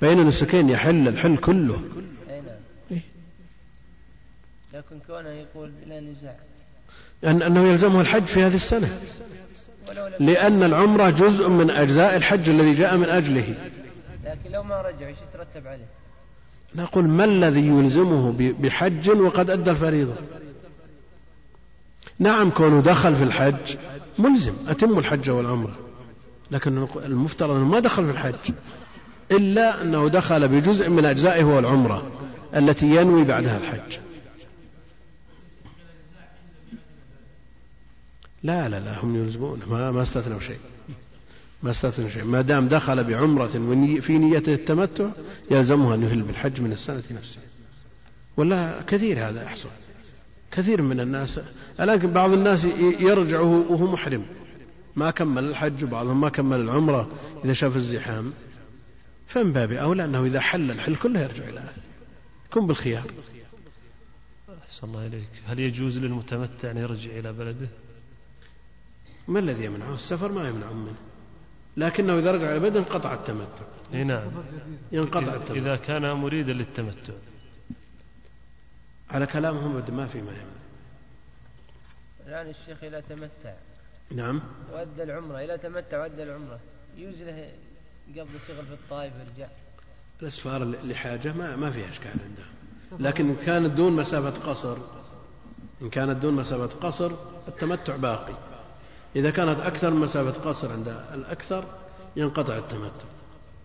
بين 0.01 0.21
النسكين 0.21 0.69
يحل 0.69 1.09
الحل 1.09 1.37
كله. 1.37 1.81
نعم. 2.29 2.45
إيه؟ 2.91 3.01
لكن 4.75 4.99
كونه 5.07 5.29
يقول 5.29 5.71
بلا 5.71 6.01
نزاع. 6.01 6.37
أن 7.25 7.43
أنه 7.43 7.69
يلزمه 7.69 8.01
الحج 8.01 8.25
في 8.25 8.43
هذه 8.43 8.55
السنة. 8.55 9.01
لأن 10.21 10.63
العمرة 10.63 11.11
جزء 11.11 11.49
من 11.49 11.71
أجزاء 11.71 12.17
الحج 12.17 12.49
الذي 12.49 12.75
جاء 12.75 12.97
من 12.97 13.09
أجله. 13.09 13.55
لكن 14.25 14.51
لو 14.53 14.63
ما 14.63 14.83
رجع 14.83 15.07
إيش 15.07 15.17
يترتب 15.31 15.67
عليه؟ 15.67 15.87
نقول 16.75 17.09
ما 17.09 17.25
الذي 17.25 17.67
يلزمه 17.67 18.35
بحج 18.39 19.11
وقد 19.11 19.51
أدى 19.51 19.71
الفريضة؟ 19.71 20.15
نعم 22.19 22.51
كونه 22.51 22.81
دخل 22.81 23.17
في 23.17 23.23
الحج 23.23 23.77
ملزم 24.19 24.55
أتم 24.69 24.99
الحج 24.99 25.31
والعمرة. 25.31 25.77
لكن 26.51 26.87
المفترض 26.97 27.51
أنه 27.51 27.65
ما 27.65 27.81
دخل 27.81 28.05
في 28.05 28.11
الحج 28.11 28.55
إلا 29.31 29.83
أنه 29.83 30.09
دخل 30.09 30.49
بجزء 30.49 30.89
من 30.89 31.05
أجزائه 31.05 31.43
هو 31.43 31.59
العمرة 31.59 32.03
التي 32.57 32.87
ينوي 32.87 33.25
بعدها 33.25 33.59
الحج. 33.59 34.06
لا 38.47 38.69
لا 38.69 38.81
لا 38.81 39.05
هم 39.05 39.17
يلزمون. 39.17 39.61
ما, 39.71 39.91
ما 39.91 40.03
استثنوا 40.03 40.41
شيء. 40.41 40.59
ما 41.63 41.71
استثنوا 41.71 42.09
شيء. 42.09 42.25
ما 42.25 42.41
دام 42.41 42.69
دخل 42.69 43.05
بعمرة 43.05 43.47
في 44.01 44.19
نيته 44.19 44.55
التمتع 44.55 45.09
يلزمه 45.51 45.95
أن 45.95 46.03
يهل 46.03 46.23
بالحج 46.23 46.61
من 46.61 46.73
السنة 46.73 47.03
نفسها. 47.11 47.43
ولا 48.37 48.83
كثير 48.87 49.29
هذا 49.29 49.43
يحصل. 49.43 49.69
كثير 50.51 50.83
من 50.83 51.01
الناس 51.01 51.41
لكن 51.79 52.11
بعض 52.11 52.33
الناس 52.33 52.65
يرجع 53.01 53.41
وهو 53.41 53.93
محرم. 53.93 54.27
ما 54.97 55.11
كمل 55.11 55.45
الحج 55.45 55.85
وبعضهم 55.85 56.21
ما 56.21 56.29
كمل 56.29 56.61
العمرة 56.61 57.11
إذا 57.45 57.53
شاف 57.53 57.77
الزحام. 57.77 58.33
فمن 59.29 59.53
باب 59.53 59.73
أولى 59.73 60.05
أنه 60.05 60.25
إذا 60.25 60.41
حل 60.41 60.71
الحل 60.71 60.97
كله 60.97 61.21
يرجع 61.21 61.45
إلى 61.45 61.59
أهله. 61.59 61.83
يكون 62.51 62.67
بالخيار. 62.67 63.11
أحسن 64.69 64.87
الله 64.87 65.07
إليك. 65.07 65.29
هل 65.47 65.61
يجوز 65.61 65.99
للمتمتع 65.99 66.71
أن 66.71 66.77
يرجع 66.77 67.11
إلى 67.11 67.33
بلده؟ 67.33 67.69
ما 69.29 69.39
الذي 69.39 69.65
يمنعه؟ 69.65 69.95
السفر 69.95 70.33
ما 70.33 70.49
يمنعه 70.49 70.73
منه. 70.73 70.97
لكنه 71.77 72.19
إذا 72.19 72.33
رجع 72.33 72.53
إلى 72.53 72.61
بلده 72.61 72.81
انقطع 72.81 73.15
التمتع. 73.15 73.65
إي 73.95 74.05
نعم. 74.05 74.31
ينقطع 74.93 75.35
التمتع. 75.35 75.55
إذا 75.55 75.77
كان 75.77 76.13
مريدا 76.13 76.53
للتمتع. 76.53 77.13
على 79.11 79.27
كلامهم 79.27 79.97
ما 79.97 80.07
في 80.07 80.23
ما 80.23 80.33
يمنع. 80.33 80.57
يعني 82.27 82.51
الشيخ 82.51 82.85
إذا 82.85 83.01
تمتع. 83.01 83.55
نعم. 84.11 84.41
وأدى 84.73 85.03
العمرة. 85.03 85.39
إذا 85.39 85.57
تمتع 85.57 86.01
وأدى 86.01 86.23
العمرة. 86.23 86.61
يجوز 86.97 87.23
له 87.23 87.51
قبل 88.09 88.29
شغل 88.49 88.67
في 88.67 88.73
الطائف 88.73 89.13
ويرجع 89.15 89.49
الأسفار 90.23 90.65
لحاجة 90.65 91.33
ما 91.33 91.57
ما 91.57 91.71
فيها 91.71 91.91
إشكال 91.91 92.11
عندهم. 92.11 93.07
لكن 93.07 93.29
إن 93.29 93.37
كانت 93.37 93.73
دون 93.73 93.93
مسافة 93.93 94.51
قصر 94.51 94.77
إن 95.83 95.91
كانت 95.91 96.23
دون 96.23 96.35
مسافة 96.35 96.89
قصر 96.89 97.13
التمتع 97.49 97.97
باقي. 97.97 98.56
إذا 99.17 99.31
كانت 99.31 99.61
أكثر 99.61 99.91
من 99.91 100.01
مسافة 100.01 100.51
قصر 100.51 100.73
عند 100.73 100.89
الأكثر 101.15 101.65
ينقطع 102.17 102.59
التمتع. 102.59 103.05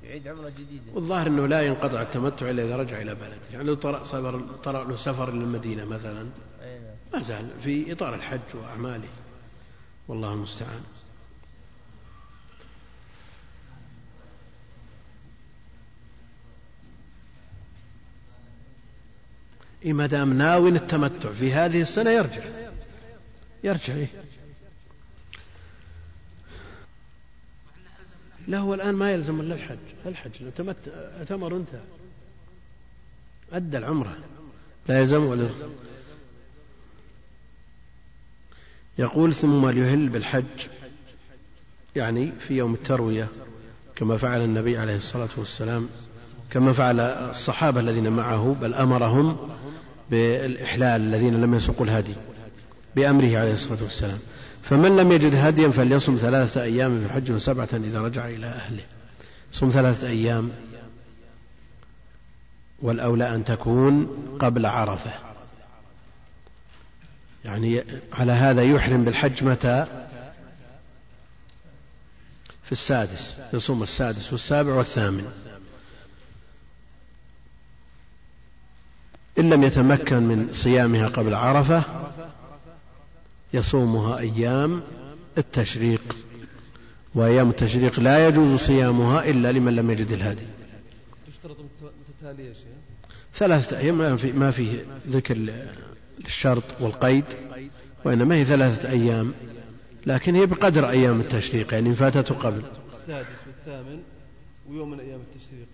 يعيد 0.03 0.27
عمرة 0.27 0.49
جديدة. 0.49 0.83
والظاهر 0.93 1.27
أنه 1.27 1.47
لا 1.47 1.61
ينقطع 1.61 2.01
التمتع 2.01 2.49
إلا 2.49 2.63
إذا 2.63 2.75
رجع 2.75 3.01
إلى 3.01 3.15
بلده. 3.15 3.37
يعني 3.51 3.63
لو 3.63 3.75
طرأ, 3.75 4.03
طرأ 4.63 4.83
له 4.83 4.97
سفر 4.97 5.33
للمدينة 5.33 5.85
مثلا 5.85 6.13
نعم. 6.13 6.29
ما 7.13 7.21
زال 7.21 7.49
في 7.63 7.91
إطار 7.91 8.15
الحج 8.15 8.39
وأعماله. 8.53 9.07
والله 10.07 10.33
المستعان. 10.33 10.83
إيه 19.85 19.93
ما 19.93 20.05
دام 20.05 20.33
ناوي 20.33 20.69
التمتع 20.69 21.31
في 21.31 21.53
هذه 21.53 21.81
السنة 21.81 22.09
يرجع. 22.09 22.43
يرجع 23.63 23.93
إيه. 23.93 24.20
لا 28.47 28.57
هو 28.57 28.73
الآن 28.73 28.95
ما 28.95 29.11
يلزم 29.11 29.39
إلا 29.41 29.55
الحج. 29.55 29.77
الحج 30.05 30.31
اعتمر 31.19 31.55
انتهى 31.55 31.81
أدى 33.53 33.77
العمرة. 33.77 34.17
لا 34.87 34.99
يلزم 34.99 35.23
ولا 35.23 35.49
يقول 38.97 39.33
ثم 39.33 39.69
ليهل 39.69 40.09
بالحج 40.09 40.67
يعني 41.95 42.31
في 42.47 42.53
يوم 42.53 42.73
التروية 42.73 43.27
كما 43.95 44.17
فعل 44.17 44.41
النبي 44.41 44.77
عليه 44.77 44.95
الصلاة 44.95 45.29
والسلام 45.37 45.89
كما 46.51 46.73
فعل 46.73 46.99
الصحابة 46.99 47.79
الذين 47.79 48.11
معه 48.11 48.55
بل 48.61 48.73
أمرهم 48.73 49.49
بالإحلال 50.09 51.01
الذين 51.01 51.41
لم 51.41 51.55
يسوقوا 51.55 51.85
الهدي 51.85 52.13
بأمره 52.95 53.37
عليه 53.37 53.53
الصلاة 53.53 53.83
والسلام. 53.83 54.19
فمن 54.63 54.97
لم 54.97 55.11
يجد 55.11 55.35
هديا 55.35 55.69
فليصم 55.69 56.17
ثلاثة 56.21 56.63
أيام 56.63 56.99
في 56.99 57.05
الحج 57.05 57.31
وسبعة 57.31 57.69
إذا 57.73 58.01
رجع 58.01 58.25
إلى 58.25 58.45
أهله. 58.45 58.83
صم 59.53 59.69
ثلاثة 59.69 60.07
أيام 60.07 60.51
والأولى 62.81 63.35
أن 63.35 63.45
تكون 63.45 64.07
قبل 64.39 64.65
عرفة. 64.65 65.11
يعني 67.45 67.83
على 68.13 68.31
هذا 68.31 68.63
يحرم 68.63 69.05
بالحج 69.05 69.43
متى؟ 69.43 69.85
في 72.65 72.71
السادس 72.71 73.35
يصوم 73.53 73.83
السادس 73.83 74.31
والسابع 74.31 74.73
والثامن. 74.73 75.31
إن 79.39 79.49
لم 79.49 79.63
يتمكن 79.63 80.23
من 80.23 80.49
صيامها 80.53 81.07
قبل 81.07 81.33
عرفة 81.33 81.83
يصومها 83.53 84.19
أيام 84.19 84.81
التشريق 85.37 86.15
وأيام 87.15 87.49
التشريق 87.49 87.99
لا 87.99 88.27
يجوز 88.27 88.59
صيامها 88.59 89.29
إلا 89.29 89.51
لمن 89.51 89.75
لم 89.75 89.91
يجد 89.91 90.11
الهدي. 90.11 90.45
متتالية 92.21 92.53
شيء 92.53 92.71
ثلاثة 93.35 93.77
أيام 93.77 93.97
ما 93.97 94.17
في 94.17 94.31
ما 94.31 94.51
فيه 94.51 94.85
ذكر 95.09 95.53
الشرط 96.25 96.63
والقيد 96.79 97.25
وإنما 98.05 98.35
هي 98.35 98.45
ثلاثة 98.45 98.89
أيام 98.89 99.33
لكن 100.05 100.35
هي 100.35 100.45
بقدر 100.45 100.89
أيام 100.89 101.19
التشريق 101.19 101.73
يعني 101.73 101.89
إن 101.89 101.93
فاتته 101.93 102.35
قبل. 102.35 102.61
السادس 102.93 103.27
والثامن 103.47 103.99
ويوم 104.69 104.91
من 104.91 104.99
أيام 104.99 105.19
التشريق. 105.19 105.67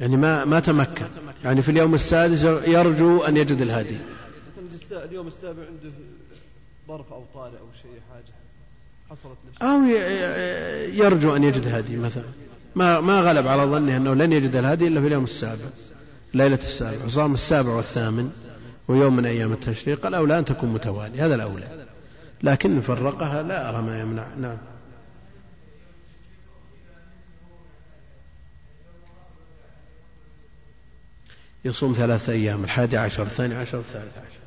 يعني 0.00 0.16
ما 0.16 0.44
ما 0.44 0.60
تمكن. 0.60 1.06
يعني 1.44 1.62
في 1.62 1.70
اليوم 1.70 1.94
السادس 1.94 2.42
يرجو 2.66 3.22
أن 3.22 3.36
يجد 3.36 3.60
الهدي. 3.60 3.96
اليوم 4.92 5.26
السابع 5.28 5.62
عنده 5.62 5.94
ظرف 6.92 7.12
أو 7.12 7.24
طارئ 7.34 7.58
أو 7.58 7.66
شيء 7.82 8.00
حاجة 8.12 8.34
حصلت 9.10 9.36
أو 9.62 9.84
يرجو 11.04 11.36
أن 11.36 11.44
يجد 11.44 11.66
الهدي 11.66 11.96
مثلا. 11.96 12.24
ما 12.74 13.00
ما 13.00 13.20
غلب 13.20 13.46
على 13.46 13.62
ظنه 13.62 13.96
أنه 13.96 14.14
لن 14.14 14.32
يجد 14.32 14.56
الهدي 14.56 14.86
إلا 14.86 15.00
في 15.00 15.06
اليوم 15.06 15.24
السابع 15.24 15.64
ليلة 16.34 16.58
السابع 16.62 17.08
صام 17.08 17.34
السابع 17.34 17.70
والثامن 17.70 18.32
ويوم 18.88 19.16
من 19.16 19.26
أيام 19.26 19.52
التشريق. 19.52 20.06
الأولى 20.06 20.38
أن 20.38 20.44
تكون 20.44 20.72
متوالي 20.72 21.20
هذا 21.20 21.34
الأولى. 21.34 21.86
لكن 22.42 22.80
فرقها 22.80 23.42
لا 23.42 23.68
أرى 23.68 23.82
ما 23.82 24.00
يمنع. 24.00 24.26
نعم. 24.40 24.58
يصوم 31.64 31.92
ثلاثة 31.92 32.32
أيام 32.32 32.64
الحادي 32.64 32.96
عشر 32.96 33.22
الثاني 33.22 33.54
عشر 33.54 33.78
الثالث 33.78 34.18
عشر. 34.18 34.41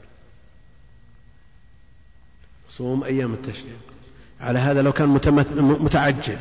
صوم 2.78 3.04
أيام 3.04 3.34
التشريق. 3.34 3.78
على 4.40 4.60
هذا 4.60 4.82
لو 4.82 4.92
كان 4.92 5.10
متعجل. 5.60 6.38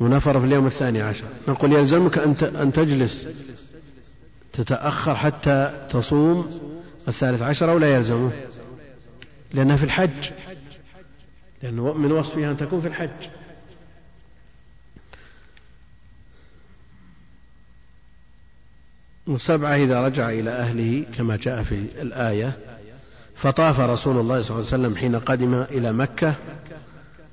ونفر 0.00 0.40
في 0.40 0.46
اليوم 0.46 0.66
الثاني 0.66 1.02
عشر. 1.02 1.24
نقول 1.48 1.72
يلزمك 1.72 2.18
أن 2.44 2.72
تجلس. 2.72 3.26
تتأخر 4.52 5.16
حتى 5.16 5.86
تصوم 5.90 6.60
الثالث 7.08 7.42
عشر 7.42 7.70
أو 7.70 7.78
لا 7.78 7.96
يلزمه. 7.96 8.30
لأنها 9.52 9.76
في 9.76 9.84
الحج. 9.84 10.30
لأنه 11.62 11.92
من 11.92 12.12
وصفها 12.12 12.50
أن 12.50 12.56
تكون 12.56 12.80
في 12.80 12.88
الحج. 12.88 13.28
وسبعة 19.26 19.74
إذا 19.74 20.06
رجع 20.06 20.30
إلى 20.30 20.50
أهله 20.50 21.04
كما 21.16 21.36
جاء 21.36 21.62
في 21.62 21.74
الآية. 21.74 22.58
فطاف 23.42 23.80
رسول 23.80 24.20
الله 24.20 24.42
صلى 24.42 24.50
الله 24.50 24.72
عليه 24.72 24.82
وسلم 24.82 24.96
حين 24.96 25.16
قدم 25.16 25.54
إلى 25.54 25.92
مكة 25.92 26.34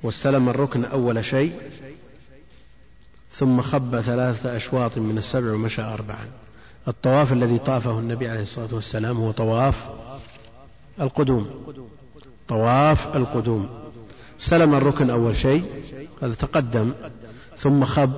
واستلم 0.03 0.49
الركن 0.49 0.85
أول 0.85 1.25
شيء 1.25 1.53
ثم 3.31 3.61
خب 3.61 4.01
ثلاثة 4.01 4.57
أشواط 4.57 4.97
من 4.97 5.17
السبع 5.17 5.51
ومشى 5.51 5.81
أربعا. 5.81 6.25
الطواف 6.87 7.33
الذي 7.33 7.59
طافه 7.59 7.99
النبي 7.99 8.29
عليه 8.29 8.41
الصلاة 8.41 8.67
والسلام 8.71 9.17
هو 9.17 9.31
طواف 9.31 9.75
القدوم. 11.01 11.49
طواف 12.47 13.15
القدوم. 13.15 13.69
استلم 14.41 14.75
الركن 14.75 15.09
أول 15.09 15.35
شيء 15.35 15.63
هذا 16.21 16.33
تقدم 16.33 16.91
ثم 17.57 17.85
خب 17.85 18.11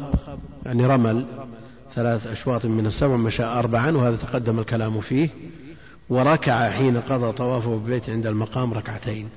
يعني 0.65 0.85
رمل 0.85 1.25
ثلاث 1.95 2.27
أشواط 2.27 2.65
من 2.65 2.85
السبع 2.85 3.13
ومشى 3.13 3.43
أربعا 3.43 3.91
وهذا 3.91 4.15
تقدم 4.15 4.59
الكلام 4.59 5.01
فيه. 5.01 5.29
وركع 6.10 6.70
حين 6.70 7.01
قضى 7.01 7.32
طوافه 7.32 7.70
بالبيت 7.70 8.10
عند 8.10 8.28
المقام 8.28 8.74
ركعتين. 8.74 9.30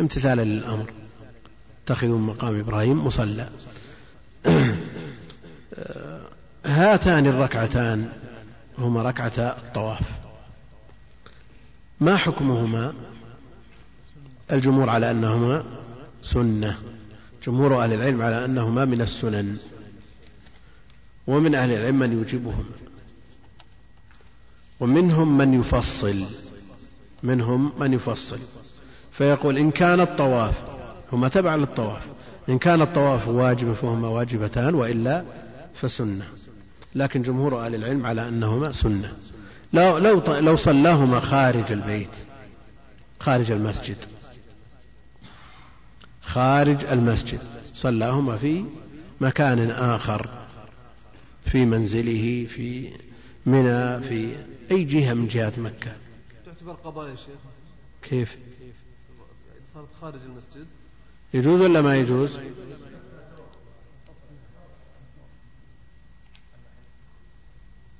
امتثالا 0.00 0.42
للأمر 0.42 0.92
اتخذوا 1.84 2.18
مقام 2.18 2.60
إبراهيم 2.60 3.06
مصلى. 3.06 3.48
هاتان 6.66 7.26
الركعتان. 7.26 8.08
هما 8.78 9.02
ركعتا 9.02 9.56
الطواف. 9.58 10.00
ما 12.00 12.16
حكمهما؟ 12.16 12.94
الجمهور 14.52 14.90
على 14.90 15.10
أنهما 15.10 15.64
سنة. 16.22 16.76
جمهور 17.46 17.84
أهل 17.84 17.92
العلم 17.92 18.22
على 18.22 18.44
أنهما 18.44 18.84
من 18.84 19.00
السنن. 19.00 19.58
ومن 21.26 21.54
أهل 21.54 21.72
العلم 21.72 21.98
من 21.98 22.12
يوجبهما. 22.12 22.85
ومنهم 24.80 25.38
من 25.38 25.60
يفصل 25.60 26.24
منهم 27.22 27.72
من 27.78 27.92
يفصل. 27.92 28.38
فيقول 29.12 29.58
إن 29.58 29.70
كان 29.70 30.00
الطواف 30.00 30.54
هما 31.12 31.28
تبع 31.28 31.54
للطواف. 31.54 32.02
إن 32.48 32.58
كان 32.58 32.82
الطواف 32.82 33.28
واجب 33.28 33.72
فهما 33.72 34.08
واجبتان 34.08 34.74
وإلا 34.74 35.24
فسنة. 35.74 36.24
لكن 36.94 37.22
جمهور 37.22 37.66
أهل 37.66 37.74
العلم 37.74 38.06
على 38.06 38.28
أنهما 38.28 38.72
سنة. 38.72 39.12
لو, 39.72 39.98
لو, 39.98 40.22
لو 40.26 40.56
صلاهما 40.56 41.20
خارج 41.20 41.72
البيت 41.72 42.10
خارج 43.20 43.50
المسجد. 43.50 43.96
خارج 46.22 46.84
المسجد. 46.84 47.40
صلاهما 47.74 48.36
في 48.36 48.64
مكان 49.20 49.70
آخر 49.70 50.28
في 51.46 51.64
منزله 51.64 52.46
في 52.50 52.90
منى 53.46 54.02
في 54.02 54.36
أي 54.70 54.84
جهة 54.84 55.14
من 55.14 55.28
جهات 55.28 55.58
مكة؟ 55.58 55.96
تعتبر 56.46 56.72
قضاء 56.72 57.10
يا 57.10 57.16
شيخ. 57.16 57.38
كيف؟ 58.02 58.36
صارت 59.74 59.88
خارج 60.00 60.20
المسجد. 60.24 60.66
يجوز 61.34 61.60
ولا 61.60 61.80
ما 61.80 61.96
يجوز؟ 61.96 62.38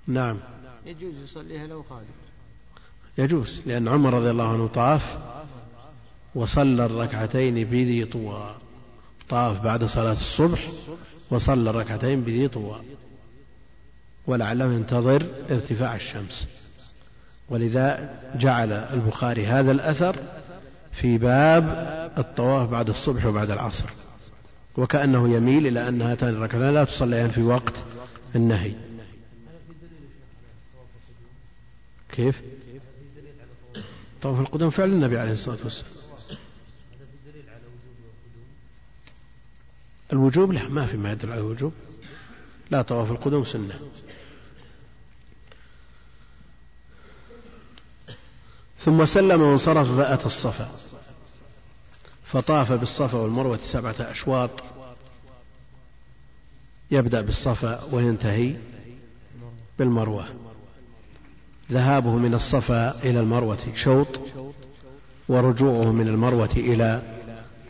نعم. 0.07 0.38
يجوز 0.86 1.14
يصليها 1.24 1.66
لو 1.66 1.82
خارج. 1.82 2.05
يجوز 3.18 3.61
لأن 3.66 3.88
عمر 3.88 4.14
رضي 4.14 4.30
الله 4.30 4.53
عنه 4.53 4.66
طاف 4.66 5.18
وصلى 6.34 6.86
الركعتين 6.86 7.55
بذي 7.55 8.05
طوى. 8.05 8.57
طاف 9.28 9.61
بعد 9.61 9.84
صلاة 9.84 10.12
الصبح 10.12 10.68
وصلى 11.30 11.70
الركعتين 11.70 12.20
بذي 12.20 12.49
طوى. 12.49 12.80
ولعله 14.26 14.72
ينتظر 14.72 15.26
ارتفاع 15.50 15.94
الشمس. 15.94 16.46
ولذا 17.48 18.18
جعل 18.34 18.72
البخاري 18.72 19.46
هذا 19.46 19.72
الأثر 19.72 20.16
في 20.92 21.18
باب 21.18 21.64
الطواف 22.18 22.70
بعد 22.70 22.88
الصبح 22.88 23.26
وبعد 23.26 23.50
العصر. 23.50 23.86
وكأنه 24.76 25.34
يميل 25.34 25.66
إلى 25.66 25.88
أن 25.88 26.02
هاتان 26.02 26.28
الركعتان 26.28 26.74
لا 26.74 26.84
تصليان 26.84 27.30
في 27.30 27.42
وقت 27.42 27.74
النهي. 28.34 28.72
كيف؟ 32.12 32.40
طواف 34.22 34.40
القدوم 34.40 34.70
فعل 34.70 34.88
النبي 34.88 35.18
عليه 35.18 35.32
الصلاة 35.32 35.58
والسلام. 35.64 35.92
الوجوب 40.12 40.52
لا 40.52 40.68
ما 40.68 40.86
في 40.86 40.96
ما 40.96 41.12
يدل 41.12 41.30
على 41.30 41.40
الوجوب. 41.40 41.72
لا 42.70 42.82
طواف 42.82 43.10
القدوم 43.10 43.44
سنة. 43.44 43.80
ثم 48.87 49.07
سلم 49.07 49.43
وانصرف 49.43 49.97
فأتى 49.97 50.26
الصفا. 50.26 50.68
فطاف 52.24 52.72
بالصفا 52.72 53.18
والمروة 53.18 53.59
سبعة 53.62 53.95
أشواط. 54.01 54.51
يبدأ 56.91 57.20
بالصفا 57.20 57.80
وينتهي 57.93 58.55
بالمروة. 59.78 60.24
ذهابه 61.72 62.11
من 62.11 62.34
الصفا 62.34 62.91
إلى 63.03 63.20
المروة 63.20 63.59
شوط 63.74 64.20
ورجوعه 65.28 65.93
من 65.93 66.09
المروة 66.09 66.53
إلى 66.57 67.03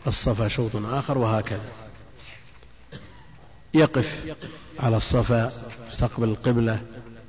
الصفا 0.07 0.47
شوط 0.47 0.71
آخر 0.75 1.17
وهكذا. 1.17 1.71
يقف 3.73 4.35
على 4.79 4.97
الصفا 4.97 5.51
يستقبل 5.91 6.29
القبلة 6.29 6.81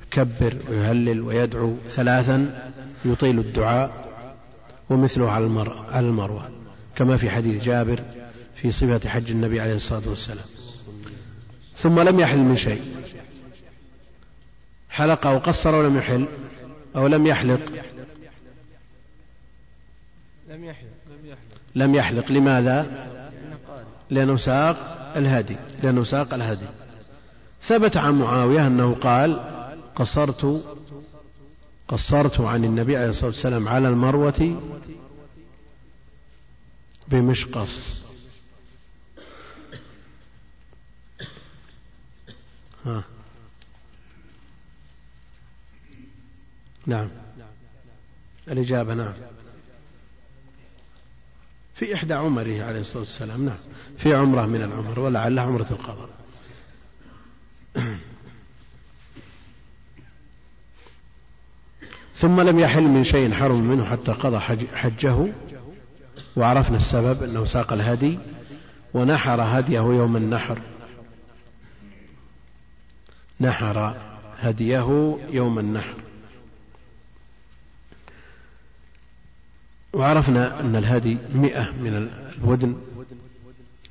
يكبر 0.06 0.56
ويهلل 0.70 1.20
ويدعو 1.20 1.76
ثلاثا. 1.90 2.70
يطيل 3.04 3.38
الدعاء 3.38 4.08
ومثله 4.90 5.30
على 5.90 6.06
المروة 6.06 6.50
كما 6.96 7.16
في 7.16 7.30
حديث 7.30 7.62
جابر 7.62 8.02
في 8.56 8.72
صفة 8.72 9.08
حج 9.08 9.30
النبي 9.30 9.60
عليه 9.60 9.74
الصلاة 9.74 10.02
والسلام. 10.06 10.46
ثم 11.76 12.00
لم 12.00 12.20
يحل 12.20 12.38
من 12.38 12.56
شيء. 12.56 12.82
حلق 14.90 15.26
أو 15.26 15.38
قصر 15.38 15.74
ولم 15.74 15.96
يحل 15.96 16.26
أو 16.96 17.06
لم 17.06 17.26
يحلق. 17.26 17.60
لم 20.48 20.64
يحلق 20.64 20.88
لم 21.74 21.94
يحلق. 21.94 22.32
لماذا؟ 22.32 23.06
لأنه 24.10 24.36
ساق 24.36 25.12
الهدي 25.16 25.56
لأنه 25.82 26.04
ساق 26.04 26.34
الهدي. 26.34 26.66
ثبت 27.62 27.96
عن 27.96 28.12
معاوية 28.18 28.66
أنه 28.66 28.94
قال 28.94 29.40
قصرت 29.96 30.64
قصرت 31.88 32.40
عن 32.40 32.64
النبي 32.64 32.96
عليه 32.96 33.10
الصلاة 33.10 33.26
والسلام 33.26 33.68
على 33.68 33.88
المروة 33.88 34.62
بمشقص. 37.08 37.98
ها. 42.84 43.04
نعم. 46.86 47.08
الإجابة 48.48 48.94
نعم. 48.94 49.12
في 51.74 51.94
إحدى 51.94 52.14
عمره 52.14 52.62
عليه 52.64 52.80
الصلاة 52.80 52.98
والسلام 52.98 53.44
نعم. 53.44 53.58
في 53.98 54.14
عمرة 54.14 54.46
من 54.46 54.62
العمر 54.62 55.00
ولعلها 55.00 55.44
عمرة 55.44 55.66
القضاء 55.70 56.10
ثم 62.18 62.40
لم 62.40 62.58
يحل 62.58 62.82
من 62.82 63.04
شيء 63.04 63.32
حرم 63.32 63.60
منه 63.60 63.84
حتى 63.84 64.12
قضى 64.12 64.38
حجه 64.74 65.26
وعرفنا 66.36 66.76
السبب 66.76 67.22
أنه 67.22 67.44
ساق 67.44 67.72
الهدي 67.72 68.18
ونحر 68.94 69.42
هديه 69.42 69.78
يوم 69.78 70.16
النحر. 70.16 70.58
نحر 73.40 73.96
هديه 74.40 75.18
يوم 75.30 75.58
النحر. 75.58 75.94
وعرفنا 79.92 80.60
أن 80.60 80.76
الهدي 80.76 81.16
مئة 81.34 81.72
من 81.72 82.10
الودن 82.42 82.76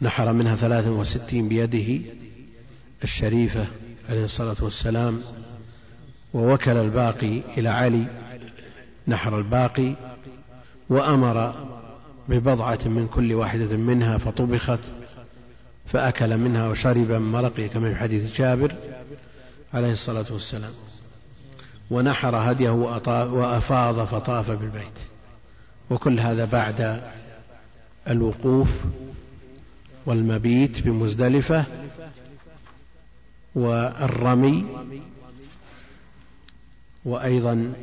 نحر 0.02 0.34
منها 0.34 0.56
ثلاثا 0.56 0.90
وستين 0.90 1.50
بيده 1.50 2.02
الشريفة 3.04 3.66
عليه 4.10 4.26
الصلاة 4.26 4.58
والسلام. 4.62 5.22
ووكل 6.34 6.78
الباقي 6.78 7.42
إلى 7.58 7.70
علي 7.70 8.06
نحر 9.08 9.38
الباقي 9.38 9.94
وأمر 10.90 11.54
ببضعة 12.30 12.80
من 12.86 13.08
كل 13.16 13.34
واحدة 13.34 13.78
منها 13.78 14.18
فطبخت 14.18 14.80
فأكل 15.86 16.38
منها 16.38 16.68
وشرب 16.68 17.12
من 17.12 17.32
مرقه 17.32 17.68
كما 17.68 17.94
في 17.94 17.96
حديث 18.00 18.38
جابر 18.38 18.76
عليه 19.74 19.92
الصلاة 19.92 20.26
والسلام. 20.32 20.72
ونحر 21.92 22.36
هديه 22.36 22.70
وأفاض 23.10 24.06
فطاف 24.06 24.52
بالبيت. 24.52 24.98
وكل 25.90 26.20
هذا 26.20 26.46
بعد 26.46 27.02
الوقوف 28.08 28.70
والمبيت 30.06 30.82
بمزدلفة 30.82 31.66
والرمي 33.56 34.66
وأيضا 37.08 37.74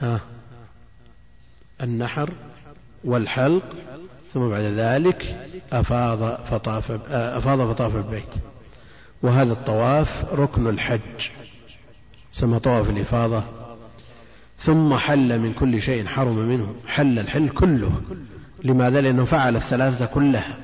ها 0.00 0.20
النحر 1.82 2.32
والحلق 3.04 3.62
ثم 4.34 4.48
بعد 4.48 4.62
ذلك 4.62 5.48
أفاض 5.72 6.44
فطاف 6.50 6.90
أفاض 7.10 7.72
فطاف 7.72 7.96
البيت. 7.96 8.28
وهذا 9.22 9.52
الطواف 9.52 10.24
ركن 10.32 10.66
الحج 10.66 11.30
سمى 12.32 12.58
طواف 12.58 12.90
الإفاضة. 12.90 13.44
ثم 14.60 14.94
حل 14.94 15.38
من 15.38 15.52
كل 15.52 15.82
شيء 15.82 16.06
حرم 16.06 16.36
منه 16.36 16.74
حل 16.86 17.18
الحل 17.18 17.48
كله. 17.48 18.02
لماذا؟ 18.64 19.00
لأنه 19.00 19.24
فعل 19.24 19.56
الثلاثة 19.56 20.06
كلها. 20.06 20.58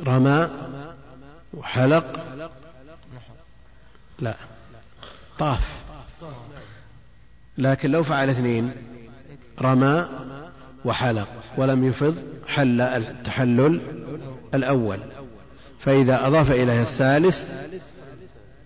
رمى 0.00 0.50
وحلق 1.54 2.26
لا. 4.18 4.49
طاف. 5.40 5.68
لكن 7.58 7.90
لو 7.90 8.02
فعل 8.02 8.30
اثنين 8.30 8.72
رمى 9.60 10.06
وحلق 10.84 11.28
ولم 11.56 11.84
يفض 11.84 12.14
حل 12.48 12.80
التحلل 12.80 13.80
الأول. 14.54 14.98
فإذا 15.78 16.26
أضاف 16.26 16.50
إليه 16.50 16.82
الثالث 16.82 17.50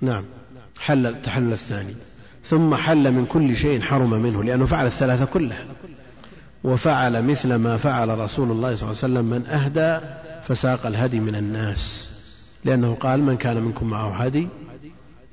نعم 0.01 0.25
حل 0.79 1.07
التحلل 1.07 1.53
الثاني. 1.53 1.95
ثم 2.45 2.75
حل 2.75 3.12
من 3.12 3.27
كل 3.27 3.57
شيء 3.57 3.81
حرم 3.81 4.11
منه 4.11 4.45
لأنه 4.45 4.66
فعل 4.66 4.87
الثلاثة 4.87 5.25
كلها. 5.25 5.64
وفعل 6.64 7.22
مثل 7.22 7.55
ما 7.55 7.77
فعل 7.77 8.18
رسول 8.18 8.51
الله 8.51 8.75
صلى 8.75 8.91
الله 8.91 9.03
عليه 9.03 9.12
وسلم 9.14 9.25
من 9.25 9.47
أهدى 9.47 10.07
فساق 10.49 10.87
الهدي 10.87 11.20
من 11.20 11.35
الناس. 11.35 12.11
لأنه 12.64 12.95
قال 12.95 13.22
من 13.22 13.37
كان 13.37 13.62
منكم 13.62 13.91
معه 13.91 14.22
هدي 14.22 14.49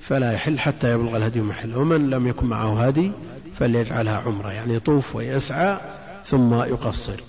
فلا 0.02 0.32
يحل 0.32 0.60
حتى 0.60 0.92
يبلغ 0.92 1.18
الهدي 1.18 1.42
محل. 1.42 1.78
ومن 1.78 2.10
لم 2.10 2.28
يكن 2.28 2.46
معه 2.46 2.86
هدي 2.86 3.12
فليجعلها 3.60 4.18
عمرة 4.20 4.52
يعني 4.52 4.76
يطوف 4.76 5.16
ويسعى 5.16 5.78
ثم 6.26 6.54
يقصر. 6.54 7.22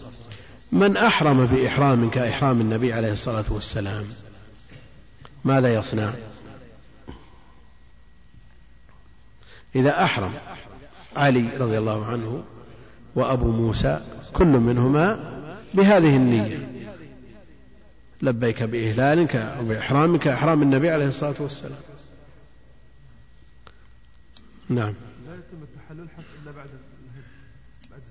من 0.72 0.96
أحرم 0.96 1.46
بإحرام 1.46 2.10
كإحرام 2.10 2.60
النبي 2.60 2.92
عليه 2.92 3.12
الصلاة 3.12 3.44
والسلام 3.50 4.04
ماذا 5.44 5.74
يصنع؟ 5.74 6.10
إذا 9.74 10.04
أحرم 10.04 10.32
علي 11.16 11.56
رضي 11.56 11.78
الله 11.78 12.06
عنه 12.06 12.42
وأبو 13.14 13.50
موسى 13.50 14.00
كل 14.32 14.46
منهما 14.46 15.18
بهذه 15.74 16.16
النية. 16.16 16.68
لبيك 18.22 18.62
بإهلالك 18.62 19.36
أو 19.36 19.64
بإحرامك 19.64 20.20
كإحرام 20.20 20.62
النبي 20.62 20.90
عليه 20.90 21.06
الصلاة 21.06 21.34
والسلام. 21.38 21.91
نعم. 24.74 24.94
لا 25.26 25.34
يتم 25.34 25.62
التحلل 25.62 26.08
حتى 26.10 26.26
إلا 26.42 26.50
بعد 26.50 26.68
بعد 27.90 28.02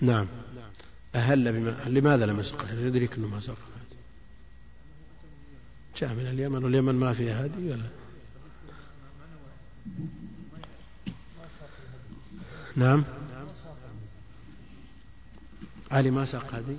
نعم. 0.00 0.26
أهل 1.14 1.52
بما 1.52 1.70
لماذا 1.86 2.26
لم 2.26 2.40
يسق 2.40 2.66
يدريك 2.72 3.12
أنه 3.12 3.28
ما 3.28 3.40
سق 3.40 3.58
جاء 5.96 6.14
من 6.14 6.26
اليمن 6.26 6.64
واليمن 6.64 6.94
ما 6.94 7.14
فيها 7.14 7.46
هدي 7.46 7.70
ولا 7.70 7.88
نعم. 12.76 13.04
علي 15.90 16.10
ما 16.10 16.24
ساق 16.24 16.54
هدي؟ 16.54 16.76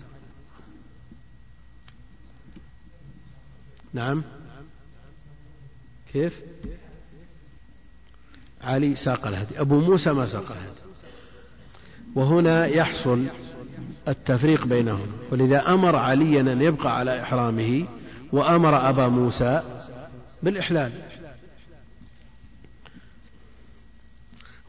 نعم. 3.94 4.24
كيف؟ 6.14 6.34
علي 8.66 8.96
ساق 8.96 9.28
الهدي 9.28 9.60
أبو 9.60 9.80
موسى 9.80 10.14
ما 10.14 10.26
ساق 10.26 10.52
الهدي. 10.52 10.86
وهنا 12.16 12.66
يحصل 12.66 13.26
التفريق 14.08 14.66
بينهم. 14.66 15.08
ولذا 15.32 15.74
أمر 15.74 15.96
عليا 15.96 16.42
أن 16.42 16.62
يبقى 16.62 16.98
على 16.98 17.22
إحرامه 17.22 17.86
وأمر 18.32 18.90
أبا 18.90 19.08
موسى 19.08 19.62
بالإحلال. 20.44 20.92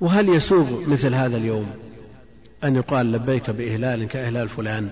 وهل 0.01 0.28
يسوغ 0.28 0.88
مثل 0.88 1.14
هذا 1.14 1.36
اليوم 1.36 1.76
أن 2.64 2.76
يقال 2.76 3.12
لبيك 3.12 3.51
بإهلال 3.51 4.09
كإهلال 4.09 4.49
فلان؟ 4.49 4.90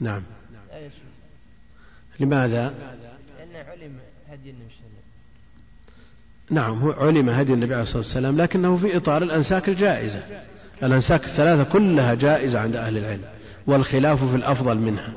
نعم. 0.00 0.22
لماذا؟ 2.20 2.74
لأن 3.38 3.66
علم 3.66 3.98
هدي 4.28 4.50
النبي 4.50 4.64
صلى 4.68 4.86
الله 4.86 4.90
عليه 4.90 4.90
وسلم 4.90 5.00
نعم 6.50 6.78
هو 6.78 6.92
علم 6.92 7.28
هدي 7.28 7.52
النبي 7.52 7.74
عليه 7.74 7.82
الصلاة 7.82 8.02
والسلام 8.02 8.40
لكنه 8.40 8.76
في 8.76 8.96
إطار 8.96 9.22
الأنساك 9.22 9.68
الجائزة. 9.68 10.22
الأنساك 10.82 11.24
الثلاثة 11.24 11.72
كلها 11.72 12.14
جائزة 12.14 12.60
عند 12.60 12.76
أهل 12.76 12.98
العلم 12.98 13.24
والخلاف 13.66 14.24
في 14.24 14.36
الأفضل 14.36 14.78
منها. 14.78 15.12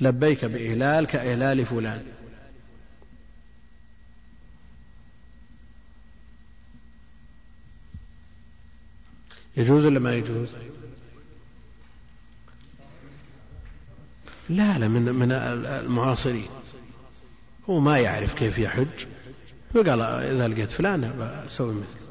لبيك 0.00 0.44
بإهلال 0.44 1.06
كإهلال 1.06 1.66
فلان. 1.66 2.02
يجوز 9.56 9.86
ولا 9.86 10.00
ما 10.00 10.14
يجوز؟ 10.14 10.48
لا 14.48 14.78
لا 14.78 14.88
من 14.88 15.02
من 15.02 15.32
المعاصرين. 15.32 16.48
هو 17.70 17.80
ما 17.80 17.98
يعرف 17.98 18.34
كيف 18.34 18.58
يحج. 18.58 19.06
فقال 19.74 20.00
إذا 20.02 20.48
لقيت 20.48 20.70
فلان 20.70 21.00
بسوي 21.46 21.74
مثله 21.74 22.10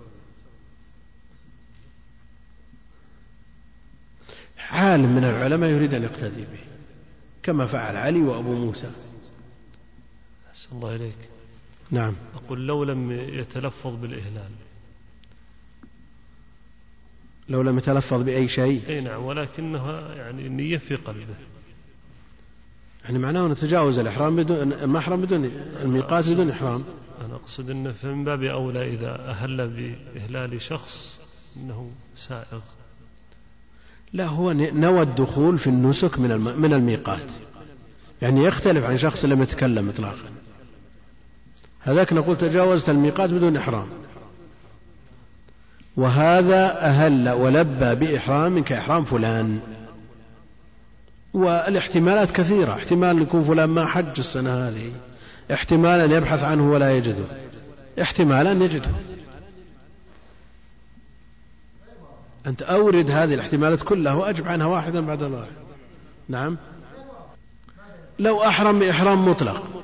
عالم 4.70 5.16
من 5.16 5.24
العلماء 5.24 5.70
يريد 5.70 5.94
أن 5.94 6.04
يقتدي 6.04 6.42
به 6.42 6.60
كما 7.44 7.66
فعل 7.66 7.98
علي 7.98 8.22
وأبو 8.22 8.56
موسى. 8.56 8.92
أحسن 10.52 10.70
الله 10.72 10.96
إليك. 10.96 11.16
نعم. 11.92 12.14
أقول 12.36 12.68
لو 12.68 12.84
لم 12.84 13.12
يتلفظ 13.12 13.96
بالإهلال. 13.96 14.52
لو 17.50 17.62
لم 17.62 17.78
يتلفظ 17.78 18.22
بأي 18.22 18.48
شيء. 18.48 18.82
أي 18.90 19.02
نعم 19.02 19.24
ولكنها 19.24 20.16
يعني 20.16 20.48
النية 20.48 20.78
في 20.78 20.96
قلبه. 20.96 21.36
يعني 23.10 23.22
معناه 23.22 23.46
أنه 23.46 23.54
تجاوز 23.54 24.00
الإحرام 24.00 24.36
بدون 24.36 24.74
المحرم 24.74 25.22
بدون 25.22 25.52
الميقات 25.82 26.30
بدون 26.30 26.50
إحرام. 26.50 26.84
أنا 27.26 27.36
أقصد 27.36 27.70
أنه 27.70 27.94
من 28.04 28.24
باب 28.24 28.44
أولى 28.44 28.94
إذا 28.94 29.16
أهل 29.30 29.68
بإهلال 29.68 30.62
شخص 30.62 31.14
أنه 31.58 31.92
سائغ. 32.18 32.60
لا 34.14 34.26
هو 34.26 34.52
نوى 34.54 35.02
الدخول 35.02 35.58
في 35.58 35.68
النسك 35.68 36.20
من. 36.20 36.56
من 36.58 36.74
الميقات. 36.74 37.26
يعني 38.22 38.44
يختلف 38.44 38.86
عن 38.86 38.98
شخص 38.98 39.26
لم 39.26 39.42
يتكلم 39.42 39.90
إطلاقا. 39.90 40.30
هذاك 41.80 42.14
نقول 42.14 42.38
تجاوزت 42.38 42.90
الميقات 42.90 43.30
بدون 43.30 43.58
إحرام. 43.58 43.88
وهذا 45.98 46.86
أهل 46.86 47.30
ولبى 47.30 47.96
بإحرام 47.96 48.64
كإحرام 48.64 49.06
فلان. 49.06 49.60
والاحتمالات 51.34 52.32
كثيرة. 52.32 52.74
احتمال 52.74 53.22
يكون 53.22 53.44
فلان 53.44 53.70
ما 53.70 53.86
حج 53.86 54.20
السنة 54.20 54.68
هذه. 54.68 54.92
احتمال 55.54 56.00
أن 56.00 56.12
يبحث 56.12 56.44
عنه 56.44 56.72
ولا 56.72 56.98
يجده. 56.98 57.26
احتمال 58.02 58.48
أن 58.48 58.62
يجده. 58.62 58.92
أنت 62.48 62.62
أورد 62.62 63.12
هذه 63.12 63.34
الاحتمالات 63.34 63.82
كلها 63.82 64.14
وأجب 64.14 64.48
عنها 64.48 64.68
واحدا 64.68 65.02
بعد 65.02 65.24
الواحد 65.24 65.52
نعم. 66.30 66.58
لو 68.20 68.44
أحرم 68.44 68.80
بإحرام 68.80 69.30
مطلق. 69.30 69.84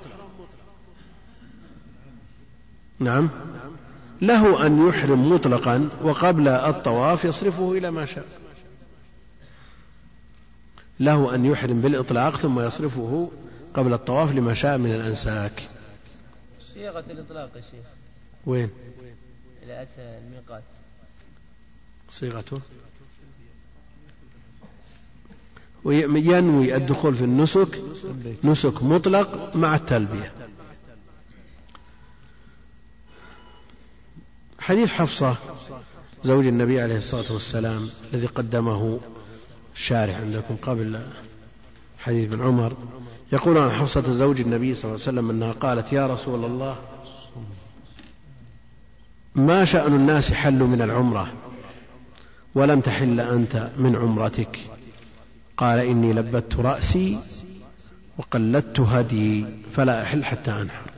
نعم. 3.00 3.30
له 4.22 4.66
أن 4.66 4.88
يحرم 4.88 5.32
مطلقا 5.34 5.90
وقبل 6.04 6.48
الطواف 6.48 7.26
يصرفه 7.26 7.72
إلى 7.72 7.92
ما 7.92 8.06
شاء. 8.06 8.26
له 11.00 11.36
أن 11.36 11.46
يحرم 11.46 11.82
بالإطلاق 11.82 12.38
ثم 12.38 12.60
يصرفه 12.60 13.32
قبل 13.74 13.94
الطواف 13.94 14.32
لما 14.32 14.54
شاء 14.54 14.78
من 14.78 14.96
الأنساك. 14.96 15.64
صيغة 16.74 17.04
الإطلاق 17.10 17.50
يا 17.56 17.62
شيخ. 17.62 17.86
وين؟ 18.46 18.70
إلى 19.64 19.82
أتى 19.82 20.20
الميقات. 20.28 20.64
صيغته 22.12 22.60
وينوي 25.84 26.76
الدخول 26.76 27.16
في 27.16 27.24
النسك 27.24 27.82
نسك 28.44 28.84
مطلق 28.84 29.56
مع 29.56 29.76
التلبية. 29.76 30.32
حديث 34.60 34.90
حفصة 34.90 35.38
زوج 36.24 36.46
النبي 36.48 36.82
عليه 36.82 36.98
الصلاة 36.98 37.32
والسلام 37.32 37.90
الذي 38.14 38.28
قدمه. 38.28 39.00
الشارح 39.76 40.16
عندكم 40.16 40.56
قبل 40.62 41.00
حديث 42.00 42.34
ابن 42.34 42.44
عمر. 42.44 42.74
يقول 43.34 43.58
عن 43.58 43.72
حفصة 43.72 44.14
زوج 44.14 44.42
النبي 44.42 44.76
صلى 44.76 44.84
الله 44.84 45.02
عليه 45.08 45.20
وسلم 45.20 45.30
أنها 45.30 45.52
قالت 45.52 45.94
يا 45.94 46.08
رسول 46.08 46.46
الله 46.46 46.76
ما 49.36 49.66
شأن 49.66 49.96
الناس 49.96 50.34
حلوا 50.34 50.68
من 50.68 50.82
العمرة؟ 50.82 51.34
ولم 52.56 52.82
تحل 52.82 53.20
أنت 53.20 53.70
من 53.78 53.96
عمرتك. 53.96 54.60
قال 55.58 55.80
إني 55.80 56.14
لبت 56.14 56.56
رأسي 56.56 57.20
وقلدت 58.18 58.80
هدي 58.80 59.46
فلا 59.76 60.04
أحل 60.04 60.26
حتى 60.26 60.52
أنحر. 60.52 60.90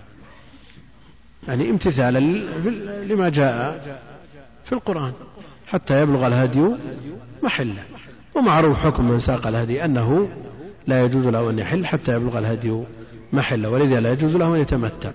يعني 1.48 1.70
امتثالا 1.70 2.20
لما 3.04 3.30
جاء 3.30 3.84
في 4.66 4.72
القرآن 4.72 5.14
حتى 5.68 6.02
يبلغ 6.02 6.28
الهدي 6.28 6.76
محله. 7.44 7.84
ومعروف 8.38 8.78
حكم 8.78 9.12
من 9.12 9.20
ساق 9.20 9.48
الهدي 9.48 9.86
أنه 9.86 10.30
لا 10.88 11.04
يجوز 11.04 11.28
له 11.28 11.50
أن 11.50 11.60
يحل 11.60 11.86
حتى 11.86 12.14
يبلغ 12.14 12.40
الهدي 12.40 12.84
محله 13.34 13.70
ولذا 13.70 14.00
لا 14.00 14.12
يجوز 14.12 14.36
له 14.36 14.56
أن 14.56 14.60
يتمتع. 14.60 15.12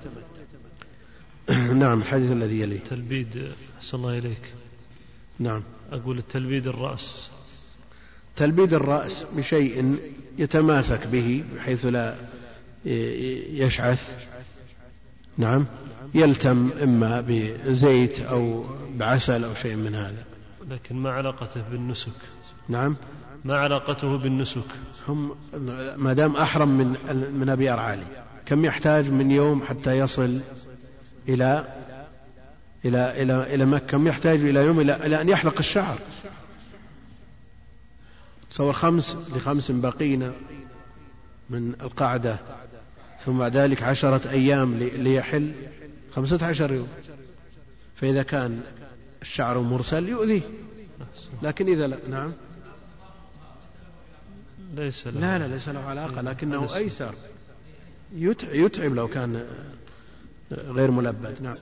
نعم 1.82 1.98
الحديث 2.00 2.32
الذي 2.32 2.60
يليه 2.60 2.78
تلبيد 2.90 3.52
أحسن 3.78 3.96
الله 3.96 4.18
إليك. 4.18 4.52
نعم. 5.38 5.62
أقول 5.92 6.18
التلبيد 6.18 6.66
الرأس. 6.66 7.28
تلبيد 8.36 8.74
الرأس 8.74 9.26
بشيء 9.36 9.96
يتماسك 10.38 11.06
به 11.06 11.44
بحيث 11.56 11.86
لا 11.86 12.14
يشعث. 13.64 14.26
نعم. 15.38 15.66
يلتم 16.14 16.70
إما 16.82 17.24
بزيت 17.28 18.20
أو 18.20 18.64
بعسل 18.94 19.44
أو 19.44 19.54
شيء 19.62 19.76
من 19.76 19.94
هذا. 19.94 20.24
لكن 20.70 20.96
ما 20.96 21.10
علاقته 21.10 21.62
بالنسك. 21.70 22.12
نعم. 22.72 22.96
ما 23.44 23.58
علاقته 23.58 24.18
بالنسك؟ 24.18 24.64
هم 25.08 25.36
ما 25.96 26.12
دام 26.12 26.36
أحرم 26.36 26.68
من 26.68 26.88
من 27.40 27.48
أبيار 27.48 27.80
عالي 27.80 28.06
كم 28.46 28.64
يحتاج 28.64 29.10
من 29.10 29.30
يوم 29.30 29.62
حتى 29.62 29.98
يصل 29.98 30.40
إلى 31.28 31.64
إلى 32.84 33.22
إلى 33.22 33.54
إلى 33.54 33.66
مكة؟ 33.66 33.86
كم 33.86 34.06
يحتاج 34.06 34.40
إلى 34.40 34.60
يوم 34.60 34.80
إلى, 34.80 35.06
إلى 35.06 35.20
أن 35.20 35.28
يحلق 35.28 35.58
الشعر؟ 35.58 35.98
تصور 38.50 38.72
خمس 38.72 39.16
لخمس 39.36 39.70
بقينا 39.70 40.32
من 41.50 41.74
القعدة 41.80 42.36
ثم 43.24 43.38
بعد 43.38 43.56
ذلك 43.56 43.82
عشرة 43.82 44.30
أيام 44.30 44.74
ليحل 44.78 45.52
خمسة 46.14 46.46
عشر 46.46 46.72
يوم. 46.72 46.88
فإذا 47.96 48.22
كان 48.22 48.60
الشعر 49.22 49.58
مرسل 49.58 50.08
يؤذيه. 50.08 50.42
لكن 51.42 51.68
إذا 51.68 51.86
لا 51.86 51.98
نعم. 52.10 52.32
ليس 54.72 55.06
له 55.06 55.20
لا 55.20 55.38
لا 55.38 55.54
ليس 55.54 55.68
له 55.68 55.80
علاقة 55.80 56.20
لكنه 56.20 56.76
أيسر. 56.76 57.14
يتعب 58.52 58.94
لو 58.94 59.08
كان 59.08 59.46
غير 60.52 60.90
ملبد. 60.90 61.42
نعم. 61.42 61.56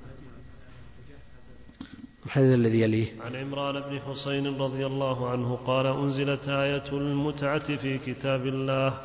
الحديث 2.27 2.55
الذي 2.55 2.81
يليه. 2.81 3.09
عن 3.21 3.37
عمران 3.37 3.81
بن 3.81 4.01
حسين 4.01 4.61
رضي 4.61 4.87
الله 4.87 5.31
عنه 5.31 5.59
قال 5.67 5.87
أنزلت 5.87 6.49
آية 6.49 6.85
المتعة 6.93 7.77
في 7.77 7.99
كتاب 7.99 8.47
الله 8.47 9.01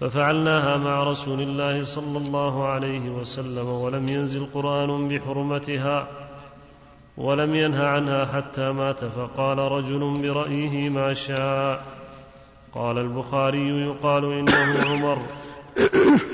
ففعلناها 0.00 0.76
مع 0.76 1.04
رسول 1.04 1.40
الله 1.40 1.82
صلى 1.82 2.18
الله 2.18 2.66
عليه 2.66 3.10
وسلم 3.10 3.66
ولم 3.66 4.08
ينزل 4.08 4.46
قرآن 4.54 5.08
بحرمتها 5.08 6.08
ولم 7.16 7.54
ينه 7.54 7.84
عنها 7.84 8.24
حتى 8.26 8.72
مات 8.72 9.04
فقال 9.04 9.58
رجل 9.58 10.22
برأيه 10.22 10.88
ما 10.88 11.14
شاء. 11.14 11.99
قال 12.74 12.98
البخاري 12.98 13.68
يقال 13.68 14.24
إنه 14.24 14.90
عمر. 14.90 15.22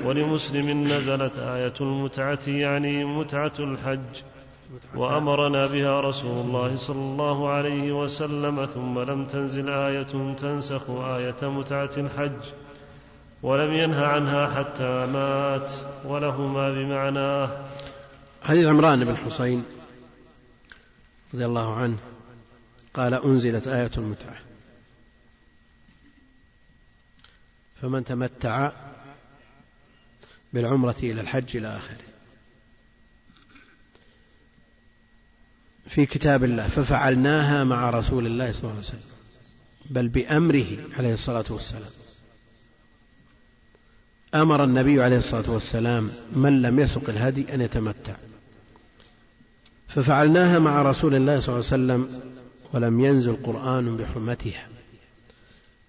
ولمسلم 0.05 0.89
نزلت 0.89 1.39
آية 1.39 1.75
المتعة 1.81 2.39
يعني 2.47 3.05
متعة 3.05 3.53
الحج. 3.59 4.23
وأمرنا 4.95 5.67
بها 5.67 6.01
رسول 6.01 6.47
الله 6.47 6.77
صلى 6.77 6.97
الله 6.97 7.49
عليه 7.49 8.03
وسلم 8.03 8.67
ثم 8.67 8.99
لم 8.99 9.25
تنزل 9.25 9.71
آية 9.71 10.35
تنسخ 10.39 10.91
آية 10.91 11.43
متعة 11.43 11.91
الحج. 11.97 12.41
ولم 13.43 13.73
ينه 13.73 14.07
عنها 14.07 14.47
حتى 14.47 15.07
مات 15.07 15.73
ولهما 16.05 16.71
بمعناه 16.71 17.51
حديث 18.43 18.67
عمران 18.67 19.05
بن 19.05 19.17
حسين 19.17 19.65
رضي 21.35 21.45
الله 21.45 21.75
عنه 21.75 21.97
قال 22.95 23.15
أنزلت 23.15 23.69
آية 23.69 23.91
المتعة. 23.99 24.46
فمن 27.83 28.05
تمتع 28.05 28.73
بالعمرة 30.53 30.97
إلى 31.03 31.21
الحج 31.21 31.57
إلى 31.57 31.77
آخره. 31.77 31.97
في 35.89 36.07
كتاب 36.07 36.45
الله 36.45 36.69
ففعلناها 36.69 37.65
مع 37.65 37.91
رسول 37.91 38.27
الله 38.27 38.53
صلى 38.53 38.61
الله 38.61 38.71
عليه 38.71 38.81
وسلم 38.81 39.01
بل 39.91 40.09
بأمره 40.09 40.67
عليه 40.99 41.15
الصلاة 41.15 41.45
والسلام. 41.51 41.91
أمر 44.35 44.65
النبي 44.65 45.03
عليه 45.03 45.19
الصلاة 45.19 45.51
والسلام 45.51 46.11
من 46.33 46.63
لم 46.63 46.81
يسق 46.81 47.09
الهدي 47.09 47.55
أن 47.55 47.61
يتمتع. 47.61 48.17
ففعلناها 49.89 50.59
مع 50.59 50.83
رسول 50.83 51.15
الله 51.15 51.41
صلى 51.41 51.55
الله 51.55 51.67
عليه 51.73 52.05
وسلم 52.05 52.21
ولم 52.73 53.05
ينزل 53.05 53.37
قرآن 53.43 53.97
بحرمتها. 53.97 54.69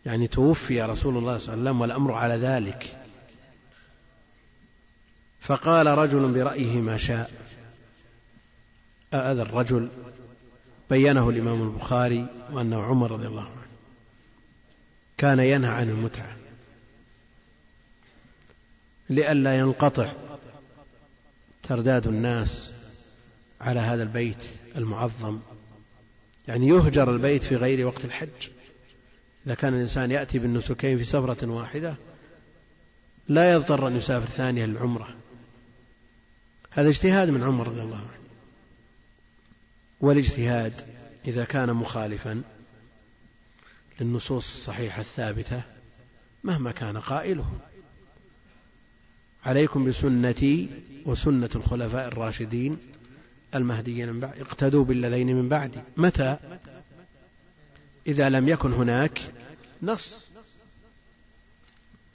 يعني 0.07 0.27
توفي 0.27 0.81
رسول 0.81 1.17
الله 1.17 1.37
صلى 1.37 1.53
الله 1.53 1.61
عليه 1.61 1.61
وسلم 1.61 1.81
والأمر 1.81 2.13
على 2.13 2.35
ذلك. 2.35 2.97
فقال 5.41 5.87
رجل 5.87 6.31
برأيه 6.31 6.75
ما 6.75 6.97
شاء. 6.97 7.31
هذا 9.13 9.41
الرجل؟ 9.41 9.89
بينه 10.89 11.29
الإمام 11.29 11.61
البخاري 11.61 12.25
وأنه 12.51 12.83
عمر 12.83 13.11
رضي 13.11 13.27
الله 13.27 13.41
عنه 13.41 13.67
كان 15.17 15.39
ينهى 15.39 15.71
عن 15.71 15.89
المتعة. 15.89 16.35
لئلا 19.09 19.57
ينقطع 19.57 20.13
ترداد 21.63 22.07
الناس 22.07 22.71
على 23.61 23.79
هذا 23.79 24.03
البيت 24.03 24.49
المعظم. 24.75 25.39
يعني 26.47 26.67
يهجر 26.67 27.11
البيت 27.11 27.43
في 27.43 27.55
غير 27.55 27.87
وقت 27.87 28.05
الحج. 28.05 28.56
إذا 29.47 29.55
كان 29.55 29.73
الإنسان 29.73 30.11
يأتي 30.11 30.39
بالنسكين 30.39 30.97
في 30.97 31.05
سفرة 31.05 31.47
واحدة 31.47 31.95
لا 33.27 33.53
يضطر 33.53 33.87
أن 33.87 33.97
يسافر 33.97 34.29
ثانية 34.29 34.65
للعمرة. 34.65 35.15
هذا 36.71 36.89
اجتهاد 36.89 37.29
من 37.29 37.43
عمر 37.43 37.67
رضي 37.67 37.81
الله 37.81 37.97
عنه. 37.97 38.17
والاجتهاد 40.01 40.73
إذا 41.27 41.43
كان 41.43 41.73
مخالفا 41.73 42.41
للنصوص 43.99 44.55
الصحيحة 44.55 45.01
الثابتة 45.01 45.61
مهما 46.43 46.71
كان 46.71 46.97
قائله. 46.97 47.59
عليكم 49.45 49.85
بسنتي 49.85 50.69
وسنة 51.05 51.49
الخلفاء 51.55 52.07
الراشدين 52.07 52.77
المهديين 53.55 54.13
من 54.13 54.19
بعد 54.19 54.39
اقتدوا 54.39 54.85
بالذين 54.85 55.35
من 55.35 55.49
بعدي. 55.49 55.79
متى؟ 55.97 56.37
إذا 58.07 58.29
لم 58.29 58.47
يكن 58.47 58.73
هناك 58.73 59.21
نص. 59.83 60.27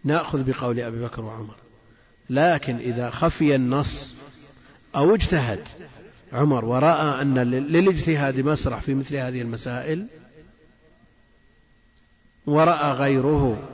نأخذ 0.04 0.42
بقول 0.42 0.80
أبي 0.80 1.02
بكر 1.02 1.22
وعمر. 1.22 1.54
لكن 2.30 2.76
إذا 2.76 3.10
خفي 3.10 3.54
النص 3.54 4.14
أو 4.96 5.14
اجتهد 5.14 5.60
عمر 6.32 6.64
ورأى 6.64 7.22
أن 7.22 7.38
للاجتهاد 7.38 8.40
مسرح 8.40 8.80
في 8.80 8.94
مثل 8.94 9.16
هذه 9.16 9.42
المسائل 9.42 10.06
ورأى 12.46 12.92
غيره 12.92 13.68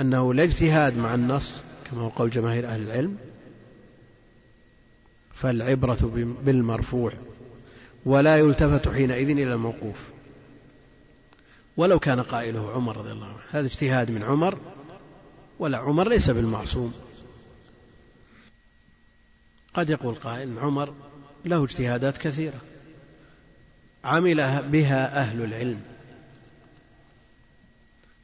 أنه 0.00 0.34
لا 0.34 0.42
اجتهاد 0.42 0.98
مع 0.98 1.14
النص 1.14 1.60
كما 1.90 2.00
هو 2.00 2.08
قول 2.08 2.30
جماهير 2.30 2.66
أهل 2.66 2.82
العلم 2.82 3.16
فالعبرة 5.34 6.26
بالمرفوع 6.44 7.12
ولا 8.04 8.36
يلتفت 8.36 8.88
حينئذ 8.88 9.30
إلى 9.30 9.52
الموقوف. 9.52 9.96
ولو 11.76 11.98
كان 11.98 12.22
قائله 12.22 12.72
عمر 12.72 12.96
رضي 12.96 13.12
الله 13.12 13.26
عنه. 13.26 13.38
هذا 13.50 13.66
اجتهاد 13.66 14.10
من 14.10 14.22
عمر 14.22 14.58
ولا 15.58 15.78
عمر 15.78 16.08
ليس 16.08 16.30
بالمعصوم. 16.30 16.94
قد 19.74 19.90
يقول 19.90 20.14
قائل 20.14 20.58
عمر 20.58 20.94
له 21.44 21.64
اجتهادات 21.64 22.18
كثيرة. 22.18 22.60
عمل 24.04 24.62
بها 24.62 25.20
أهل 25.20 25.44
العلم 25.44 25.80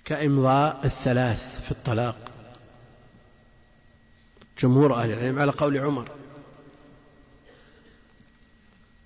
كإمضاء 0.04 0.80
الثلاث 0.84 1.60
في 1.64 1.70
الطلاق. 1.70 2.30
جمهور 4.58 4.94
أهل 4.94 5.12
العلم 5.12 5.38
على 5.38 5.52
قول 5.52 5.78
عمر. 5.78 6.08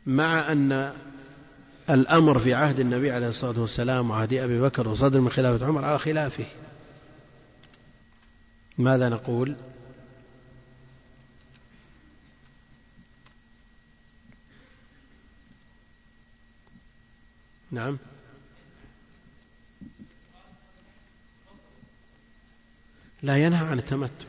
مع 0.06 0.52
أن 0.52 0.94
الأمر 1.90 2.38
في 2.38 2.54
عهد 2.54 2.80
النبي 2.80 3.10
عليه 3.10 3.28
الصلاة 3.28 3.60
والسلام 3.60 4.10
وعهد 4.10 4.34
أبي 4.34 4.60
بكر 4.60 4.88
وصدر 4.88 5.20
من 5.20 5.30
خلافة 5.30 5.66
عمر 5.66 5.84
على 5.84 5.98
خلافه. 5.98 6.44
ماذا 8.78 9.08
نقول؟ 9.08 9.56
نعم. 17.70 17.98
لا 23.22 23.36
ينهى 23.36 23.66
عن 23.66 23.78
التمتع 23.78 24.24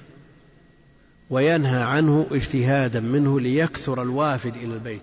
وينهى 1.30 1.84
عنه 1.84 2.28
اجتهادا 2.32 3.00
منه 3.00 3.40
ليكثر 3.40 4.02
الوافد 4.02 4.56
إلى 4.56 4.74
البيت 4.74 5.02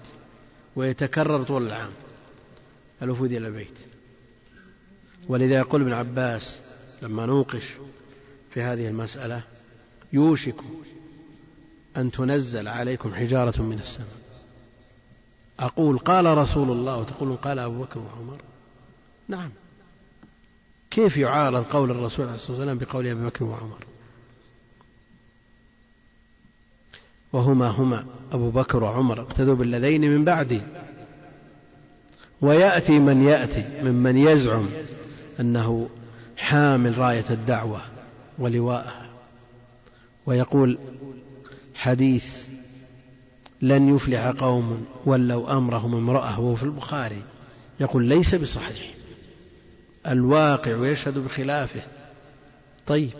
ويتكرر 0.77 1.43
طول 1.43 1.67
العام. 1.67 1.91
الوفود 3.05 3.33
إلى 3.33 3.49
البيت. 3.49 3.75
ولذا 5.29 5.59
يقول 5.59 5.81
ابن 5.81 5.93
عباس 5.93 6.59
لما 7.03 7.27
نوقش 7.27 7.65
في 8.55 8.63
هذه 8.63 8.89
المسألة 8.89 9.43
يوشك 10.13 10.57
أن 11.97 12.11
تنزل 12.11 12.69
عليكم 12.69 13.15
حجارة 13.15 13.63
من 13.63 13.79
السماء. 13.79 14.25
أقول 15.61 15.99
قال 15.99 16.39
رسول 16.39 16.71
الله 16.71 16.97
وتقولون 16.97 17.37
قال 17.37 17.59
أبو 17.59 17.83
بكر 17.83 17.99
وعمر؟ 17.99 18.41
نعم. 19.29 19.51
كيف 20.91 21.17
يعارض 21.17 21.65
قول 21.65 21.91
الرسول 21.91 22.27
عليه 22.27 22.35
الصلاة 22.35 22.57
والسلام 22.57 22.79
بقول 22.79 23.07
أبي 23.07 23.25
بكر 23.27 23.45
وعمر؟ 23.45 23.85
وهما 27.33 27.69
هما 27.69 28.07
أبو 28.33 28.51
بكر 28.51 28.83
وعمر 28.83 29.21
اقتدوا 29.21 29.55
بالذين 29.55 30.01
من 30.01 30.25
بعدي. 30.25 30.61
ويأتي 32.41 32.99
من 32.99 33.24
يأتي 33.24 33.64
ممن 33.82 34.18
يزعم 34.18 34.66
أنه 35.41 35.89
حامل 36.37 36.99
راية 36.99 37.24
الدعوة 37.30 37.80
ولواءها. 38.39 39.07
ويقول 40.26 40.78
حديث 41.74 42.47
لن 43.62 43.95
يفلح 43.95 44.26
قوم 44.26 44.87
ولوا 45.07 45.53
أمرهم 45.53 45.95
امرأة 45.95 46.41
وهو 46.41 46.55
في 46.55 46.62
البخاري 46.62 47.22
يقول 47.80 48.05
ليس 48.05 48.35
بصحيح. 48.35 48.95
الواقع 50.07 50.87
يشهد 50.87 51.18
بخلافه. 51.18 51.82
طيب 52.87 53.11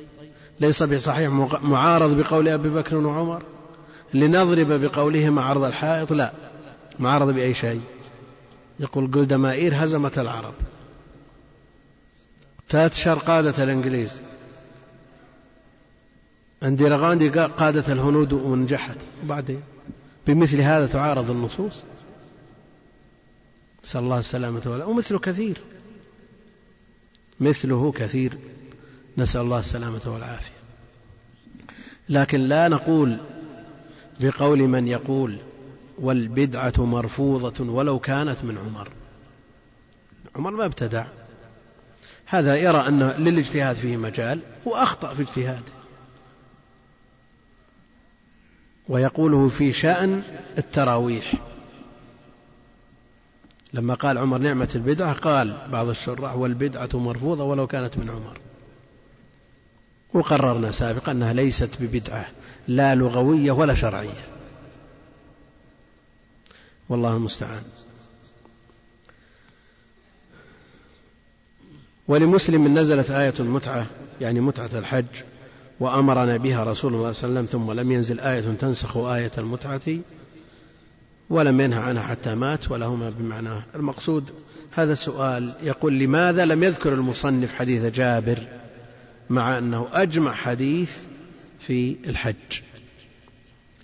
ليس 0.61 0.83
بصحيح 0.83 1.31
معارض 1.63 2.21
بقول 2.21 2.49
أبي 2.49 2.69
بكر 2.69 2.97
وعمر؟ 2.97 3.43
لنضرب 4.15 4.73
بقولهما 4.73 5.43
عرض 5.43 5.65
الحائط؟ 5.65 6.13
لا 6.13 6.33
معارض 6.99 7.31
بأي 7.31 7.55
شيء. 7.55 7.81
يقول 8.81 9.11
جولدمائير 9.11 9.85
هزمت 9.85 10.19
العرب. 10.19 10.55
تاتشر 12.69 13.19
قادة 13.19 13.65
الإنجليز. 13.65 14.21
انديرا 16.63 16.97
غاندي 16.97 17.29
قادة 17.29 17.93
الهنود 17.93 18.33
ونجحت 18.33 18.97
وبعدين 19.25 19.63
بمثل 20.27 20.61
هذا 20.61 20.87
تعارض 20.87 21.31
النصوص. 21.31 21.83
نسأل 23.85 24.01
الله 24.01 24.19
السلامة 24.19 24.63
والعافية. 24.67 24.93
ومثله 24.93 25.19
كثير. 25.19 25.61
مثله 27.41 27.93
كثير. 27.93 28.39
نسأل 29.19 29.41
الله 29.41 29.59
السلامة 29.59 30.01
والعافية. 30.07 30.55
لكن 32.09 32.41
لا 32.41 32.69
نقول 32.69 33.19
بقول 34.21 34.59
من 34.59 34.89
يقول 34.89 35.39
والبدعة 35.99 36.73
مرفوضة 36.79 37.65
ولو 37.73 37.99
كانت 37.99 38.45
من 38.45 38.59
عمر. 38.59 38.89
عمر 40.37 40.51
ما 40.51 40.65
ابتدع. 40.65 41.07
هذا 42.27 42.57
يرى 42.57 42.89
أن 42.89 43.03
للاجتهاد 43.03 43.77
فيه 43.77 43.97
مجال 43.97 44.41
وأخطأ 44.65 45.15
في 45.15 45.23
اجتهاده. 45.23 45.73
ويقوله 48.89 49.49
في 49.49 49.73
شأن 49.73 50.23
التراويح. 50.59 51.35
لما 53.73 53.95
قال 53.95 54.19
عمر 54.19 54.39
نعمة 54.39 54.69
البدعة 54.75 55.13
قال 55.13 55.57
بعض 55.73 55.89
الشراح 55.89 56.37
والبدعة 56.37 56.89
مرفوضة 56.95 57.45
ولو 57.45 57.67
كانت 57.67 57.99
من 57.99 58.11
عمر. 58.11 58.39
وقررنا 60.15 60.71
سابقا 60.71 61.13
أنها 61.13 61.33
ليست 61.33 61.71
ببدعة 61.81 62.27
لا 62.69 62.95
لغوية 62.95 63.53
ولا 63.53 63.75
شرعية. 63.75 64.34
والله 66.95 67.17
المستعان. 67.17 67.63
ولمسلم 72.09 72.79
نزلت 72.79 73.11
آية 73.11 73.35
المتعة 73.41 73.87
يعني 74.21 74.41
متعة 74.41 74.71
الحج 74.75 75.07
وأمرنا 75.81 76.37
بها 76.37 76.65
رسول 76.65 76.95
الله 76.95 77.13
صلى 77.13 77.29
الله 77.29 77.39
عليه 77.39 77.49
وسلم 77.49 77.61
ثم 77.61 77.73
لم 77.73 77.93
ينزل 77.93 78.21
آية 78.21 78.41
تنسخ 78.41 78.97
آية 78.97 79.33
المتعة 79.39 79.81
ولم 81.31 81.61
ينهى 81.61 81.81
عنها 81.81 82.03
حتى 82.03 82.35
مات 82.35 82.71
ولهما 82.71 83.11
بمعناه 83.11 83.63
المقصود. 83.75 84.31
هذا 84.71 84.93
السؤال 84.93 85.55
يقول 85.63 85.99
لماذا 85.99 86.45
لم 86.45 86.65
يذكر 86.65 86.93
المصنف 86.93 87.55
حديث 87.55 87.83
جابر 87.83 88.39
مع 89.31 89.59
أنه 89.59 89.89
أجمع 89.93 90.35
حديث 90.35 90.93
في 91.61 91.97
الحج؟ 92.07 92.61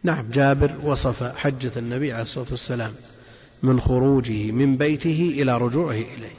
نعم. 0.03 0.31
جابر 0.31 0.73
وصف 0.83 1.23
حجة 1.37 1.73
النبي 1.77 2.13
عليه 2.13 2.23
الصلاة 2.23 2.47
والسلام 2.51 2.93
من 3.63 3.81
خروجه 3.81 4.51
من 4.53 4.77
بيته 4.77 5.35
إلى 5.43 5.59
رجوعه 5.59 5.95
إليه. 5.95 6.35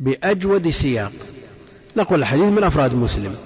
بأجود 0.00 0.70
سياق. 0.70 1.12
نقول 1.96 2.18
الحديث 2.18 2.44
من 2.44 2.64
أفراد 2.64 2.94
مسلم 2.94 3.36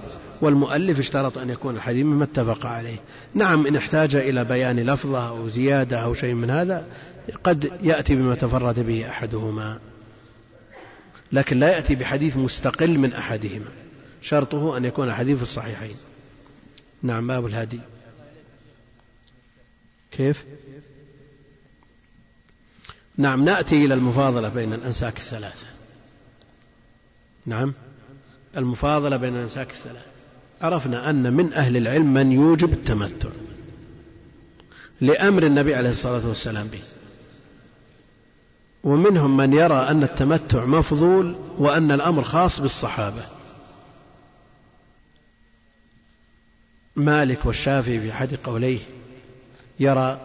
والمؤلف 0.41 0.99
اشترط 0.99 1.39
أن 1.39 1.51
يكون 1.51 1.77
الحديث 1.77 2.05
مما 2.05 2.25
اتفق 2.25 2.67
عليه. 2.67 2.97
نعم 3.35 3.67
إن 3.67 3.77
احتاج 3.77 4.15
إلى 4.15 4.45
بيان 4.45 4.81
لفظة 4.81 5.29
أو 5.29 5.49
زيادة 5.49 5.99
أو 5.99 6.15
شيء 6.15 6.35
من 6.35 6.51
هذا 6.51 6.87
قد 7.45 7.71
يأتي 7.83 8.17
بما 8.17 8.35
تفرد 8.35 8.79
به 8.79 9.09
أحدهما. 9.09 9.79
لكن 11.33 11.59
لا 11.59 11.77
يأتي 11.77 11.95
بحديث 11.95 12.37
مستقل 12.37 12.99
من 12.99 13.13
أحدهما. 13.13 13.69
شرطه 14.23 14.77
أن 14.77 14.85
يكون 14.85 15.09
الحديث 15.09 15.43
الصحيحين. 15.43 15.97
نعم 17.03 17.27
باب 17.27 17.47
الهدي 17.47 17.81
كيف؟ 20.11 20.45
نعم 23.17 23.45
نأتي 23.45 23.85
إلى 23.85 23.95
المفاضلة 23.95 24.49
بين 24.49 24.73
الأنساك 24.73 25.17
الثلاثة. 25.17 25.67
نعم 27.47 27.73
المفاضلة 28.57 29.17
بين 29.17 29.37
الأنساك 29.37 29.71
الثلاثة. 29.71 30.07
عرفنا 30.61 31.11
أن 31.11 31.33
من 31.33 31.53
أهل 31.53 31.77
العلم 31.77 32.15
من 32.15 32.33
يوجب 32.33 32.73
التمتع 32.73 33.29
لأمر 35.01 35.43
النبي 35.43 35.75
عليه 35.75 35.91
الصلاة 35.91 36.29
والسلام 36.29 36.67
به. 36.67 36.83
ومنهم 38.85 39.37
من 39.37 39.53
يرى 39.53 39.91
أن 39.91 40.03
التمتع 40.03 40.65
مفضول 40.65 41.37
وأن 41.59 41.93
الأمر 41.93 42.23
خاص 42.23 42.61
بالصحابة. 42.61 43.38
مالك 46.99 47.47
والشافعي 47.47 48.01
في 48.01 48.13
أحد 48.13 48.35
قوليه 48.45 48.81
يرى 49.81 50.21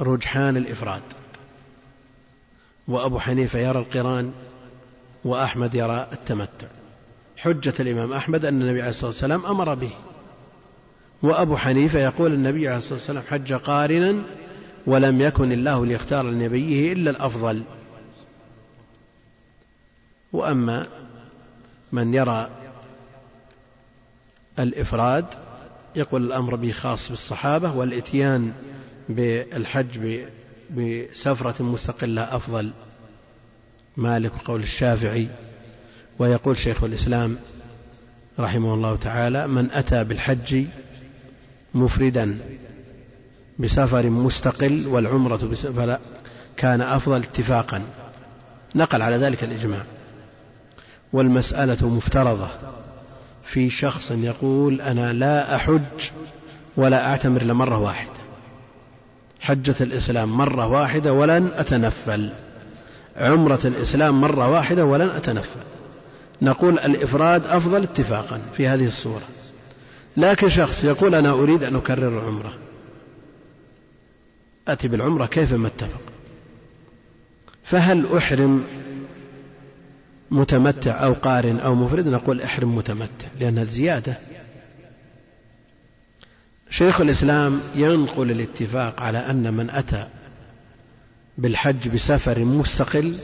رجحان 0.00 0.56
الإفراد 0.56 1.02
وأبو 2.88 3.18
حنيفة 3.18 3.58
يرى 3.58 3.78
القران 3.78 4.32
وأحمد 5.24 5.74
يرى 5.74 6.08
التمتع. 6.12 6.66
حجة 7.36 7.74
الإمام 7.80 8.12
أحمد 8.12 8.44
أن 8.44 8.62
النبي 8.62 8.80
عليه 8.80 8.90
الصلاة 8.90 9.10
والسلام 9.10 9.46
أمر 9.46 9.74
به 9.74 9.90
وأبو 11.22 11.56
حنيفة 11.56 12.00
يقول 12.00 12.32
النبي 12.32 12.68
عليه 12.68 12.76
الصلاة 12.76 12.94
والسلام 12.94 13.22
حج 13.30 13.52
قارنا 13.52 14.22
ولم 14.86 15.20
يكن 15.20 15.52
الله 15.52 15.86
ليختار 15.86 16.30
لنبيه 16.30 16.92
إلا 16.92 17.10
الأفضل. 17.10 17.62
وأما 20.32 20.86
من 21.92 22.14
يرى 22.14 22.50
الإفراد 24.58 25.26
يقول 25.96 26.26
الأمر 26.26 26.54
به 26.54 26.72
خاص 26.72 27.08
بالصحابة 27.08 27.72
والإتيان 27.72 28.52
بالحج 29.08 30.20
بسفرة 30.76 31.62
مستقلة 31.62 32.22
أفضل. 32.36 32.70
مالك 33.96 34.32
وقول 34.34 34.62
الشافعي 34.62 35.28
ويقول 36.18 36.58
شيخ 36.58 36.84
الإسلام 36.84 37.36
رحمه 38.38 38.74
الله 38.74 38.96
تعالى 38.96 39.46
من 39.46 39.70
أتى 39.70 40.04
بالحج 40.04 40.64
مفردا 41.74 42.38
بسفر 43.58 44.10
مستقل 44.10 44.86
والعمرة 44.86 45.54
فلا 45.54 45.98
كان 46.56 46.80
أفضل 46.80 47.16
اتفاقا. 47.16 47.82
نقل 48.74 49.02
على 49.02 49.16
ذلك 49.16 49.44
الإجماع. 49.44 49.84
والمسألة 51.12 51.88
مفترضة. 51.88 52.48
في 53.44 53.70
شخص 53.70 54.10
يقول 54.10 54.80
أنا 54.80 55.12
لا 55.12 55.56
أحج 55.56 55.80
ولا 56.76 57.06
أعتمر 57.06 57.42
لمرة 57.42 57.78
واحدة. 57.78 58.10
حجة 59.40 59.74
الإسلام 59.80 60.32
مرة 60.36 60.66
واحدة 60.66 61.12
ولن 61.12 61.50
أتنفل. 61.56 62.32
عمرة 63.16 63.60
الإسلام 63.64 64.20
مرة 64.20 64.48
واحدة 64.48 64.84
ولن 64.84 65.08
أتنفل. 65.08 65.60
نقول 66.42 66.78
الإفراد 66.78 67.46
أفضل 67.46 67.82
اتفاقا 67.82 68.40
في 68.56 68.68
هذه 68.68 68.86
الصورة. 68.86 69.22
لكن 70.16 70.48
شخص 70.48 70.84
يقول 70.84 71.14
أنا 71.14 71.30
أريد 71.30 71.64
أن 71.64 71.76
أكرر 71.76 72.08
العمرة 72.08 72.54
أتي 74.68 74.88
بالعمرة 74.88 75.26
كيفما 75.26 75.68
اتفق؟ 75.68 76.00
فهل 77.64 78.06
أحرم 78.16 78.64
متمتع 80.32 81.04
أو 81.04 81.12
قارن 81.12 81.58
أو 81.58 81.74
مفرد 81.74 82.08
نقول 82.08 82.40
احرم 82.40 82.76
متمتع 82.76 83.28
لأنها 83.40 83.64
زيادة 83.64 84.18
شيخ 86.70 87.00
الإسلام 87.00 87.60
ينقل 87.74 88.30
الاتفاق 88.30 89.00
على 89.00 89.18
أن 89.18 89.54
من 89.54 89.70
أتى 89.70 90.06
بالحج 91.38 91.88
بسفر 91.88 92.38
مستقل 92.38 93.14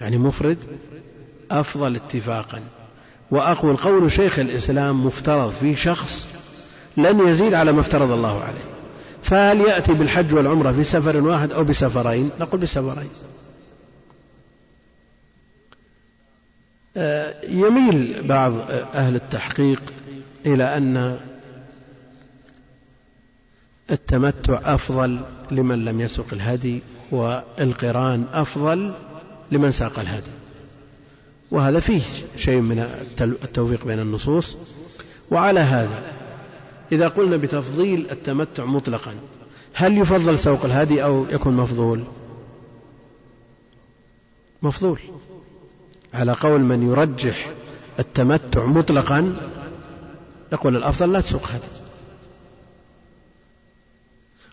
يعني 0.00 0.18
مفرد 0.18 0.58
أفضل 1.50 1.96
اتفاقا. 1.96 2.60
وأقول 3.30 3.76
قول 3.76 4.12
شيخ 4.12 4.38
الإسلام 4.38 5.06
مفترض 5.06 5.50
في 5.60 5.76
شخص 5.76 6.28
لن 6.96 7.28
يزيد 7.28 7.54
على 7.54 7.72
ما 7.72 7.80
افترض 7.80 8.10
الله 8.10 8.42
عليه. 8.42 8.64
فهل 9.22 9.60
يأتي 9.60 9.92
بالحج 9.92 10.34
والعمرة 10.34 10.72
في 10.72 10.84
سفر 10.84 11.16
واحد 11.20 11.52
أو 11.52 11.64
بسفرين؟ 11.64 12.30
نقول 12.40 12.60
بسفرين. 12.60 13.08
يميل 17.48 18.22
بعض 18.22 18.52
أهل 18.94 19.16
التحقيق 19.16 19.82
إلى 20.46 20.76
أن 20.76 21.18
التمتع 23.90 24.60
أفضل 24.74 25.20
لمن 25.50 25.84
لم 25.84 26.00
يسق 26.00 26.26
الهدي 26.32 26.82
والقران 27.10 28.26
أفضل 28.32 28.94
لمن 29.52 29.72
ساق 29.72 29.98
الهدي. 29.98 30.30
وهذا 31.50 31.80
فيه 31.80 32.02
شيء 32.36 32.60
من 32.60 32.78
التوفيق 33.20 33.84
بين 33.84 33.98
النصوص. 33.98 34.56
وعلى 35.30 35.60
هذا 35.60 36.02
إذا 36.92 37.08
قلنا 37.08 37.36
بتفضيل 37.36 38.10
التمتع 38.10 38.64
مطلقا 38.64 39.14
هل 39.74 39.98
يفضل 39.98 40.38
سوق 40.38 40.64
الهدي 40.64 41.04
أو 41.04 41.26
يكون 41.30 41.56
مفضول؟ 41.56 42.04
مفضول. 44.62 45.00
على 46.16 46.32
قول 46.32 46.60
من 46.60 46.88
يرجح 46.88 47.50
التمتع 47.98 48.64
مطلقا 48.64 49.34
يقول 50.52 50.76
الأفضل 50.76 51.12
لا 51.12 51.20
تسوق 51.20 51.46
هدي 51.46 51.86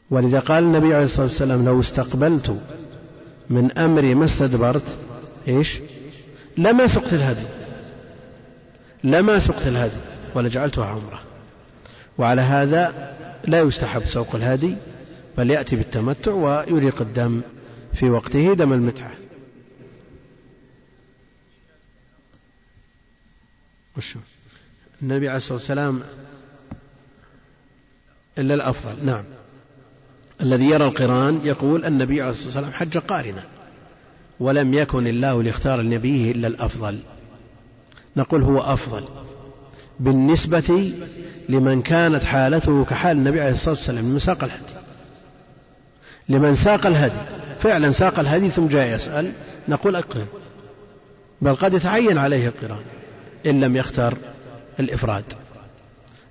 ولذا 0.10 0.40
قال 0.40 0.64
النبي 0.64 0.94
عليه 0.94 1.06
الصلاة 1.06 1.26
والسلام 1.26 1.66
لو 1.66 1.80
استقبلت 1.80 2.58
من 3.50 3.78
أمري 3.78 4.16
ما 4.16 4.26
استدبرت 4.26 4.84
إيش؟ 5.48 5.80
لما 6.58 6.88
سقت 6.88 7.14
الهدي 7.14 7.46
لما 9.04 9.40
سقت 9.40 9.68
الهدي 9.68 9.98
ولجعلتها 10.36 10.86
عمرة. 10.86 11.20
وعلى 12.18 12.42
هذا 12.42 13.14
لا 13.48 13.62
يستحب 13.62 14.06
سوق 14.06 14.36
الهدي 14.36 14.76
بل 15.38 15.52
يأتي 15.52 15.76
بالتمتع 15.76 16.32
ويريق 16.32 17.02
الدم 17.02 17.42
في 17.94 18.10
وقته 18.10 18.54
دم 18.54 18.74
المتعة. 18.74 19.12
وشو؟ 23.98 24.20
النبي 25.02 25.30
عليه 25.30 25.38
الصلاة 25.38 25.58
والسلام 25.58 26.02
إلا 28.38 28.54
الأفضل 28.54 29.06
نعم. 29.06 29.24
الذي 30.42 30.66
يرى 30.66 30.86
القرآن 30.86 31.42
يقول 31.44 31.86
النبي 31.86 32.22
عليه 32.22 32.32
الصلاة 32.32 32.46
والسلام 32.46 32.74
حج 32.74 32.98
قارنا 32.98 33.44
ولم 34.40 34.74
يكن 34.74 35.08
الله 35.08 35.44
ليختار 35.44 35.82
لنبيه 35.82 36.32
إلا 36.32 36.48
الأفضل. 36.48 37.00
نقول 38.18 38.44
هو 38.44 38.62
أفضل 38.62 39.04
بالنسبة 40.00 40.94
لمن 41.50 41.82
كانت 41.82 42.24
حالته 42.24 42.86
كحال 42.86 43.18
النبي 43.18 43.42
عليه 43.42 43.54
الصلاة 43.54 43.76
والسلام 43.76 44.06
لمن 44.06 44.20
ساق 44.20 44.44
الهدي. 44.44 44.74
لمن 46.30 46.56
ساق 46.56 46.86
الهدي 46.86 47.22
فعلا 47.62 47.92
ساق 47.92 48.20
الهدي 48.20 48.50
ثم 48.50 48.68
جاء 48.68 48.96
يسأل 48.96 49.32
نقول 49.68 49.96
أقرن. 49.96 50.28
بل 51.42 51.56
قد 51.56 51.74
يتعين 51.74 52.18
عليه 52.18 52.48
القرآن. 52.48 52.84
إن 53.46 53.64
لم 53.64 53.76
يختار 53.76 54.18
الإفراد. 54.80 55.24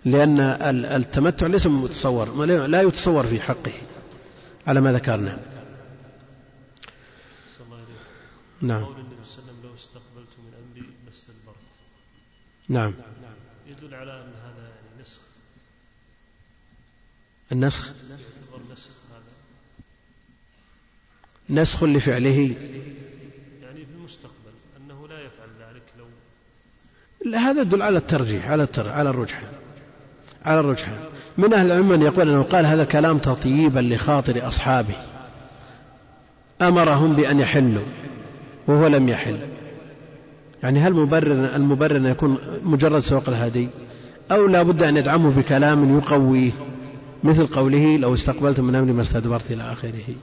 لأن 0.05 0.41
التمتع 0.85 1.47
ليس 1.47 1.67
متصور 1.67 2.45
لا 2.47 2.83
يتصور 2.83 3.27
في 3.27 3.41
حقه 3.41 3.73
على 4.67 4.81
ما 4.81 4.93
ذكرنا. 4.93 5.39
نعم. 8.63 8.85
قول 8.85 8.97
النبي 8.97 9.25
صلى 9.25 9.43
الله 9.43 9.53
عليه 9.53 9.53
وسلم 9.53 9.63
لو 9.63 9.75
استقبلت 9.75 10.29
من 10.39 10.83
ما 11.05 11.11
استدبرت 11.11 11.57
نعم. 12.69 12.95
يدل 13.67 13.95
على 13.95 14.13
أن 14.13 14.33
هذا 14.45 14.63
يعني 14.63 15.03
نسخ. 15.03 15.21
النسخ؟ 17.53 17.93
نسخ 21.51 21.85
لفعله 21.85 22.57
يعني 23.63 23.85
في 23.87 23.93
المستقبل 23.93 24.53
انه 24.77 25.09
لا 25.09 25.21
يفعل 25.21 25.49
ذلك 25.61 25.83
لو 25.99 26.05
لا 26.05 27.12
هذا 27.35 27.61
يدل 27.61 27.83
على 27.83 27.99
الترجيح 27.99 28.51
على 28.51 28.63
التر... 28.63 28.89
على 28.89 29.11
الرجحان 29.11 29.49
على 30.45 30.61
الرجحان 30.61 30.99
من 31.39 31.55
أهل 31.55 31.67
العلم 31.67 31.89
من 31.89 32.03
يقول 32.03 32.29
أنه 32.29 32.43
قال 32.43 32.67
هذا 32.67 32.85
كلام 32.85 33.19
تطييبا 33.19 33.81
لخاطر 33.81 34.49
أصحابه. 34.49 34.95
أمرهم 36.63 37.13
بأن 37.13 37.41
يحلوا 37.41 37.83
وهو 38.67 38.87
لم 38.87 39.09
يحل. 39.09 39.39
يعني 40.63 40.81
هل 40.81 40.93
مبرر 40.93 41.57
المبرر 41.57 41.97
أن 41.97 42.07
يكون 42.07 42.39
مجرد 42.63 43.01
سوق 43.01 43.29
الهدي؟ 43.29 43.69
أو 44.31 44.47
لا 44.47 44.63
بد 44.63 44.83
أن 44.83 44.97
يدعمه 44.97 45.31
بكلام 45.31 45.99
يقويه؟ 45.99 46.53
مثل 47.25 47.47
قوله 47.47 47.97
لو 47.97 48.15
استقبلت 48.15 48.61
من 48.61 48.75
أمري 48.75 48.93
ما 48.93 49.03
استدبرت 49.03 49.51
إلى 49.51 49.73
آخره. 49.73 50.15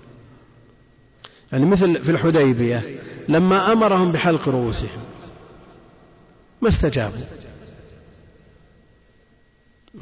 يعني 1.51 1.65
مثل 1.65 1.99
في 1.99 2.11
الحديبية 2.11 2.83
لما 3.29 3.71
أمرهم 3.73 4.11
بحلق 4.11 4.49
رؤوسهم 4.49 4.99
ما 6.61 6.69
استجابوا. 6.69 7.25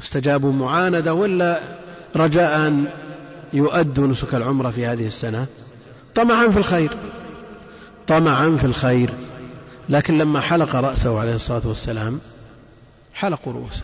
استجابوا 0.02 0.52
معاندة 0.52 1.14
ولا 1.14 1.60
رجاء 2.16 2.66
أن 2.66 2.88
يؤدوا 3.52 4.06
نسك 4.06 4.34
العمرة 4.34 4.70
في 4.70 4.86
هذه 4.86 5.06
السنة. 5.06 5.46
طمعا 6.14 6.48
في 6.48 6.58
الخير. 6.58 6.96
طمعا 8.06 8.56
في 8.56 8.64
الخير. 8.64 9.14
لكن 9.88 10.18
لما 10.18 10.40
حلق 10.40 10.76
رأسه 10.76 11.20
عليه 11.20 11.34
الصلاة 11.34 11.66
والسلام 11.68 12.20
حلقوا 13.14 13.52
رؤوسه. 13.52 13.82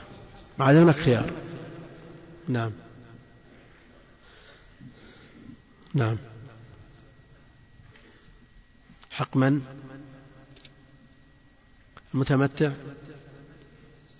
ما 0.58 0.64
عاد 0.64 0.76
هناك 0.76 0.96
خيار. 0.96 1.30
نعم. 2.48 2.72
نعم. 5.94 6.16
حق 9.10 9.36
من؟ 9.36 9.60
المتمتع 12.14 12.70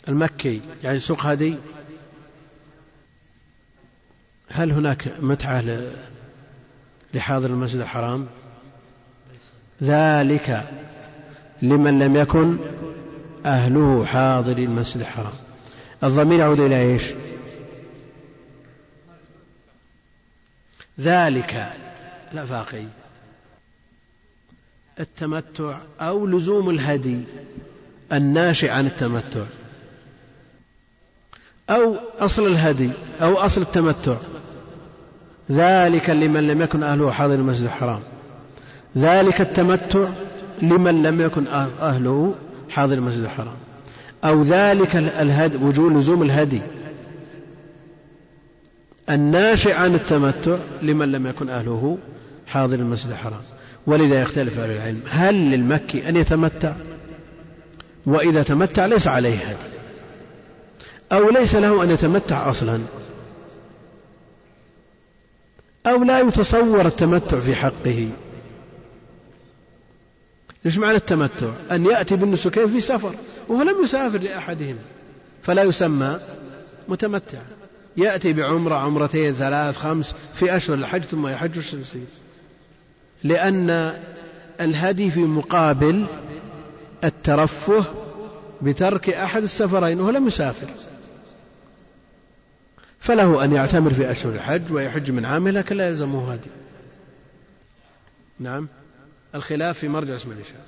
المكي 0.08 0.62
يعني 0.82 1.00
سوق 1.00 1.26
هدي 1.26 1.56
هل 4.48 4.72
هناك 4.72 5.12
متعة 5.20 5.64
لحاضر 7.14 7.50
المسجد 7.50 7.80
الحرام؟ 7.80 8.26
ذلك 9.82 10.68
لمن 11.62 11.98
لم 11.98 12.16
يكن 12.16 12.56
أهله 13.46 14.04
حاضر 14.04 14.58
المسجد 14.58 15.00
الحرام. 15.00 15.32
الضمير 16.04 16.38
يعود 16.38 16.60
إلى 16.60 16.92
إيش؟ 16.92 17.04
ذلك 21.00 21.72
لا 22.32 22.46
فاقي 22.46 22.84
التمتع 25.00 25.78
أو 26.00 26.26
لزوم 26.26 26.70
الهدي. 26.70 27.20
الناشئ 28.12 28.70
عن 28.70 28.86
التمتع. 28.86 29.44
أو 31.70 31.96
أصل 32.18 32.46
الهدي 32.46 32.90
أو 33.22 33.34
أصل 33.34 33.62
التمتع. 33.62 34.16
ذلك 35.50 36.10
لمن 36.10 36.48
لم 36.48 36.62
يكن 36.62 36.82
أهله 36.82 37.10
حاضر 37.10 37.34
المسجد 37.34 37.64
الحرام. 37.64 38.00
ذلك 38.98 39.40
التمتع 39.40 40.08
لمن 40.62 41.02
لم 41.02 41.20
يكن 41.20 41.46
أهله 41.80 42.34
حاضر 42.70 42.94
المسجد 42.94 43.22
الحرام. 43.22 43.56
أو 44.24 44.42
ذلك 44.42 44.96
الهدي 44.96 45.56
وجوب 45.56 45.96
لزوم 45.96 46.22
الهدي. 46.22 46.62
الناشئ 49.10 49.72
عن 49.72 49.94
التمتع 49.94 50.56
لمن 50.82 51.12
لم 51.12 51.26
يكن 51.26 51.48
أهله 51.48 51.98
حاضر 52.46 52.78
المسجد 52.78 53.10
الحرام. 53.10 53.42
ولذا 53.86 54.22
يختلف 54.22 54.58
أهل 54.58 54.70
العلم. 54.70 55.02
هل 55.10 55.34
للمكي 55.34 56.08
أن 56.08 56.16
يتمتع؟ 56.16 56.72
وإذا 58.06 58.42
تمتع 58.42 58.86
ليس 58.86 59.08
عليه 59.08 59.38
هدي 59.38 59.74
أو 61.12 61.30
ليس 61.30 61.54
له 61.54 61.82
أن 61.82 61.90
يتمتع 61.90 62.50
أصلا. 62.50 62.80
أو 65.86 66.04
لا 66.04 66.20
يتصور 66.20 66.86
التمتع 66.86 67.40
في 67.40 67.54
حقه. 67.54 68.10
إيش 70.66 70.78
معنى 70.78 70.96
التمتع؟ 70.96 71.52
أن 71.70 71.86
يأتي 71.86 72.16
بالنسكين 72.16 72.68
في 72.68 72.80
سفر 72.80 73.14
وهو 73.48 73.62
لم 73.62 73.84
يسافر 73.84 74.18
لأحدهم. 74.18 74.76
فلا 75.42 75.62
يسمى 75.62 76.18
متمتع. 76.88 77.38
يأتي 77.96 78.32
بعمرة 78.32 78.74
عمرتين 78.74 79.34
ثلاث 79.34 79.76
خمس 79.76 80.14
في 80.34 80.56
أشهر 80.56 80.76
الحج 80.76 81.02
ثم 81.02 81.26
يحج 81.26 81.56
يصير 81.56 81.84
لأن 83.24 83.94
الهدي 84.60 85.10
في 85.10 85.20
مقابل 85.20 86.06
الترفه 87.04 87.84
بترك 88.62 89.10
أحد 89.10 89.42
السفرين 89.42 90.00
وهو 90.00 90.10
لم 90.10 90.28
يسافر. 90.28 90.68
فله 93.00 93.44
أن 93.44 93.52
يعتمر 93.52 93.94
في 93.94 94.10
أشهر 94.10 94.32
الحج 94.32 94.72
ويحج 94.72 95.10
من 95.10 95.24
عامه 95.24 95.50
لكن 95.50 95.76
لا 95.76 95.88
يلزمه 95.88 96.32
هدي 96.32 96.50
نعم. 98.38 98.68
الخلاف 99.34 99.78
في 99.78 99.88
مرجع 99.88 100.14
اسم 100.14 100.30
الإشارة. 100.30 100.64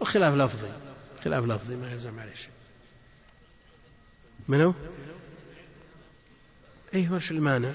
والخلاف 0.00 0.34
لفظي. 0.34 0.68
خلاف 1.24 1.44
لفظي 1.44 1.76
ما 1.76 1.92
يلزم 1.92 2.18
عليه 2.20 2.34
شيء. 2.34 2.50
منو؟ 4.48 4.74
أي 6.94 7.08
وش 7.08 7.30
المانع؟ 7.30 7.72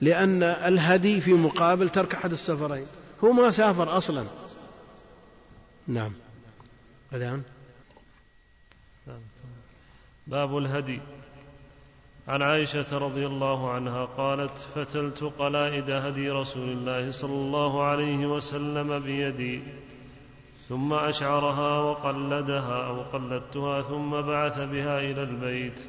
لأن 0.00 0.42
الهدي 0.42 1.20
في 1.20 1.32
مقابل 1.32 1.88
ترك 1.88 2.14
أحد 2.14 2.32
السفرين. 2.32 2.86
هو 3.24 3.32
ما 3.32 3.50
سافر 3.50 3.96
أصلا. 3.96 4.24
نعم. 5.88 6.12
أذان. 7.12 7.42
باب 10.26 10.58
الهدي. 10.58 11.00
عن 12.28 12.42
عائشة 12.42 12.98
رضي 12.98 13.26
الله 13.26 13.70
عنها 13.70 14.04
قالت 14.04 14.68
فتلت 14.74 15.22
قلائد 15.38 15.90
هدي 15.90 16.30
رسول 16.30 16.68
الله 16.68 17.10
صلى 17.10 17.32
الله 17.32 17.82
عليه 17.82 18.26
وسلم 18.26 18.98
بيدي 18.98 19.62
ثم 20.68 20.92
أشعرها 20.92 21.80
وقلدها 21.80 22.86
أو 22.86 23.02
قلدتها 23.02 23.82
ثم 23.82 24.10
بعث 24.10 24.58
بها 24.58 25.00
إلى 25.00 25.22
البيت 25.22 25.86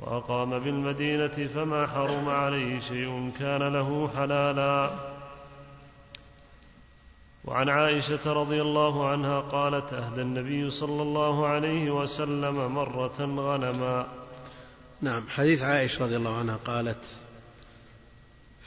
وأقام 0.00 0.58
بالمدينة 0.58 1.48
فما 1.54 1.86
حرم 1.86 2.28
عليه 2.28 2.80
شيء 2.80 3.32
كان 3.38 3.72
له 3.72 4.10
حلالا. 4.16 5.11
وعن 7.44 7.68
عائشة 7.68 8.32
رضي 8.32 8.62
الله 8.62 9.08
عنها 9.08 9.40
قالت 9.40 9.92
أهدى 9.92 10.20
النبي 10.20 10.70
صلى 10.70 11.02
الله 11.02 11.46
عليه 11.46 11.90
وسلم 11.90 12.74
مرة 12.74 13.18
غنما. 13.20 14.06
نعم 15.00 15.28
حديث 15.28 15.62
عائشة 15.62 16.04
رضي 16.04 16.16
الله 16.16 16.38
عنها 16.38 16.56
قالت 16.56 17.04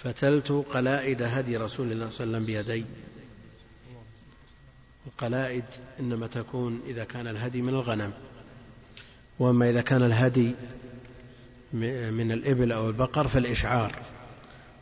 فتلت 0.03 0.51
قلائد 0.51 1.23
هدي 1.23 1.57
رسول 1.57 1.91
الله 1.91 2.09
صلى 2.11 2.25
الله 2.25 2.37
عليه 2.37 2.45
وسلم 2.45 2.45
بيدي. 2.45 2.85
القلائد 5.07 5.65
إنما 5.99 6.27
تكون 6.27 6.81
إذا 6.87 7.03
كان 7.03 7.27
الهدي 7.27 7.61
من 7.61 7.69
الغنم 7.69 8.13
وأما 9.39 9.69
إذا 9.69 9.81
كان 9.81 10.03
الهدي 10.03 10.51
من 12.11 12.31
الإبل 12.31 12.71
أو 12.71 12.87
البقر 12.87 13.27
فالإشعار 13.27 13.95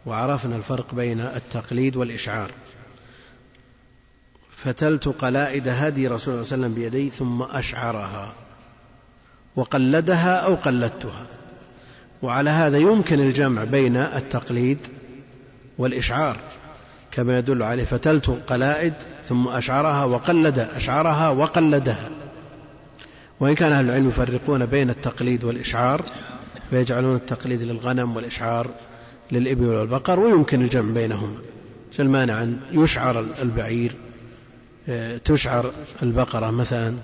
وعرفنا 0.06 0.56
الفرق 0.56 0.96
بين 0.96 1.20
التقليد 1.20 1.96
والإشعار. 1.96 2.52
فتلت 4.64 5.08
قلائد 5.08 5.68
هدي 5.68 6.08
رسول 6.08 6.34
الله 6.34 6.46
صلى 6.46 6.56
الله 6.56 6.66
عليه 6.66 6.76
وسلم 6.76 6.92
بيدي 6.92 7.10
ثم 7.10 7.42
أشعرها 7.42 8.34
وقلدها 9.56 10.36
أو 10.36 10.56
قلدتها. 10.56 11.26
وعلى 12.22 12.50
هذا 12.50 12.78
يمكن 12.78 13.20
الجمع 13.20 13.64
بين 13.64 13.98
التقليد 13.98 14.78
والإشعار 15.78 16.38
كما 17.12 17.38
يدل 17.38 17.64
عليه. 17.64 17.86
فتلت 17.86 18.30
قلائد 18.48 18.94
ثم 19.26 19.48
أشعرها 19.48 20.04
وقلد 20.04 20.60
أشعرها 20.60 21.30
وقلدها. 21.30 22.10
وإن 23.40 23.56
كان 23.56 23.72
أهل 23.72 23.86
العلم 23.86 24.10
يفرقون 24.10 24.66
بين 24.66 24.90
التقليد 24.90 25.44
والإشعار 25.44 26.04
فيجعلون 26.70 27.16
التقليد 27.16 27.62
للغنم 27.62 28.16
والإشعار 28.16 28.68
للإبل 29.32 29.66
والبقر 29.66 30.20
ويمكن 30.20 30.62
الجمع 30.62 30.94
بينهما. 30.94 31.38
المانع 32.00 32.44
أن 32.44 32.60
يشعر 32.72 33.26
البعير؟ 33.42 33.96
تشعر 35.26 35.72
البقرة 36.04 36.52
مثلا 36.52 36.96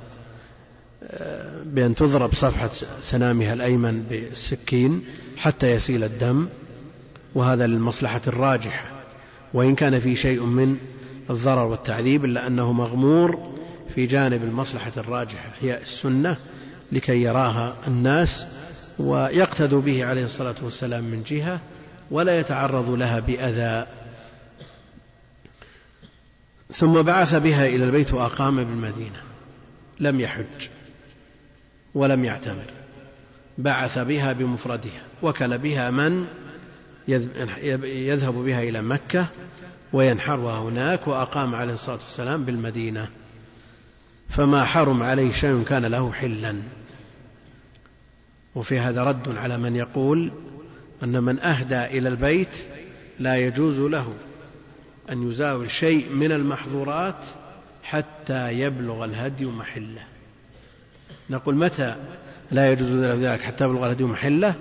بأن 1.66 1.96
تضرب 1.96 2.34
صفحة 2.34 2.70
سنامها 3.02 3.54
الأيمن 3.54 4.06
بالسكين 4.10 5.04
حتى 5.38 5.72
يسيل 5.72 6.04
الدم 6.04 6.48
وهذا 7.36 7.68
للمصلحة 7.68 8.22
الراجحة. 8.28 8.86
وإن 9.54 9.76
كان 9.76 10.00
في 10.00 10.16
شيء 10.16 10.44
من 10.44 10.78
الضرر 11.30 11.66
والتعذيب 11.68 12.26
إلا 12.26 12.48
أنه 12.48 12.72
مغمور 12.72 13.56
في 13.96 14.06
جانب 14.06 14.44
المصلحة 14.44 14.92
الراجحة 14.98 15.50
هي 15.62 15.78
السنة 15.82 16.38
لكي 16.92 17.22
يراها 17.22 17.76
الناس 17.88 18.46
ويقتدوا 19.00 19.82
به 19.82 20.06
عليه 20.06 20.26
الصلاة 20.26 20.56
والسلام 20.62 21.04
من 21.04 21.24
جهة 21.24 21.60
ولا 22.12 22.40
يتعرض 22.40 22.90
لها 22.90 23.20
بأذى. 23.20 23.86
ثم 26.74 27.02
بعث 27.02 27.36
بها 27.36 27.66
إلى 27.66 27.86
البيت 27.86 28.14
وأقام 28.14 28.56
بالمدينة. 28.64 29.22
لم 30.00 30.20
يحج 30.20 30.68
ولم 31.96 32.26
يعتمر. 32.26 32.66
بعث 33.58 34.00
بها 34.00 34.34
بمفردها. 34.34 35.02
وكل 35.22 35.58
بها 35.58 35.92
من 35.92 36.28
يذهب 37.84 38.34
بها 38.34 38.62
إلى 38.62 38.82
مكة 38.82 39.28
وينحرها 39.94 40.60
هناك 40.60 41.08
وأقام 41.08 41.56
عليه 41.56 41.74
الصلاة 41.74 42.00
والسلام 42.00 42.46
بالمدينة. 42.46 43.10
فما 44.30 44.64
حرم 44.64 45.04
عليه 45.04 45.32
شيء 45.32 45.64
كان 45.64 45.86
له 45.86 46.12
حلا. 46.12 46.56
وفي 48.56 48.80
هذا 48.80 49.04
رد 49.04 49.38
على 49.38 49.58
من 49.58 49.76
يقول 49.76 50.32
أن 51.04 51.24
من 51.24 51.40
أهدى 51.40 51.86
إلى 51.86 52.10
البيت 52.10 52.58
لا 53.20 53.36
يجوز 53.36 53.80
له. 53.80 54.14
أن 55.12 55.32
يزاول 55.32 55.72
شيء 55.72 56.10
من 56.10 56.32
المحظورات 56.32 57.26
حتى 57.84 58.52
يبلغ 58.52 59.06
الهدي 59.06 59.46
محله. 59.46 60.02
نقول 61.30 61.56
متى 61.56 61.96
لا 62.52 62.72
يجوز 62.72 62.92
له 62.92 63.32
ذلك 63.32 63.42
حتى 63.42 63.64
يبلغ 63.64 63.86
الهدي 63.86 64.04
محله؟ 64.04 64.56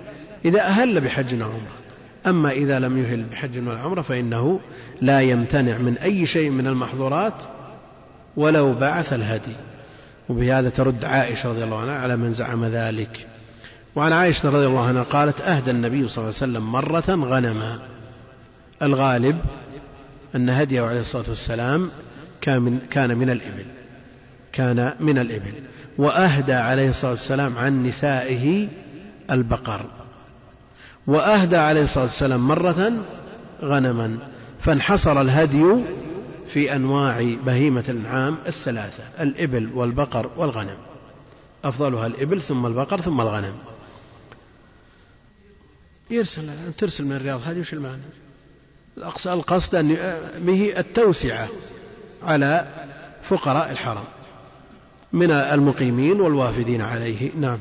إذا 0.45 0.61
أهل 0.61 1.01
بحج 1.01 1.41
وعمرة. 1.41 1.79
أما 2.27 2.51
إذا 2.51 2.79
لم 2.79 2.97
يهل 2.97 3.23
بحج 3.23 3.67
ولا 3.67 3.79
عمرة 3.79 4.01
فإنه 4.01 4.59
لا 5.01 5.21
يمتنع 5.21 5.77
من 5.77 5.97
أي 5.97 6.25
شيء 6.25 6.49
من 6.49 6.67
المحظورات 6.67 7.43
ولو 8.37 8.73
بعث 8.73 9.13
الهدي. 9.13 9.55
وبهذا 10.29 10.69
ترد 10.69 11.05
عائشة 11.05 11.49
رضي 11.49 11.63
الله 11.63 11.81
عنها 11.81 11.95
على 11.95 12.17
من 12.17 12.33
زعم 12.33 12.65
ذلك. 12.65 13.27
وعن 13.95 14.13
عائشة 14.13 14.49
رضي 14.49 14.65
الله 14.65 14.87
عنها 14.87 15.03
قالت 15.03 15.41
أهدى 15.41 15.71
النبي 15.71 16.07
صلى 16.07 16.23
الله 16.23 16.35
عليه 16.41 16.51
وسلم 16.51 16.71
مرة 16.71 17.35
غنما. 17.35 17.79
الغالب 18.81 19.39
أن 20.35 20.49
هديه 20.49 20.81
عليه 20.81 20.99
الصلاة 20.99 21.29
والسلام 21.29 21.89
كان 22.41 22.61
من, 22.61 22.79
كان 22.91 23.17
من 23.17 23.29
الإبل. 23.29 23.65
كان 24.51 24.93
من 24.99 25.17
الإبل. 25.17 25.53
وأهدى 25.97 26.53
عليه 26.53 26.89
الصلاة 26.89 27.11
والسلام 27.11 27.57
عن 27.57 27.83
نسائه 27.87 28.67
البقر. 29.31 29.85
وأهدى 31.07 31.57
عليه 31.57 31.83
الصلاة 31.83 32.03
والسلام 32.03 32.47
مرة 32.47 32.91
غنما. 33.61 34.17
فانحصر 34.61 35.21
الهدي 35.21 35.65
في 36.47 36.75
أنواع 36.75 37.35
بهيمة 37.45 37.83
الأنعام 37.89 38.37
الثلاثة 38.47 39.03
الإبل 39.19 39.69
والبقر 39.73 40.29
والغنم. 40.37 40.77
أفضلها 41.63 42.07
الإبل 42.07 42.41
ثم 42.41 42.65
البقر 42.65 43.01
ثم 43.01 43.21
الغنم. 43.21 43.55
يرسل 46.09 46.49
ترسل 46.77 47.03
من 47.03 47.15
الرياض. 47.15 47.41
هذه 47.45 47.59
وش 47.59 47.73
المعنى؟ 47.73 48.01
القصد 49.25 49.75
أن 49.75 49.97
به 50.39 50.73
التوسعة 50.77 51.49
على 52.23 52.67
فقراء 53.23 53.71
الحرم 53.71 54.03
من 55.13 55.31
المقيمين 55.31 56.21
والوافدين 56.21 56.81
عليه. 56.81 57.31
نعم. 57.35 57.59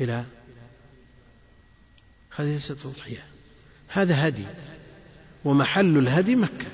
إلى 0.00 0.24
هذه 2.36 2.54
ليست 2.54 2.72
تضحية. 2.72 3.24
هذا 3.88 4.28
هدي. 4.28 4.46
ومحل 5.44 5.98
الهدي 5.98 6.36
مكة. 6.36 6.66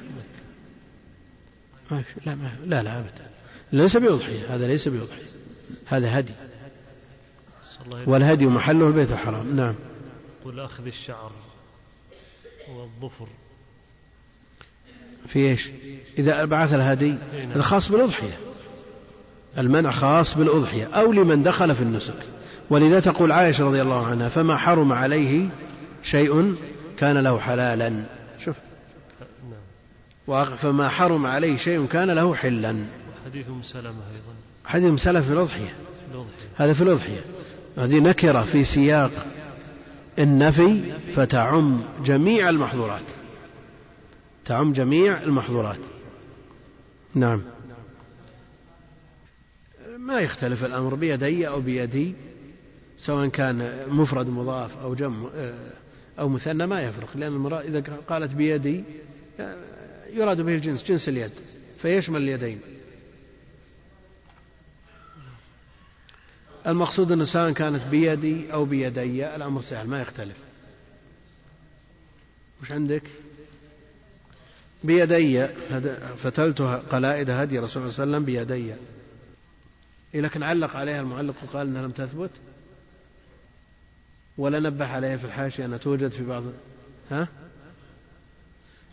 ما 1.91 2.03
لا 2.27 2.35
ما 2.35 2.51
لا 2.65 2.83
لا 2.83 2.99
أبدا. 2.99 3.31
ليس 3.73 3.97
بأضحية. 3.97 4.55
هذا 4.55 4.67
ليس 4.67 4.89
بأضحية. 4.89 5.27
هذا 5.87 6.19
هدي. 6.19 6.33
والهدي 8.07 8.47
محله 8.47 8.87
البيت 8.87 9.13
الحرام. 9.13 9.57
نعم. 9.57 9.75
قل 10.45 10.61
أخذ 10.61 10.86
الشعر 10.86 11.32
والظفر. 12.68 13.26
في 15.28 15.38
إيش؟ 15.38 15.68
إذا 16.18 16.45
بعث 16.45 16.74
الهدي 16.74 17.14
هذا 17.55 17.62
خاص 17.62 17.88
بالأضحية. 17.88 18.38
المنع 19.59 19.90
خاص 19.90 20.34
بالأضحية. 20.34 20.84
أو 20.84 21.12
لمن 21.12 21.42
دخل 21.42 21.74
في 21.74 21.82
النسك. 21.82 22.14
ولذا 22.70 23.01
تقول 23.01 23.32
عائشة 23.32 23.64
رضي 23.64 23.82
الله 23.82 24.07
عنها 24.07 24.28
فما 24.28 24.57
حرم 24.57 24.92
عليه 24.92 25.49
شيء 26.03 26.57
كان 26.99 27.18
له 27.18 27.40
حلالا. 27.40 28.05
شوف. 28.45 28.57
فما 30.57 30.88
حرم 30.88 31.26
عليه 31.26 31.57
شيء 31.57 31.86
كان 31.86 32.11
له 32.11 32.34
حلا. 32.34 32.84
حديث 33.26 33.49
أم 33.49 33.62
سلمة 33.62 33.88
أيضا. 33.88 34.34
حديث 34.64 34.84
أم 34.84 34.97
سلمة 34.97 35.20
في 35.20 35.32
الأضحية. 35.32 35.74
هذا 36.57 36.72
في 36.72 36.82
الأضحية. 36.82 37.24
هذه 37.78 37.99
نكرة 37.99 38.42
في 38.42 38.64
سياق 38.64 39.26
النفي 40.19 40.81
فتعم 41.17 41.81
جميع 42.05 42.49
المحظورات. 42.49 43.11
تعم 44.45 44.73
جميع 44.73 45.23
المحظورات. 45.23 45.81
نعم. 47.15 47.43
ما 49.99 50.21
يختلف 50.21 50.65
الأمر 50.65 50.95
بيدي 50.95 51.49
أو 51.49 51.61
بيدي 51.61 52.15
سواء 52.99 53.29
كان 53.29 53.87
مفرد 53.89 54.29
مضاف 54.29 54.79
أو 54.79 54.95
جمع 54.95 55.29
أو 56.19 56.29
مثنى 56.29 56.67
ما 56.67 56.83
يفرق 56.83 57.09
لأن 57.15 57.33
المرأة 57.33 57.61
إذا 57.61 57.83
قالت 58.09 58.35
بيدي 58.35 58.85
يراد 60.12 60.41
به 60.41 60.55
الجنس 60.55 60.85
جنس 60.85 61.09
اليد 61.09 61.33
فيشمل 61.79 62.23
اليدين. 62.23 62.61
المقصود 66.67 67.12
أنه 67.12 67.25
سواء 67.25 67.53
كانت 67.53 67.83
بيدي 67.87 68.53
أو 68.53 68.65
بيدي 68.65 69.37
الأمر 69.37 69.62
سهل 69.62 69.89
ما 69.89 70.01
يختلف. 70.01 70.37
وش 72.62 72.73
عندك؟ 72.73 73.03
بيدي 74.85 75.47
فتلت 76.17 76.62
قلائد 76.62 77.31
هدي 77.31 77.59
رسول 77.59 77.83
الله 77.83 77.95
صلى 77.95 78.05
الله 78.05 78.17
عليه 78.17 78.25
وسلم 78.25 78.25
بيدي. 78.25 78.75
إيه 80.15 80.21
لكن 80.21 80.43
علق 80.43 80.77
عليها 80.77 81.01
المعلق 81.01 81.35
وقال 81.43 81.67
أنها 81.67 81.83
لم 81.83 81.91
تثبت؟ 81.91 82.31
ولا 84.39 84.61
نبه 84.61 84.87
عليها 84.87 85.17
في 85.17 85.25
الحاشية 85.25 85.65
أنها 85.65 85.79
توجد 85.79 86.09
في 86.09 86.25
بعض 86.25 86.43
ها؟ 87.11 87.29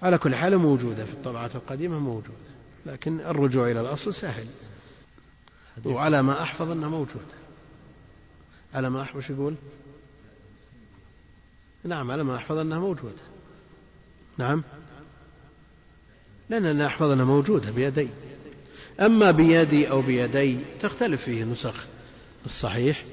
على 0.02 0.18
كل 0.18 0.36
حال 0.36 0.58
موجودة 0.58 1.06
في 1.06 1.12
الطبعات 1.12 1.56
القديمة 1.56 2.00
موجودة. 2.00 2.52
لكن 2.86 3.20
الرجوع 3.20 3.72
إلى 3.72 3.82
الأصل 3.82 4.14
سهل. 4.14 4.46
وعلى 5.86 6.22
ما 6.22 6.42
أحفظ 6.42 6.72
أنها 6.72 6.90
موجودة. 6.90 7.41
على 8.74 8.90
ما 8.90 9.02
أحفظ 9.02 9.32
يقول؟ 9.32 9.56
نعم 11.84 12.12
على 12.12 12.24
ما 12.24 12.36
أحفظ 12.36 12.58
أنها 12.58 12.80
موجودة. 12.80 13.22
نعم. 14.38 14.64
لأننا 16.50 16.88
أحفظ 16.88 17.12
أنها 17.12 17.26
موجودة 17.26 17.72
بيدي. 17.72 18.10
أما 19.00 19.32
بيدي 19.32 19.90
أو 19.90 20.02
بيدي 20.02 20.58
تختلف 20.82 21.22
فيه 21.22 21.44
نسخ 21.44 21.86
الصحيح 22.46 23.04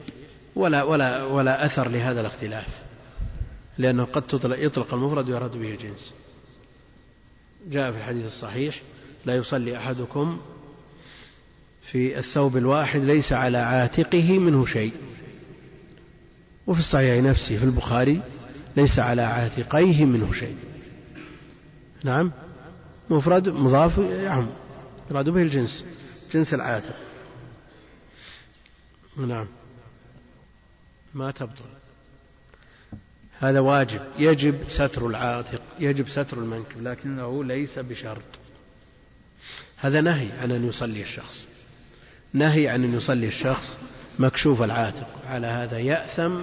ولا 0.56 0.82
ولا 0.82 1.24
ولا 1.24 1.64
أثر 1.66 1.88
لهذا 1.88 2.20
الاختلاف. 2.20 2.68
لأنه 3.78 4.04
قد 4.04 4.22
تطلق 4.22 4.64
يطلق 4.64 4.94
المفرد 4.94 5.28
ويراد 5.28 5.52
به 5.52 5.70
الجنس. 5.70 6.12
جاء 7.70 7.92
في 7.92 7.98
الحديث 7.98 8.26
الصحيح 8.26 8.82
لا 9.26 9.36
يصلي 9.36 9.76
أحدكم 9.76 10.40
في 11.82 12.18
الثوب 12.18 12.56
الواحد 12.56 13.00
ليس 13.00 13.32
على 13.32 13.58
عاتقه 13.58 14.38
منه 14.38 14.66
شيء. 14.66 14.92
وفي 16.68 16.80
الصحيح 16.80 17.24
نفسه 17.24 17.56
في 17.56 17.64
البخاري 17.64 18.20
ليس 18.76 18.98
على 18.98 19.22
عاتقيه 19.22 20.04
منه 20.04 20.32
شيء. 20.32 20.56
نعم. 22.04 22.32
مفرد 23.10 23.48
مضاف 23.48 23.98
يعم. 23.98 24.46
يراد 25.10 25.28
به 25.28 25.42
الجنس. 25.42 25.84
جنس 26.32 26.54
العاتق. 26.54 26.96
نعم. 29.16 29.46
ما 31.14 31.30
تبطل. 31.30 31.64
هذا 33.40 33.60
واجب. 33.60 34.00
يجب 34.18 34.58
ستر 34.68 35.06
العاتق. 35.06 35.62
يجب 35.78 36.08
ستر 36.08 36.38
المنكب. 36.38 36.82
لكنه 36.82 37.44
ليس 37.44 37.78
بشرط. 37.78 38.38
هذا 39.76 40.00
نهي 40.00 40.32
عن 40.32 40.50
أن 40.50 40.68
يصلي 40.68 41.02
الشخص. 41.02 41.44
نهي 42.32 42.68
عن 42.68 42.84
أن 42.84 42.94
يصلي 42.94 43.26
الشخص 43.26 43.76
مكشوف 44.18 44.62
العاتق. 44.62 45.08
على 45.26 45.46
هذا 45.46 45.78
يأثم 45.78 46.40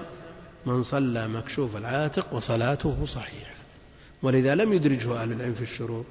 من 0.65 0.83
صلى 0.83 1.27
مكشوف 1.27 1.75
العاتق 1.75 2.33
وصلاته 2.33 3.05
صحيحة. 3.05 3.55
ولذا 4.21 4.55
لم 4.55 4.73
يدرجه 4.73 5.21
أهل 5.21 5.31
العلم 5.31 5.53
في 5.53 5.61
الشروط. 5.61 6.05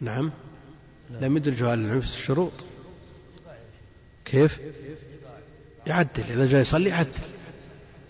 نعم. 0.00 0.30
لم 1.20 1.36
يدرجه 1.36 1.72
أهل 1.72 1.78
العلم 1.78 2.00
في 2.00 2.16
الشروط. 2.16 2.52
كيف؟ 4.24 4.58
يعدل. 5.86 6.24
إذا 6.28 6.46
جاء 6.46 6.60
يصلي 6.60 6.88
يعدل. 6.88 7.08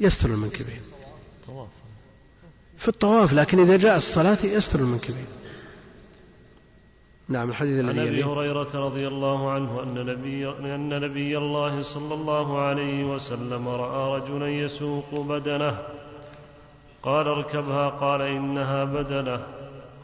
يستر 0.01 0.31
المنكبين. 0.31 0.81
في 2.79 2.89
الطواف 2.89 3.33
لكن 3.33 3.61
إذا 3.61 3.77
جاء 3.77 3.97
الصلاة 3.97 4.39
يستر 4.45 4.81
المنكبين. 4.81 5.27
نعم 7.33 7.51
الحديث 7.51 7.80
الذي 7.80 8.01
عن 8.01 8.07
أبي 8.07 8.24
هريرة 8.24 8.87
رضي 8.87 9.09
الله 9.09 9.51
عنه 9.51 9.83
أن 9.83 10.07
نبي 10.07 10.49
أن 10.49 11.01
نبي 11.01 11.39
الله 11.39 11.83
صلى 11.83 12.14
الله 12.14 12.59
عليه 12.59 13.05
وسلم 13.05 13.68
رأى 13.68 14.20
رجلا 14.20 14.49
يسوق 14.49 15.14
بدنه. 15.14 15.78
قال 17.03 17.28
اركبها. 17.28 17.89
قال 17.89 18.22
إنها 18.22 18.85
بدنة. 18.85 19.41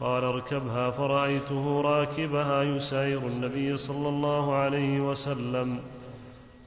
قال 0.01 0.23
اركبها. 0.23 0.91
فرأيته 0.91 1.81
راكبها 1.81 2.63
يساير 2.63 3.19
النبي 3.19 3.77
صلى 3.77 4.09
الله 4.09 4.53
عليه 4.55 4.99
وسلم. 4.99 5.79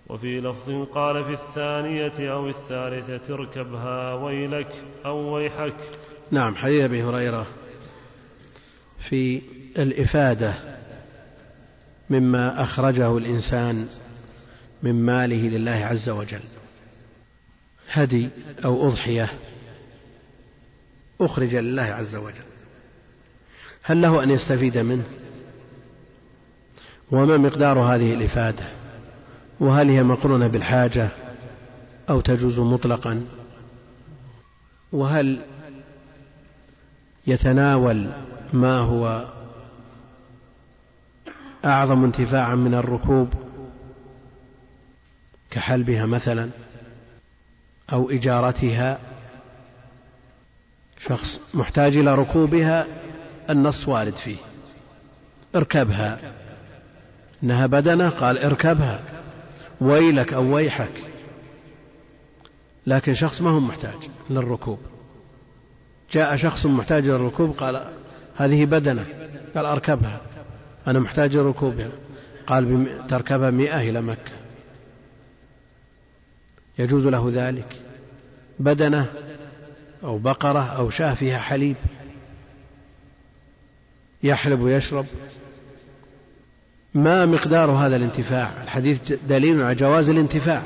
وفي 0.09 0.41
لفظ 0.41 0.87
قال 0.95 1.25
في 1.25 1.33
الثانية 1.33 2.33
أو 2.33 2.49
الثالثة 2.49 3.35
اركبها 3.35 4.15
ويلك 4.15 4.85
أو 5.07 5.35
ويحك. 5.35 5.75
نعم 6.31 6.55
حديث 6.55 6.85
أبي 6.85 7.03
هريرة 7.03 7.47
في 8.99 9.43
الإفادة 9.79 10.55
مما 12.11 12.63
أخرجه 12.63 13.19
الإنسان 13.19 13.89
من 14.83 14.95
ماله 14.95 15.49
لله 15.49 15.71
عز 15.91 16.09
وجل. 16.09 16.41
هدي 17.91 18.29
أو 18.65 18.89
أضحية 18.89 19.33
أخرج 21.21 21.55
لله 21.55 21.83
عز 21.83 22.17
وجل. 22.17 22.45
هل 23.83 24.03
له 24.03 24.23
أن 24.23 24.31
يستفيد 24.31 24.79
منه؟ 24.79 25.05
وما 27.11 27.37
مقدار 27.37 27.79
هذه 27.79 28.15
الإفادة؟ 28.15 28.65
وهل 29.61 29.89
هي 29.89 30.03
مقرونة 30.03 30.47
بالحاجة 30.47 31.09
أو 32.11 32.21
تجوز 32.21 32.59
مطلقا؟ 32.59 33.25
وهل 34.93 35.41
يتناول 37.27 38.11
ما 38.53 38.79
هو 38.79 39.29
أعظم 41.65 42.05
انتفاعا 42.05 42.55
من 42.55 42.75
الركوب 42.75 43.35
كحلبها 45.51 46.07
مثلا 46.07 46.51
أو 47.93 48.11
إجارتها 48.11 48.99
شخص 51.09 51.41
محتاج 51.55 51.97
إلى 51.97 52.15
ركوبها 52.15 52.87
النص 53.51 53.89
وارد 53.89 54.15
فيه. 54.15 54.37
اركبها. 55.57 56.19
إنها 57.43 57.67
بدنة 57.67 58.09
قال 58.09 58.39
اركبها. 58.39 59.01
ويلك 59.81 60.33
أو 60.33 60.55
ويحك. 60.55 60.93
لكن 62.87 63.15
شخص 63.15 63.41
ما 63.41 63.51
هو 63.51 63.61
محتاج 63.61 64.11
للركوب. 64.31 64.79
جاء 66.13 66.37
شخص 66.37 66.67
محتاج 66.67 67.07
للركوب 67.07 67.51
قال 67.59 67.85
هذه 68.37 68.65
بدنة. 68.65 69.05
قال 69.55 69.67
أركبها. 69.67 70.21
أنا 70.87 71.01
محتاج 71.01 71.37
لركوبها 71.37 71.91
قال 72.47 72.87
تركبها 73.09 73.51
مئة 73.51 73.81
إلى 73.81 74.03
مكة. 74.03 74.33
يجوز 76.79 77.07
له 77.07 77.31
ذلك. 77.35 77.77
بدنة 78.59 79.07
أو 80.05 80.19
بقرة 80.19 80.67
أو 80.77 80.91
شاة 80.91 81.15
فيها 81.15 81.39
حليب. 81.39 81.77
يحلب 84.23 84.61
ويشرب. 84.61 85.07
ما 86.95 87.27
مقدار 87.27 87.71
هذا 87.71 87.97
الانتفاع؟ 87.97 88.63
الحديث 88.63 89.13
دليل 89.29 89.63
على 89.63 89.75
جواز 89.75 90.09
الانتفاع. 90.09 90.63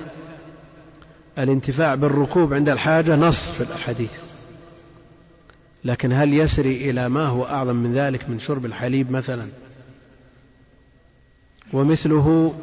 الانتفاع 1.39 1.95
بالركوب 1.95 2.55
عند 2.55 2.69
الحاجة 2.69 3.17
نص 3.17 3.41
في 3.41 3.61
الحديث. 3.61 4.11
لكن 5.85 6.13
هل 6.13 6.35
يسري 6.35 6.91
إلى 6.91 7.09
ما 7.09 7.27
هو 7.27 7.45
أعظم 7.45 7.77
من 7.77 7.95
ذلك 7.95 8.29
من 8.29 8.39
شرب 8.39 8.67
الحليب 8.67 9.11
مثلا؟ 9.11 9.47
ومثله 11.77 12.55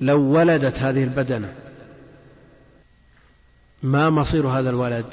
لو 0.00 0.20
ولدت 0.20 0.78
هذه 0.78 1.04
البدنة 1.04 1.54
ما 3.82 4.10
مصير 4.10 4.46
هذا 4.46 4.70
الولد؟ 4.70 5.04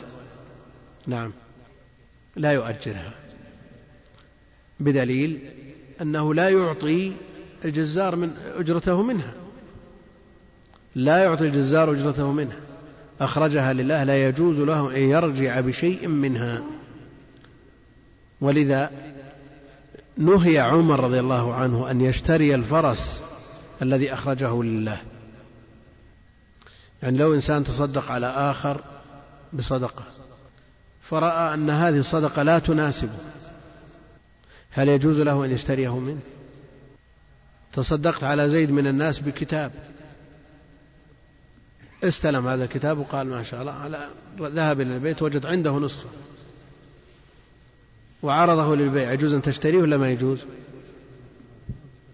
نعم. 1.08 1.32
لا 2.36 2.52
يؤجرها. 2.52 3.14
بدليل 4.80 5.40
أنه 6.02 6.34
لا 6.34 6.50
يعطي 6.50 7.12
الجزار 7.66 8.16
من 8.16 8.32
أجرته 8.58 9.02
منها. 9.02 9.34
لا 10.96 11.18
يعطي 11.18 11.46
الجزار 11.46 11.92
أجرته 11.92 12.32
منها. 12.32 12.60
أخرجها 13.22 13.74
لله 13.74 14.04
لا 14.04 14.28
يجوز 14.28 14.58
له 14.60 14.96
أن 14.96 15.02
يرجع 15.02 15.60
بشيء 15.60 16.08
منها. 16.08 16.64
ولذا 18.42 18.92
نهي 20.18 20.60
عمر 20.60 21.00
رضي 21.00 21.20
الله 21.20 21.54
عنه 21.54 21.92
أن 21.92 22.02
يشتري 22.02 22.56
الفرس 22.56 23.22
الذي 23.82 24.14
أخرجه 24.14 24.64
لله. 24.64 25.02
يعني 27.04 27.18
لو 27.18 27.34
إنسان 27.34 27.64
تصدق 27.64 28.12
على 28.12 28.28
آخر 28.28 28.82
بصدقة 29.54 30.04
فرأى 31.02 31.54
أن 31.54 31.70
هذه 31.70 31.98
الصدقة 31.98 32.44
لا 32.44 32.60
تناسبه 32.60 33.18
هل 34.72 34.90
يجوز 34.90 35.18
له 35.18 35.46
أن 35.46 35.52
يشتريه 35.52 36.00
منه؟ 36.00 36.20
تصدقت 37.74 38.24
على 38.24 38.50
زيد 38.50 38.72
من 38.72 38.88
الناس 38.88 39.20
بكتاب. 39.20 39.72
استلم 42.04 42.48
هذا 42.48 42.64
الكتاب 42.64 42.98
وقال 42.98 43.28
ما 43.28 43.44
شاء 43.44 43.62
الله 43.62 43.72
على 43.72 44.10
ذهب 44.40 44.82
إلى 44.82 44.96
البيت 44.96 45.22
وجد 45.22 45.46
عنده 45.46 45.80
نسخة. 45.80 46.10
وعرضه 48.24 48.76
للبيع 48.76 49.12
يجوز 49.12 49.34
أن 49.34 49.42
تشتريه 49.42 49.82
ولا 49.82 49.98
ما 49.98 50.10
يجوز؟ 50.12 50.40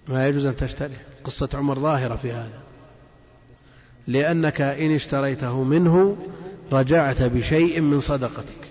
ما 0.07 0.27
يجوز 0.27 0.45
أن 0.45 0.55
تشتريه. 0.55 1.05
قصة 1.23 1.49
عمر 1.53 1.79
ظاهرة 1.79 2.15
في 2.15 2.31
هذا. 2.31 2.61
لأنك 4.07 4.61
إن 4.61 4.95
اشتريته 4.95 5.63
منه 5.63 6.17
رجعت 6.71 7.21
بشيء 7.21 7.81
من 7.81 8.01
صدقتك. 8.01 8.69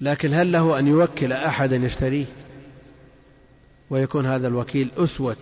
لكن 0.00 0.34
هل 0.34 0.52
له 0.52 0.78
أن 0.78 0.86
يوكل 0.86 1.32
أحدا 1.32 1.76
يشتريه؟ 1.76 2.26
ويكون 3.90 4.26
هذا 4.26 4.48
الوكيل 4.48 4.90
أسوة 4.96 5.36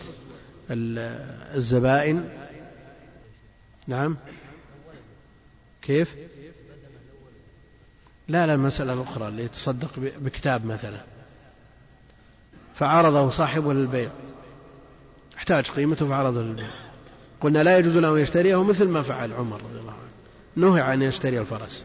الزبائن؟ 0.71 2.29
نعم. 3.87 4.17
كيف؟ 5.83 6.09
لا 8.29 8.47
لا 8.47 8.55
المسألة 8.55 8.93
الأخرى 8.93 9.29
اللي 9.29 9.45
يتصدق 9.45 9.91
بكتاب 9.97 10.67
مثلا. 10.67 11.01
فعرضه 12.79 13.31
صاحبه 13.31 13.73
للبيع. 13.73 14.11
احتاج 15.37 15.71
قيمته 15.71 16.09
فعرضه 16.09 16.41
للبيع. 16.41 16.71
قلنا 17.41 17.63
لا 17.63 17.79
يجوز 17.79 17.97
له 17.97 18.17
أن 18.17 18.23
يشتريه 18.23 18.65
مثل 18.65 18.89
ما 18.89 19.03
فعل 19.03 19.33
عمر 19.33 19.57
رضي 19.57 19.81
الله 19.81 19.93
عنه. 19.93 20.05
نهي 20.57 20.95
أن 20.95 21.03
يشتري 21.03 21.41
الفرس. 21.41 21.85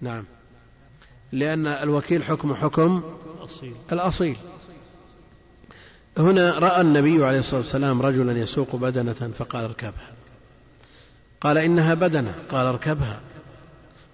نعم. 0.00 0.24
لأن 1.32 1.66
الوكيل 1.66 2.24
حكم 2.24 2.54
حكم 2.54 3.02
الأصيل. 3.92 4.36
هنا 6.18 6.58
رأى 6.58 6.80
النبي 6.80 7.24
عليه 7.24 7.38
الصلاة 7.38 7.60
والسلام 7.60 8.02
رجلا 8.02 8.32
يسوق 8.32 8.76
بدنة 8.76 9.32
فقال 9.38 9.64
اركبها. 9.64 10.12
قال 11.40 11.58
إنها 11.58 11.94
بدنة. 11.94 12.34
قال 12.50 12.66
اركبها. 12.66 13.20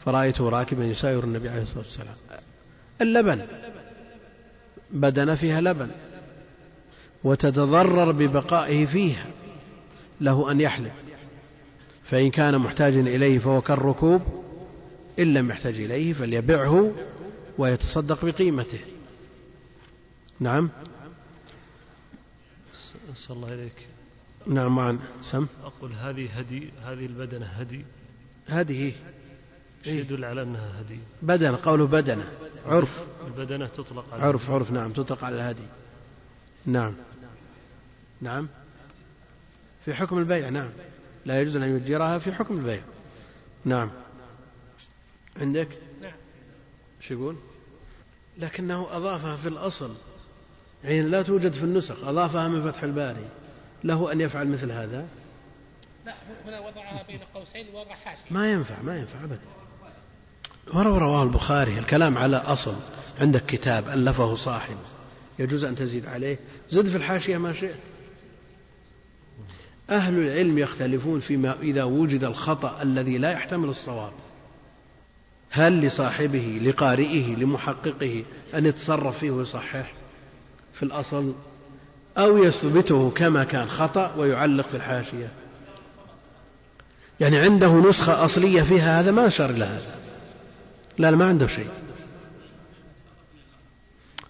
فرأيته 0.05 0.49
راكبا 0.49 0.85
يساير 0.85 1.25
النبي 1.25 1.49
عليه 1.49 1.63
الصلاة 1.63 1.79
والسلام. 1.79 2.15
اللبن. 3.01 3.47
بدنة 4.91 5.35
فيها 5.35 5.61
لبن. 5.61 5.91
وتتضرر 7.25 8.13
ببقائه 8.13 8.87
فيها. 8.87 9.27
له 10.21 10.51
أن 10.51 10.61
يحلب. 10.61 10.93
فإن 12.05 12.31
كان 12.31 12.59
محتاجا 12.59 13.01
إليه 13.01 13.39
فهو 13.39 13.61
كالركوب. 13.61 14.23
إن 15.19 15.35
لم 15.35 15.51
يحتاج 15.51 15.75
إليه 15.75 16.13
فليبعه 16.13 16.93
ويتصدق 17.59 18.25
بقيمته. 18.25 18.81
نعم. 20.41 20.71
صلى 23.17 23.37
الله 23.37 23.55
إليك 23.55 23.87
نعم 24.47 24.77
معا. 24.77 24.99
سم. 25.23 25.47
أقول 25.65 25.93
هذه 25.93 26.39
هدي 26.39 26.71
هذه 26.85 27.07
البدنة 27.07 27.47
هدي. 27.47 27.85
هدي 28.49 28.95
إيه؟ 29.87 30.01
يدل 30.01 30.25
على 30.25 30.43
أنها 30.43 30.81
هدي 30.81 30.99
بدنة 31.23 31.59
قوله 31.65 31.87
بدنة. 31.87 32.25
عرف. 32.67 33.05
البدنة 33.27 33.67
تطلق 33.67 34.15
على 34.15 34.23
عرف 34.23 34.51
عرف 34.51 34.71
نعم 34.71 34.93
تطلق 34.93 35.25
على 35.25 35.37
الهدي. 35.37 35.67
نعم. 36.67 36.95
نعم. 38.21 38.49
في 39.85 39.95
حكم 39.95 40.19
البيع 40.19 40.49
نعم. 40.49 40.71
لا 41.27 41.41
يجوز 41.41 41.57
أن 41.57 41.63
يؤجرها 41.63 42.19
في 42.19 42.33
حكم 42.33 42.59
البيع. 42.59 42.83
نعم. 43.65 43.91
عندك؟ 45.41 45.69
نعم. 46.03 46.13
شو 47.01 47.15
يقول؟ 47.15 47.37
لكنه 48.39 48.97
أضافها 48.97 49.37
في 49.37 49.49
الأصل. 49.49 49.95
يعني 50.85 51.03
لا 51.03 51.23
توجد 51.23 51.53
في 51.53 51.63
النسخ 51.63 52.05
أضافها 52.05 52.49
من 52.49 52.73
فتح 52.73 52.83
الباري. 52.83 53.29
له 53.85 54.13
أن 54.13 54.21
يفعل 54.21 54.49
مثل 54.49 54.71
هذا؟ 54.73 55.07
لا 56.07 56.15
هنا 56.47 56.61
وضعها 56.61 57.03
بين 57.03 57.21
قوسين 57.35 57.67
وضع 57.75 57.95
حاشية. 57.95 58.31
ما 58.31 58.53
ينفع 58.53 58.83
ما 58.83 58.99
ينفع 58.99 59.25
أبدا. 59.25 59.64
ورواه 60.73 61.23
البخاري 61.23 61.79
الكلام 61.79 62.19
على 62.19 62.37
أصل 62.37 62.75
عندك 63.21 63.47
كتاب 63.47 63.89
ألفه 63.89 64.35
صاحب. 64.35 64.77
يجوز 65.39 65.65
أن 65.65 65.77
تزيد 65.77 66.07
عليه. 66.07 66.39
زد 66.71 66.89
في 66.89 66.97
الحاشية 66.97 67.37
ما 67.37 67.53
شئت. 67.53 67.77
أهل 69.91 70.19
العلم 70.19 70.59
يختلفون 70.59 71.21
فيما 71.21 71.57
إذا 71.63 71.85
وجد 71.85 72.25
الخطأ 72.25 72.83
الذي 72.83 73.19
لا 73.19 73.33
يحتمل 73.33 73.69
الصواب. 73.69 74.13
هل 75.51 75.81
لصاحبه 75.81 76.61
لقارئه 76.63 77.37
لمحققه 77.37 78.25
أن 78.55 78.67
يتصرف 78.67 79.19
فيه 79.19 79.31
ويصحح 79.31 79.93
في 80.75 80.83
الأصل. 80.83 81.33
أو 82.19 82.39
يثبته 82.39 83.11
كما 83.11 83.45
كان 83.45 83.69
خطأ 83.69 84.15
ويعلق 84.15 84.69
في 84.69 84.77
الحاشية. 84.77 85.29
يعني 87.21 87.39
عنده 87.39 87.89
نسخة 87.89 88.25
أصلية 88.25 88.63
فيها 88.63 89.01
هذا 89.01 89.11
ما 89.11 89.27
أشار 89.27 89.51
إلى 89.51 89.65
هذا 89.65 90.04
لا 90.99 91.11
ما 91.11 91.25
عنده 91.25 91.47
شيء. 91.47 91.69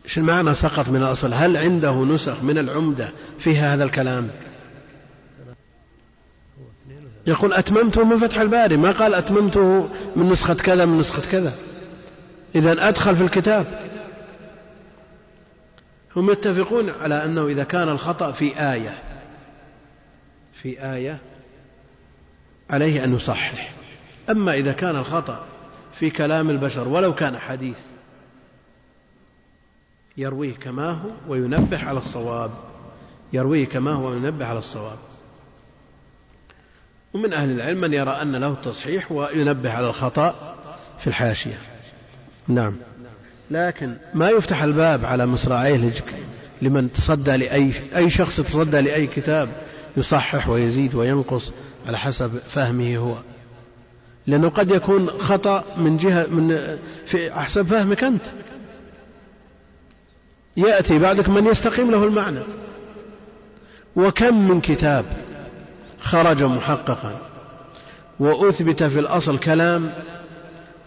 إيش 0.04 0.18
المعنى 0.18 0.54
سقط 0.54 0.88
من 0.88 1.02
الأصل؟ 1.02 1.34
هل 1.34 1.56
عنده 1.56 2.04
نسخ 2.04 2.42
من 2.42 2.58
العمدة 2.58 3.08
فيها 3.38 3.74
هذا 3.74 3.84
الكلام؟ 3.84 4.30
يقول 7.26 7.52
أتممته 7.52 8.04
من 8.04 8.18
فتح 8.18 8.38
الباري. 8.38 8.76
ما 8.76 8.92
قال 8.92 9.14
أتممته 9.14 9.88
من 10.16 10.30
نسخة 10.30 10.54
كذا 10.54 10.84
من 10.84 10.98
نسخة 10.98 11.22
كذا. 11.30 11.54
إذا 12.54 12.88
أدخل 12.88 13.16
في 13.16 13.22
الكتاب. 13.22 13.90
هم 16.16 16.30
يتفقون 16.30 16.90
على 17.02 17.24
أنه 17.24 17.46
إذا 17.46 17.64
كان 17.64 17.88
الخطأ 17.88 18.32
في 18.32 18.72
آية 18.72 19.02
في 20.62 20.92
آية 20.94 21.18
عليه 22.70 23.04
أن 23.04 23.16
يصحح. 23.16 23.70
أما 24.30 24.54
إذا 24.54 24.72
كان 24.72 24.96
الخطأ 24.96 25.46
في 25.94 26.10
كلام 26.10 26.50
البشر 26.50 26.88
ولو 26.88 27.14
كان 27.14 27.38
حديث 27.38 27.78
يرويه 30.16 30.54
كما 30.54 30.90
هو 30.90 31.10
وينبه 31.28 31.84
على 31.84 31.98
الصواب 31.98 32.50
يرويه 33.32 33.66
كما 33.66 33.92
هو 33.92 34.08
وينبه 34.08 34.46
على 34.46 34.58
الصواب. 34.58 34.98
ومن 37.14 37.32
أهل 37.32 37.50
العلم 37.50 37.80
من 37.80 37.92
يرى 37.92 38.10
أن 38.10 38.36
له 38.36 38.48
التصحيح 38.48 39.12
وينبه 39.12 39.72
على 39.72 39.86
الخطأ 39.86 40.56
في 41.00 41.06
الحاشية. 41.06 41.58
نعم. 42.48 42.76
لكن 43.50 43.96
ما 44.14 44.30
يفتح 44.30 44.62
الباب 44.62 45.04
على 45.04 45.26
مصراعيه 45.26 45.90
لمن 46.62 46.92
تصدى 46.92 47.36
لأي 47.36 47.72
أي 47.96 48.10
شخص 48.10 48.36
تصدى 48.36 48.80
لأي 48.80 49.06
كتاب 49.06 49.48
يصحح 49.96 50.48
ويزيد 50.48 50.94
وينقص 50.94 51.52
على 51.86 51.98
حسب 51.98 52.38
فهمه 52.48 52.96
هو. 52.96 53.16
لأنه 54.26 54.48
قد 54.48 54.70
يكون 54.70 55.10
خطأ 55.10 55.64
من 55.76 55.96
جهة 55.96 56.26
من 56.26 56.78
في 57.06 57.32
حسب 57.32 57.66
فهمك 57.66 58.04
أنت. 58.04 58.22
يأتي 60.56 60.98
بعدك 60.98 61.28
من 61.28 61.46
يستقيم 61.46 61.90
له 61.90 62.04
المعنى. 62.04 62.40
وكم 63.96 64.48
من 64.48 64.60
كتاب 64.60 65.04
خرج 66.00 66.42
محققا 66.42 67.18
وأثبت 68.18 68.82
في 68.82 68.98
الأصل 68.98 69.38
كلام 69.38 69.92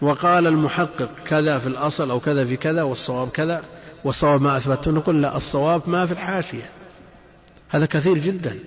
وقال 0.00 0.46
المحقق 0.46 1.08
كذا 1.26 1.58
في 1.58 1.66
الأصل 1.66 2.10
أو 2.10 2.20
كذا 2.20 2.44
في 2.44 2.56
كذا 2.56 2.82
والصواب 2.82 3.28
كذا 3.28 3.62
والصواب 4.04 4.42
ما 4.42 4.56
أثبته. 4.56 4.90
نقول 4.90 5.22
لا 5.22 5.36
الصواب 5.36 5.82
ما 5.86 6.06
في 6.06 6.12
الحاشية. 6.12 6.70
هذا 7.68 7.86
كثير 7.86 8.18
جدا. 8.18 8.58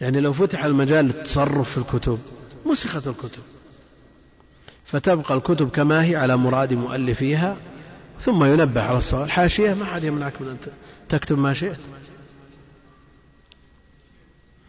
يعني 0.00 0.20
لو 0.20 0.32
فتح 0.32 0.64
المجال 0.64 1.04
للتصرف 1.04 1.70
في 1.70 1.78
الكتب 1.78 2.18
مسخت 2.66 3.06
الكتب 3.06 3.42
فتبقى 4.84 5.34
الكتب 5.34 5.70
كما 5.70 6.04
هي 6.04 6.16
على 6.16 6.36
مراد 6.36 6.74
مؤلفيها 6.74 7.56
ثم 8.20 8.44
ينبه 8.44 8.82
على 8.82 8.98
الصواب 8.98 9.24
الحاشية 9.24 9.74
ما 9.74 9.84
حد 9.84 10.04
يمنعك 10.04 10.42
من 10.42 10.48
أن 10.48 10.58
تكتب 11.08 11.38
ما 11.38 11.54
شئت. 11.54 11.78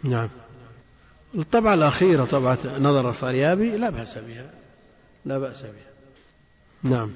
نعم. 0.04 0.30
الطبعة 1.36 1.74
الأخيرة 1.74 2.26
طبعة 2.26 2.58
نظر 2.80 3.10
الفاريابي 3.10 3.78
لا 3.78 3.90
بأس 3.90 4.18
بها. 4.18 4.50
لا 5.26 5.38
بأس 5.38 5.62
بها. 5.62 5.90
نعم. 6.84 7.12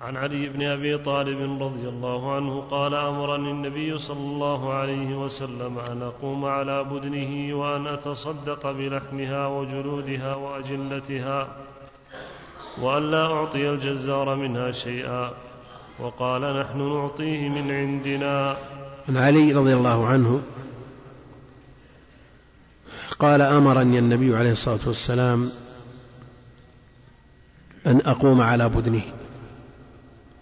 عن 0.00 0.16
علي 0.16 0.48
بن 0.48 0.62
أبي 0.62 0.98
طالب 0.98 1.62
رضي 1.62 1.88
الله 1.88 2.34
عنه 2.34 2.60
قال 2.70 2.94
أمرني 2.94 3.50
النبي 3.50 3.98
صلى 3.98 4.18
الله 4.18 4.72
عليه 4.72 5.24
وسلم 5.24 5.78
أن 5.78 6.02
أقوم 6.02 6.44
على 6.44 6.84
بدنه 6.84 7.54
وأن 7.54 7.86
أتصدق 7.86 8.70
بلحمها 8.70 9.46
وجلودها 9.46 10.34
وأجلتها 10.34 11.48
وأن 12.80 13.10
لا 13.10 13.24
أعطي 13.26 13.70
الجزار 13.70 14.34
منها 14.34 14.72
شيئا 14.72 15.32
وقال 15.98 16.60
نحن 16.60 16.78
نعطيه 16.78 17.48
من 17.48 17.70
عندنا. 17.70 18.56
عن 19.08 19.16
علي 19.16 19.52
رضي 19.52 19.74
الله 19.74 20.06
عنه 20.06 20.42
قال 23.18 23.42
أمرني 23.42 23.98
النبي 23.98 24.36
عليه 24.36 24.52
الصلاة 24.52 24.80
والسلام 24.86 25.50
أن 27.86 28.00
أقوم 28.06 28.40
على 28.40 28.68
بدنه. 28.68 29.02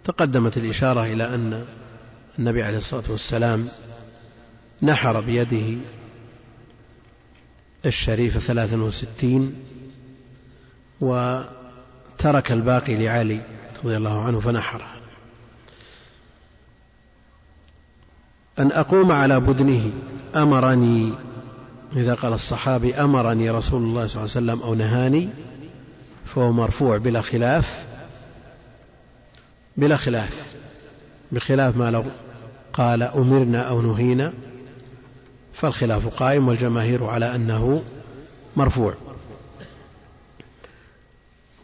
تقدمت 0.05 0.57
الإشارة 0.57 1.05
إلى 1.05 1.35
أن 1.35 1.65
النبي 2.39 2.63
عليه 2.63 2.79
الصلاة 2.79 3.05
والسلام 3.09 3.69
نحر 4.83 5.21
بيده 5.21 5.79
الشريف 7.87 8.39
ثلاثا 8.39 8.77
وستين 8.77 9.55
وترك 11.01 12.53
الباقي 12.53 12.97
لعلي 12.97 13.41
رضي 13.85 13.97
الله 13.97 14.23
عنه 14.23 14.41
فنحره. 14.41 14.87
أن 18.59 18.73
أقوم 18.73 19.13
على 19.13 19.41
بدنه 19.41 19.93
أمرني 20.37 21.13
إذا 21.97 22.15
قال 22.15 22.33
الصحابي 22.33 22.95
أمرني 22.95 23.51
رسول 23.51 23.83
الله 23.83 24.07
صلى 24.07 24.25
الله 24.25 24.37
عليه 24.37 24.53
وسلم 24.53 24.63
أو 24.63 24.75
نهاني 24.75 25.29
فهو 26.27 26.53
مرفوع 26.53 26.97
بلا 26.97 27.21
خلاف 27.21 27.85
بلا 29.77 29.97
خلاف 29.97 30.45
بخلاف 31.33 31.77
ما 31.77 31.91
لو 31.91 32.05
قال 32.73 33.03
أمرنا 33.03 33.63
أو 33.63 33.83
نهينا 33.83 34.33
فالخلاف 35.55 36.09
قائم 36.09 36.49
والجماهير 36.49 37.05
على 37.05 37.35
أنه 37.35 37.83
مرفوع. 38.57 38.95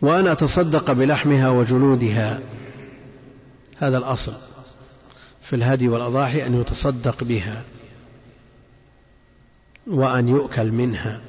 وأن 0.03 0.27
أتصدق 0.27 0.93
بلحمها 0.93 1.49
وجلودها 1.49 2.41
هذا 3.77 3.99
الأصل 3.99 4.33
في 5.43 5.57
الهدي 5.57 5.89
والأضاحي 5.89 6.47
أن 6.47 6.61
يتصدق 6.61 7.25
بها 7.25 7.63
وأن 9.87 10.29
يؤكل 10.29 10.73
منها 10.73 11.21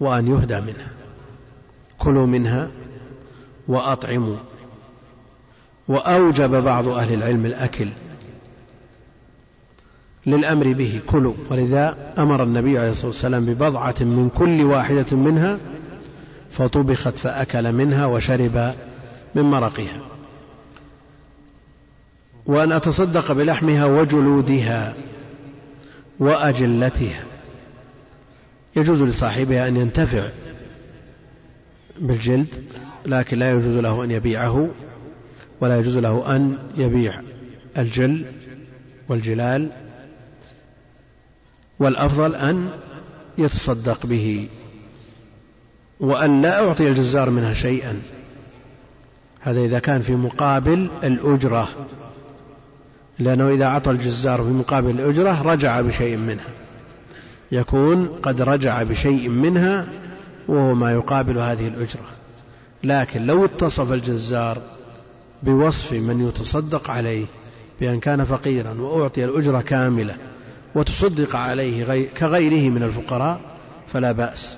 وأن 0.00 0.28
يهدى 0.28 0.60
منها. 0.60 0.88
كلوا 1.98 2.26
منها 2.26 2.70
وأطعموا 3.68 4.36
وأوجب 5.90 6.50
بعض 6.50 6.88
أهل 6.88 7.14
العلم 7.14 7.46
الأكل 7.46 7.88
للأمر 10.26 10.72
به. 10.72 11.00
كلوا. 11.06 11.34
ولذا 11.50 11.96
أمر 12.18 12.42
النبي 12.42 12.78
عليه 12.78 12.90
الصلاة 12.90 13.06
والسلام 13.06 13.44
ببضعة 13.44 13.94
من 14.00 14.30
كل 14.38 14.64
واحدة 14.64 15.16
منها 15.16 15.58
فطبخت 16.52 17.18
فأكل 17.18 17.72
منها 17.72 18.06
وشرب 18.06 18.74
من 19.34 19.42
مرقها. 19.42 20.00
وأن 22.46 22.72
أتصدق 22.72 23.32
بلحمها 23.32 23.84
وجلودها 23.84 24.94
وأجلتها. 26.18 27.22
يجوز 28.76 29.02
لصاحبها 29.02 29.68
أن 29.68 29.76
ينتفع 29.76 30.28
بالجلد 31.98 32.64
لكن 33.06 33.38
لا 33.38 33.50
يجوز 33.50 33.64
له 33.66 34.04
أن 34.04 34.10
يبيعه 34.10 34.68
ولا 35.60 35.78
يجوز 35.78 35.98
له 35.98 36.36
أن 36.36 36.58
يبيع 36.76 37.20
الجل 37.78 38.24
والجلال 39.08 39.70
والأفضل 41.78 42.34
أن 42.34 42.68
يتصدق 43.38 44.06
به 44.06 44.48
وأن 46.00 46.42
لا 46.42 46.68
أعطي 46.68 46.88
الجزار 46.88 47.30
منها 47.30 47.54
شيئا. 47.54 48.00
هذا 49.40 49.60
إذا 49.60 49.78
كان 49.78 50.02
في 50.02 50.14
مقابل 50.14 50.90
الأجرة 51.04 51.68
لأنه 53.18 53.48
إذا 53.48 53.64
أعطى 53.64 53.90
الجزار 53.90 54.42
في 54.42 54.50
مقابل 54.50 54.90
الأجرة 54.90 55.42
رجع 55.42 55.80
بشيء 55.80 56.16
منها. 56.16 56.48
يكون 57.52 58.06
قد 58.06 58.42
رجع 58.42 58.82
بشيء 58.82 59.28
منها 59.28 59.86
وهو 60.48 60.74
ما 60.74 60.92
يقابل 60.92 61.38
هذه 61.38 61.68
الأجرة. 61.68 62.08
لكن 62.84 63.26
لو 63.26 63.44
اتصف 63.44 63.92
الجزار 63.92 64.62
بوصف 65.42 65.92
من 65.92 66.28
يتصدق 66.28 66.90
عليه 66.90 67.26
بأن 67.80 68.00
كان 68.00 68.24
فقيرا 68.24 68.74
وأعطي 68.80 69.24
الأجرة 69.24 69.60
كاملة 69.60 70.16
وتصدق 70.74 71.36
عليه 71.36 71.84
غير 71.84 72.08
كغيره 72.18 72.70
من 72.70 72.82
الفقراء 72.82 73.40
فلا 73.92 74.12
بأس. 74.12 74.56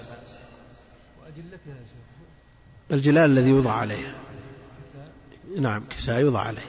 الجلال 2.90 3.30
الذي 3.30 3.50
يوضع 3.50 3.72
عليها 3.72 4.14
نعم 5.58 5.82
كساء 5.98 6.20
يوضع 6.20 6.40
عليها 6.40 6.62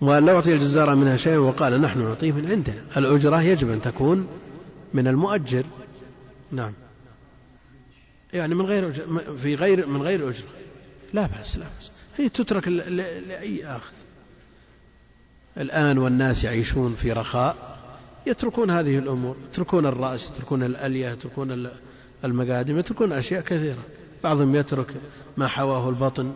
وأن 0.00 0.26
لا 0.26 0.32
يعطي 0.32 0.54
الجزار 0.54 0.94
منها 0.94 1.16
شيئا 1.16 1.38
وقال 1.38 1.80
نحن 1.80 2.00
نعطيه 2.02 2.32
من 2.32 2.50
عندنا. 2.50 2.82
الأجرة 2.96 3.42
يجب 3.42 3.70
أن 3.70 3.82
تكون 3.82 4.26
من 4.94 5.06
المؤجر. 5.06 5.64
نعم. 6.52 6.72
يعني 8.32 8.54
من 8.54 8.66
غير 8.66 8.92
في 9.42 9.54
غير 9.54 9.86
من 9.86 10.02
غير 10.02 10.28
أجرة 10.28 10.48
لا 11.12 11.26
بأس 11.26 11.56
لا 11.56 11.64
بأس. 11.78 11.90
هي 12.20 12.28
تترك 12.28 12.68
لأي 12.68 13.66
آخذ. 13.66 13.92
الآن 15.56 15.98
والناس 15.98 16.44
يعيشون 16.44 16.94
في 16.94 17.12
رخاء 17.12 17.78
يتركون 18.26 18.70
هذه 18.70 18.98
الأمور 18.98 19.36
يتركون 19.50 19.86
الرأس 19.86 20.30
يتركون 20.30 20.62
الألية 20.62 21.08
يتركون 21.08 21.70
المقادم 22.24 22.78
يتركون 22.78 23.12
أشياء 23.12 23.40
كثيرة. 23.40 23.82
بعضهم 24.24 24.54
يترك 24.54 24.86
ما 25.36 25.48
حواه 25.48 25.88
البطن 25.88 26.32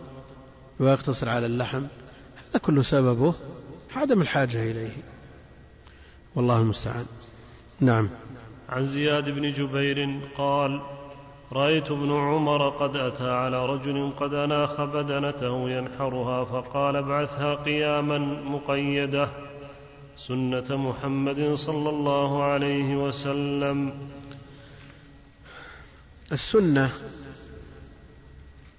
ويقتصر 0.79 1.29
على 1.29 1.45
اللحم. 1.45 1.83
هذا 2.49 2.59
كله 2.61 2.81
سببه 2.81 3.33
عدم 3.95 4.21
الحاجة 4.21 4.71
إليه. 4.71 4.97
والله 6.35 6.57
المستعان. 6.57 7.05
نعم. 7.79 8.09
عن 8.69 8.87
زياد 8.87 9.29
بن 9.29 9.53
جبير 9.53 10.19
قال 10.37 10.81
رأيت 11.51 11.91
ابن 11.91 12.11
عمر 12.11 12.69
قد 12.69 12.95
أتى 12.95 13.29
على 13.29 13.65
رجل 13.65 14.11
قد 14.19 14.33
أناخ 14.33 14.81
بدنته 14.81 15.69
ينحرها 15.69 16.43
فقال 16.45 16.95
ابعثها 16.95 17.55
قياما 17.55 18.17
مقيدة 18.43 19.29
سنة 20.17 20.77
محمد 20.77 21.53
صلى 21.53 21.89
الله 21.89 22.43
عليه 22.43 23.07
وسلم. 23.07 23.93
السنة 26.31 26.89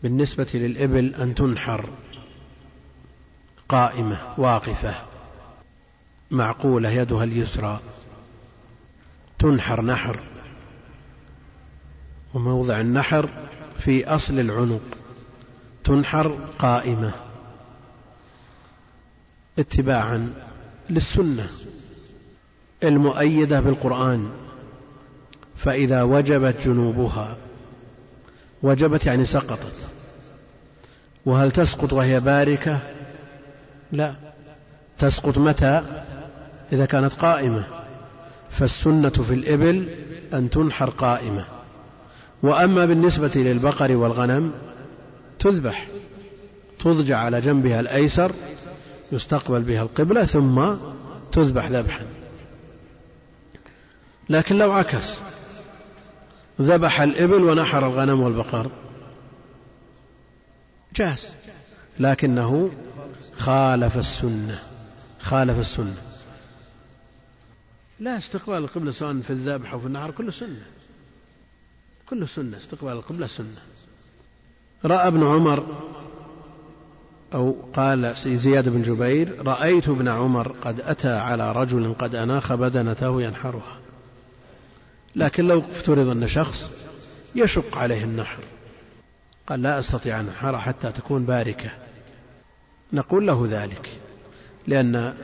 بالنسبة 0.03 0.49
للإبل 0.55 1.15
أن 1.15 1.35
تنحر 1.35 1.89
قائمة 3.69 4.19
واقفة 4.39 4.95
معقولة 6.31 6.91
يدها 6.91 7.25
اليسرى 7.25 7.81
تنحر 9.39 9.83
نحر 9.83 10.21
وموضع 12.37 12.81
النحر 12.81 13.29
في 13.79 14.05
أصل 14.07 14.39
العنق. 14.39 14.81
تنحر 15.85 16.39
قائمة. 16.59 17.11
اتباعا 19.59 20.33
للسنة 20.91 21.49
المؤيدة 22.85 23.61
بالقرآن. 23.61 24.31
فإذا 25.57 26.03
وجبت 26.03 26.57
جنوبها 26.65 27.37
وجبت 28.63 29.07
يعني 29.07 29.25
سقطت. 29.25 29.77
وهل 31.27 31.51
تسقط 31.51 31.93
وهي 31.93 32.21
باركة؟ 32.21 32.79
لا. 33.93 34.15
تسقط 34.99 35.39
متى؟ 35.39 35.83
إذا 36.73 36.87
كانت 36.87 37.13
قائمة. 37.13 37.65
فالسنة 38.51 39.09
في 39.11 39.35
الإبل 39.35 39.89
أن 40.35 40.51
تنحر 40.51 40.91
قائمة. 40.91 41.56
وأما 42.43 42.87
بالنسبة 42.87 43.33
للبقر 43.35 43.97
والغنم 43.97 44.53
تذبح 45.39 45.89
تضجع 46.79 47.19
على 47.19 47.41
جنبها 47.41 47.81
الأيسر 47.81 48.33
يستقبل 49.13 49.63
بها 49.63 49.83
القبلة 49.83 50.25
ثم 50.25 50.75
تذبح 51.33 51.67
ذبحا. 51.71 52.07
لكن 54.29 54.59
لو 54.59 54.73
عكس 54.73 55.19
ذبح 56.61 57.01
الإبل 57.01 57.45
ونحر 57.45 57.87
الغنم 57.87 58.21
والبقر. 58.21 58.71
جاز. 60.97 61.29
لكنه 62.01 62.71
خالف 63.39 63.97
السنة 63.97 64.59
خالف 65.21 65.59
السنة. 65.59 65.97
لا 68.01 68.19
استقبال 68.19 68.57
القبلة 68.57 68.93
سواء 68.93 69.21
في 69.21 69.31
الذبح 69.31 69.73
أو 69.73 69.81
في 69.81 69.87
النهر 69.87 70.11
كله 70.11 70.31
سنة. 70.31 70.76
كله 72.09 72.27
سنة 72.27 72.59
استقبال 72.59 72.93
القبلة 72.93 73.27
سنة. 73.27 73.63
رأى 74.85 75.09
ابن 75.09 75.27
عمر 75.27 75.67
أو 77.35 77.57
قال 77.75 78.15
زياد 78.17 78.69
بن 78.69 78.83
جبير 78.83 79.47
رأيت 79.47 79.89
ابن 79.89 80.09
عمر 80.09 80.53
قد 80.65 80.81
أتى 80.81 81.13
على 81.13 81.53
رجل 81.53 81.95
قد 81.99 82.15
أناخ 82.15 82.53
بدنته 82.53 83.23
ينحرها. 83.23 83.79
لكن 85.17 85.45
لو 85.45 85.63
افترض 85.73 86.09
أن 86.09 86.29
شخص 86.29 86.71
يشق 87.35 87.79
عليه 87.79 88.05
النحر 88.05 88.43
قال 89.47 89.63
لا 89.63 89.79
أستطيع 89.79 90.21
أن 90.21 90.27
أنحر 90.27 90.59
حتى 90.59 90.93
تكون 90.93 91.25
باركة. 91.25 91.71
نقول 92.93 93.27
له 93.27 93.47
ذلك 93.51 93.91
لأن 94.67 95.15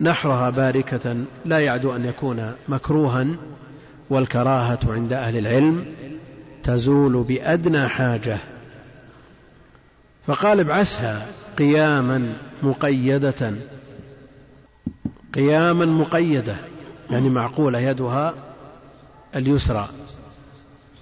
نحرها 0.00 0.50
باركة 0.50 1.24
لا 1.44 1.58
يعدو 1.58 1.96
أن 1.96 2.04
يكون 2.04 2.54
مكروها 2.68 3.26
والكراهة 4.10 4.78
عند 4.84 5.12
أهل 5.12 5.36
العلم 5.36 5.86
تزول 6.64 7.22
بأدنى 7.22 7.88
حاجة. 7.88 8.38
فقال 10.26 10.60
ابعثها 10.60 11.26
قياما 11.58 12.32
مقيدة. 12.62 13.52
قياما 15.34 15.84
مقيدة 15.86 16.56
يعني 17.10 17.30
معقولة 17.30 17.78
يدها 17.78 18.34
اليسرى 19.36 19.88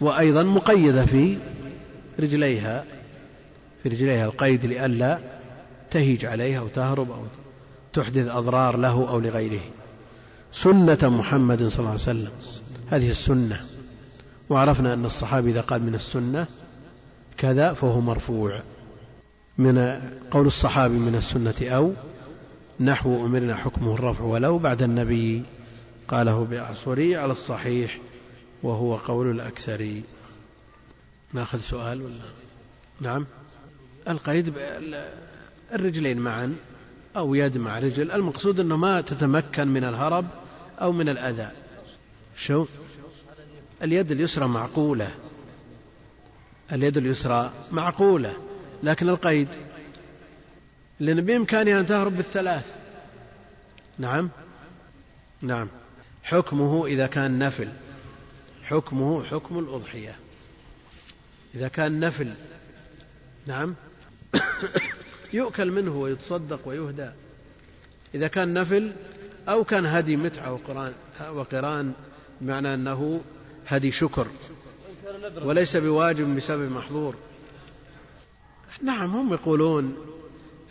وأيضا 0.00 0.42
مقيدة 0.42 1.06
في 1.06 1.38
رجليها 2.20 2.84
في 3.82 3.88
رجليها 3.88 4.24
القيد 4.24 4.66
لئلا 4.66 5.18
تهيج 5.90 6.24
عليها 6.24 6.58
أو 6.58 6.68
تهرب 6.68 7.10
أو 7.10 7.22
تحدث 7.92 8.28
أضرار 8.28 8.76
له 8.76 9.08
أو 9.08 9.20
لغيره. 9.20 9.60
سنة 10.52 10.98
محمد 11.02 11.66
صلى 11.68 11.78
الله 11.78 11.90
عليه 11.90 12.00
وسلم. 12.00 12.30
هذه 12.92 13.10
السنة. 13.10 13.60
وعرفنا 14.50 14.94
أن 14.94 15.04
الصحابي 15.04 15.50
إذا 15.50 15.60
قال 15.60 15.82
من 15.82 15.94
السنة 15.94 16.46
كذا 17.38 17.72
فهو 17.72 18.00
مرفوع. 18.00 18.62
من 19.58 19.78
قول 20.30 20.46
الصحابي 20.46 20.98
من 20.98 21.14
السنة 21.14 21.70
أو 21.70 21.92
نحو 22.80 23.26
أمرنا 23.26 23.56
حكمه 23.56 23.94
الرفع 23.94 24.24
ولو 24.24 24.58
بعد 24.58 24.82
النبي 24.82 25.42
قاله 26.08 26.44
بأعصري 26.44 27.16
على 27.16 27.32
الصحيح 27.32 27.98
وهو 28.62 28.96
قول 28.96 29.30
الأكثر 29.30 30.00
ناخذ 31.32 31.60
سؤال 31.60 32.02
ولا؟ 32.02 32.14
نعم. 33.00 33.26
القيد 34.08 34.54
الرجلين 35.72 36.18
معا 36.18 36.56
أو 37.16 37.34
يد 37.34 37.58
مع 37.58 37.78
رجل. 37.78 38.10
المقصود 38.10 38.60
أنه 38.60 38.76
ما 38.76 39.00
تتمكن 39.00 39.68
من 39.68 39.84
الهرب 39.84 40.26
أو 40.80 40.92
من 40.92 41.08
الأذى. 41.08 41.61
شو؟ 42.46 42.66
اليد 43.82 44.10
اليسرى 44.10 44.48
معقولة. 44.48 45.10
اليد 46.72 46.96
اليسرى 46.96 47.52
معقولة. 47.72 48.36
لكن 48.82 49.08
القيد 49.08 49.48
لأن 51.00 51.20
بإمكانها 51.20 51.80
أن 51.80 51.86
تهرب 51.86 52.16
بالثلاث. 52.16 52.76
نعم؟ 53.98 54.30
نعم. 55.42 55.68
حكمه 56.22 56.86
إذا 56.86 57.06
كان 57.06 57.38
نفل. 57.38 57.68
حكمه 58.62 59.24
حكم 59.24 59.58
الأضحية. 59.58 60.16
إذا 61.54 61.68
كان 61.68 62.00
نفل. 62.00 62.32
نعم؟ 63.46 63.74
يؤكل 65.32 65.70
منه 65.70 65.96
ويتصدق 65.96 66.68
ويهدى. 66.68 67.10
إذا 68.14 68.28
كان 68.28 68.54
نفل 68.54 68.92
أو 69.48 69.64
كان 69.64 69.86
هدي 69.86 70.16
متعة 70.16 70.52
وقران 70.52 70.92
وقران 71.30 71.92
بمعنى 72.42 72.74
أنه 72.74 73.20
هدي 73.66 73.92
شكر 73.92 74.26
وليس 75.42 75.76
بواجب 75.76 76.36
بسبب 76.36 76.72
محظور. 76.72 77.14
نعم 78.82 79.10
هم 79.10 79.32
يقولون 79.32 79.96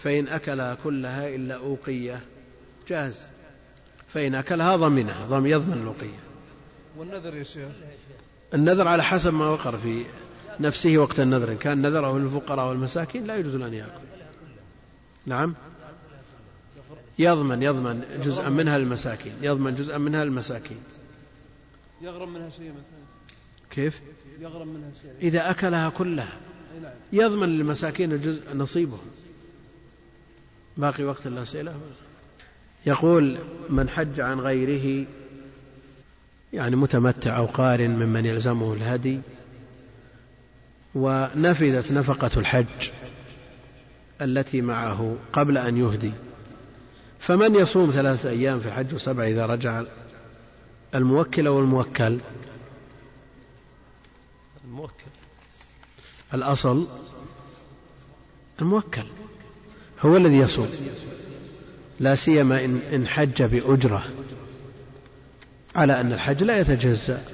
فإن 0.04 0.28
أكلها 0.28 0.78
كلها 0.84 1.36
إلا 1.36 1.56
أوقية 1.56 2.20
جاز. 2.90 3.20
فإن 4.14 4.36
أكلها 4.36 4.76
ضمنها 4.76 5.26
ضم 5.26 5.46
يضمن 5.46 5.74
الأوقية 5.74 6.20
والنذر 6.98 7.36
يا 7.36 7.44
شيخ؟ 7.44 7.72
النذر 8.54 8.88
على 8.88 9.04
حسب 9.04 9.34
ما 9.34 9.50
وقر 9.50 9.78
في 9.78 10.06
نفسه 10.60 10.98
وقت 10.98 11.20
النذر. 11.20 11.52
إن 11.52 11.58
كان 11.58 11.82
نذره 11.82 12.18
للفقراء 12.18 12.70
والمساكين 12.70 13.28
لا 13.28 13.38
يجوز 13.38 13.56
أن 13.56 13.74
يأكل. 13.74 13.92
نعم. 15.26 15.56
يضمن 17.20 17.64
يضمن 17.64 18.22
جزءا 18.24 18.50
منها 18.50 18.78
للمساكين 18.78 19.34
يضمن 19.42 19.76
جزءا 19.76 19.98
منها 19.98 20.26
للمساكين. 20.26 20.80
يغرم 22.02 22.34
منها 22.34 22.50
شيء 22.50 22.70
مثلا. 22.70 23.02
كيف؟ 23.72 24.00
يغرم 24.40 24.68
منها 24.68 24.92
شيء. 25.02 25.12
إذا 25.22 25.50
أكلها 25.50 25.90
كلها. 25.90 26.38
نعم. 26.82 26.92
يضمن 27.14 27.50
للمساكين 27.50 28.12
الجزء 28.12 28.56
نصيبهم 28.56 29.12
باقي 30.78 31.04
وقت 31.04 31.28
الأسئلة 31.28 31.76
يقول 32.86 33.38
من 33.70 33.90
حج 33.90 34.20
عن 34.20 34.40
غيره 34.40 35.08
يعني 36.54 36.76
متمتع 36.76 37.38
أو 37.38 37.46
قارن 37.46 37.90
ممن 37.90 38.26
يلزمه 38.26 38.74
الهدي 38.74 39.20
ونفذت 40.96 41.92
نفقة 41.92 42.32
الحج 42.38 42.90
التي 44.22 44.62
معه 44.62 45.16
قبل 45.34 45.58
أن 45.58 45.78
يهدي. 45.78 46.12
فمن 47.20 47.56
يصوم 47.56 47.92
ثلاثة 47.92 48.30
أيام 48.30 48.60
في 48.60 48.68
الحج 48.68 48.94
وسبعة 48.94 49.26
إذا 49.26 49.46
رجع 49.46 49.84
الموكل 50.96 51.48
أو 51.48 51.60
الموكل؟ 51.60 52.20
الموكل. 54.66 55.12
الأصل 56.34 56.88
الموكل. 58.62 59.06
هو 60.02 60.18
الذي 60.18 60.38
يصوم. 60.38 60.70
لا 62.00 62.16
سيما 62.16 62.66
إن 62.66 62.78
إن 62.78 63.08
حج 63.08 63.44
بأجرة. 63.44 64.06
على 65.76 66.02
أن 66.02 66.14
الحج 66.14 66.44
لا 66.44 66.60
يتجزأ. 66.60 67.26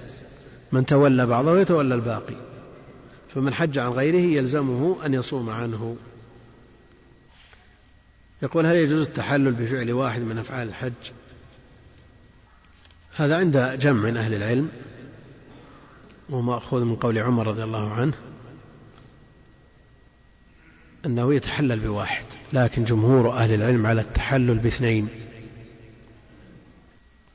من 0.71 0.85
تولى 0.85 1.25
بعضه 1.25 1.51
ويتولى 1.51 1.95
الباقي. 1.95 2.35
فمن 3.35 3.53
حج 3.53 3.77
عن 3.77 3.91
غيره 3.91 4.37
يلزمه 4.37 5.05
أن 5.05 5.13
يصوم 5.13 5.49
عنه. 5.49 5.97
يقول 8.41 8.65
هل 8.65 8.75
يجوز 8.75 9.01
التحلل 9.07 9.51
بفعل 9.51 9.91
واحد 9.91 10.21
من 10.21 10.37
أفعال 10.37 10.67
الحج؟ 10.67 11.11
هذا 13.17 13.37
عند 13.37 13.79
جمع 13.79 14.01
من 14.01 14.17
أهل 14.17 14.33
العلم 14.33 14.69
ومأخوذ 16.29 16.85
من 16.85 16.95
قول 16.95 17.17
عمر 17.17 17.47
رضي 17.47 17.63
الله 17.63 17.93
عنه 17.93 18.13
أنه 21.05 21.33
يتحلل 21.33 21.79
بواحد 21.79 22.25
لكن 22.53 22.83
جمهور 22.83 23.33
أهل 23.33 23.53
العلم 23.53 23.85
على 23.85 24.01
التحلل 24.01 24.57
باثنين. 24.57 25.07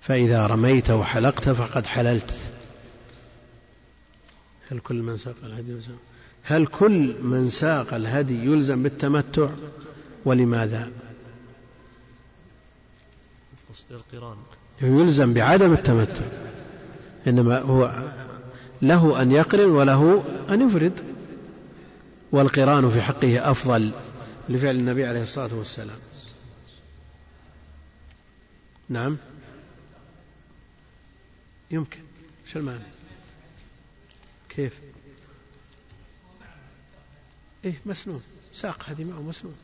فإذا 0.03 0.47
رميت 0.47 0.91
وحلقت 0.91 1.49
فقد 1.49 1.87
حللت. 1.87 2.35
هل 4.71 4.79
كل 4.81 5.03
من 5.03 5.19
ساق 5.19 5.37
الهدي 5.45 5.73
يلزم؟ 5.73 5.97
هل 6.43 6.67
كل 6.67 7.23
من 7.23 7.51
ساق 7.51 7.95
الهدي 7.95 8.45
يلزم 8.45 8.83
بالتمتع؟ 8.83 9.49
ولماذا؟ 10.25 10.91
قصد 13.71 13.93
القران 13.93 14.37
يلزم 14.83 15.35
بعدم 15.35 15.73
التمتع. 15.73 16.25
إنما 17.27 17.59
هو 17.59 18.03
له 18.83 19.23
أن 19.23 19.33
يقرن 19.33 19.71
وله 19.71 20.25
أن 20.51 20.69
يفرد. 20.69 20.93
والقران 22.33 22.91
في 22.91 23.03
حقه 23.03 23.51
أفضل 23.51 23.93
لفعل 24.49 24.75
النبي 24.77 25.07
عليه 25.07 25.23
الصلاة 25.23 25.55
والسلام. 25.55 25.99
نعم. 28.89 29.17
يمكن. 31.71 32.01
شو 32.47 32.59
المعنى؟ 32.59 32.79
كيف؟ 34.49 34.73
إيه 37.65 37.81
مسنون. 37.87 38.23
ساق 38.55 38.85
هذه 38.89 39.05
معه 39.05 39.23
مسنون. 39.23 39.55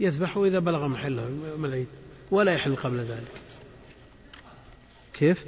يذبحه 0.00 0.44
إذا 0.44 0.58
بلغ 0.58 0.88
محله 0.88 1.22
يوم 1.22 1.64
العيد 1.64 1.86
ولا 2.32 2.52
يحل 2.52 2.76
قبل 2.76 2.98
ذلك. 2.98 3.32
كيف؟ 5.14 5.44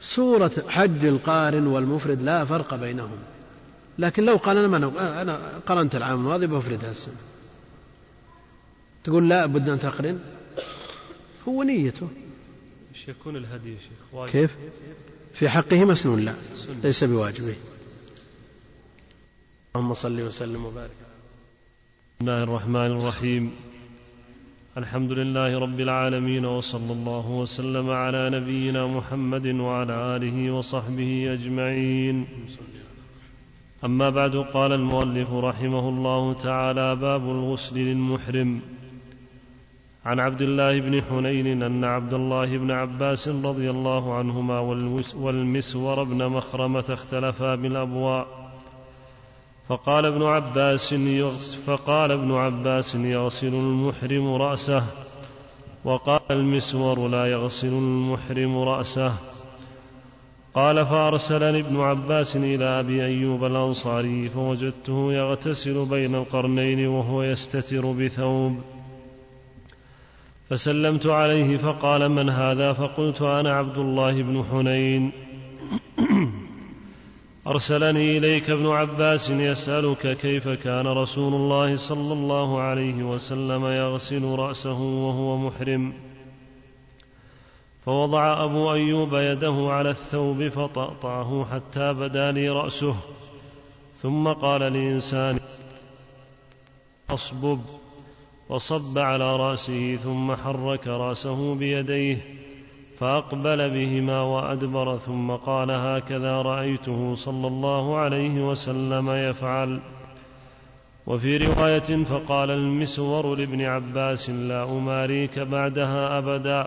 صورة 0.00 0.52
حج 0.68 1.06
القارن 1.06 1.66
والمفرد 1.66 2.22
لا 2.22 2.44
فرق 2.44 2.74
بينهم. 2.74 3.18
لكن 3.98 4.24
لو 4.24 4.36
قال 4.36 4.56
أنا, 4.56 4.66
ما 4.68 5.22
أنا 5.22 5.60
قرنت 5.66 5.94
العام 5.94 6.18
الماضي 6.18 6.46
بفرد 6.46 6.84
هالسنة 6.84 7.14
تقول 9.04 9.28
لا 9.28 9.46
بد 9.46 9.68
أن 9.68 9.80
تقرن؟ 9.80 10.20
هو 11.48 11.62
نيته. 11.62 12.08
إيش 12.94 13.08
يكون 13.08 13.36
الهدي 13.36 13.72
يا 13.72 13.78
شيخ؟ 13.78 14.14
واجب. 14.14 14.32
كيف؟ 14.32 14.50
في 15.34 15.48
حقه 15.48 15.84
مسنون 15.84 16.20
لا. 16.20 16.34
ليس 16.84 17.04
بواجب. 17.04 17.54
اللهم 19.76 19.94
صل 19.94 20.20
وسلم 20.20 20.64
وبارك 20.64 20.90
بسم 22.20 22.28
الله 22.28 22.42
الرحمن 22.42 22.86
الرحيم. 22.86 23.71
الحمد 24.78 25.12
لله 25.12 25.58
رب 25.58 25.80
العالمين 25.80 26.44
وصلى 26.46 26.92
الله 26.92 27.30
وسلم 27.30 27.90
على 27.90 28.30
نبينا 28.30 28.86
محمد 28.86 29.46
وعلى 29.46 30.16
آله 30.16 30.50
وصحبه 30.50 31.32
أجمعين. 31.32 32.26
أما 33.84 34.10
بعد 34.10 34.36
قال 34.36 34.72
المؤلف 34.72 35.32
رحمه 35.32 35.88
الله 35.88 36.32
تعالى 36.32 36.96
باب 36.96 37.22
الغسل 37.22 37.76
للمحرم. 37.76 38.60
عن 40.04 40.20
عبد 40.20 40.42
الله 40.42 40.80
بن 40.80 41.02
حنين 41.02 41.62
أن 41.62 41.84
عبد 41.84 42.14
الله 42.14 42.58
بن 42.58 42.70
عباس 42.70 43.28
رضي 43.28 43.70
الله 43.70 44.14
عنهما 44.14 44.58
والمسور 45.14 46.02
بن 46.02 46.28
مخرمة 46.28 46.84
اختلفا 46.88 47.54
بالأبواء. 47.54 48.41
فقال 49.68 50.06
ابن 50.06 50.22
عباس 50.22 50.94
فقال 51.66 52.12
ابن 52.12 52.34
عباس 52.34 52.94
يغسل 52.94 53.54
المحرم 53.54 54.34
رأسه 54.34 54.84
وقال 55.84 56.20
المسور 56.30 57.08
لا 57.08 57.26
يغسل 57.26 57.68
المحرم 57.68 58.58
رأسه. 58.58 59.12
قال 60.54 60.86
فأرسلني 60.86 61.60
ابن 61.60 61.80
عباس 61.80 62.36
إلى 62.36 62.64
أبي 62.64 63.04
أيوب 63.04 63.44
الأنصاري 63.44 64.28
فوجدته 64.28 65.12
يغتسل 65.12 65.86
بين 65.86 66.14
القرنين 66.14 66.86
وهو 66.88 67.22
يستتر 67.22 67.92
بثوب. 67.92 68.58
فسلمت 70.50 71.06
عليه 71.06 71.56
فقال 71.56 72.08
من 72.08 72.28
هذا؟ 72.28 72.72
فقلت 72.72 73.22
أنا 73.22 73.54
عبد 73.54 73.78
الله 73.78 74.22
بن 74.22 74.44
حنين. 74.50 75.12
أرسلني 77.46 78.18
إليك 78.18 78.50
ابن 78.50 78.66
عباس 78.66 79.30
يسألك 79.30 80.16
كيف 80.16 80.48
كان 80.48 80.86
رسول 80.86 81.34
الله 81.34 81.76
صلى 81.76 82.12
الله 82.12 82.60
عليه 82.60 83.02
وسلم 83.02 83.66
يغسل 83.66 84.24
رأسه 84.24 84.80
وهو 84.80 85.36
محرم. 85.36 85.92
فوضع 87.86 88.44
أبو 88.44 88.72
أيوب 88.72 89.14
يده 89.14 89.66
على 89.68 89.90
الثوب 89.90 90.48
فطأطعه 90.48 91.46
حتى 91.52 91.92
بدا 91.92 92.32
لي 92.32 92.48
رأسه. 92.48 92.96
ثم 94.02 94.28
قال 94.28 94.60
لإنسان 94.60 95.40
أصبب. 97.10 97.60
وصب 98.48 98.98
على 98.98 99.36
رأسه 99.36 99.96
ثم 99.96 100.36
حرك 100.36 100.86
رأسه 100.86 101.54
بيديه. 101.54 102.41
فأقبل 102.98 103.70
بهما 103.70 104.22
وأدبر 104.22 104.98
ثم 104.98 105.30
قال 105.30 105.70
هكذا 105.70 106.42
رأيته 106.42 107.14
صلى 107.14 107.46
الله 107.46 107.96
عليه 107.96 108.50
وسلم 108.50 109.10
يفعل. 109.10 109.80
وفي 111.06 111.36
رواية 111.36 112.04
فقال 112.04 112.50
المسور 112.50 113.34
لابن 113.34 113.62
عباس 113.62 114.30
لا 114.30 114.64
أماريك 114.64 115.38
بعدها 115.38 116.18
أبدا. 116.18 116.66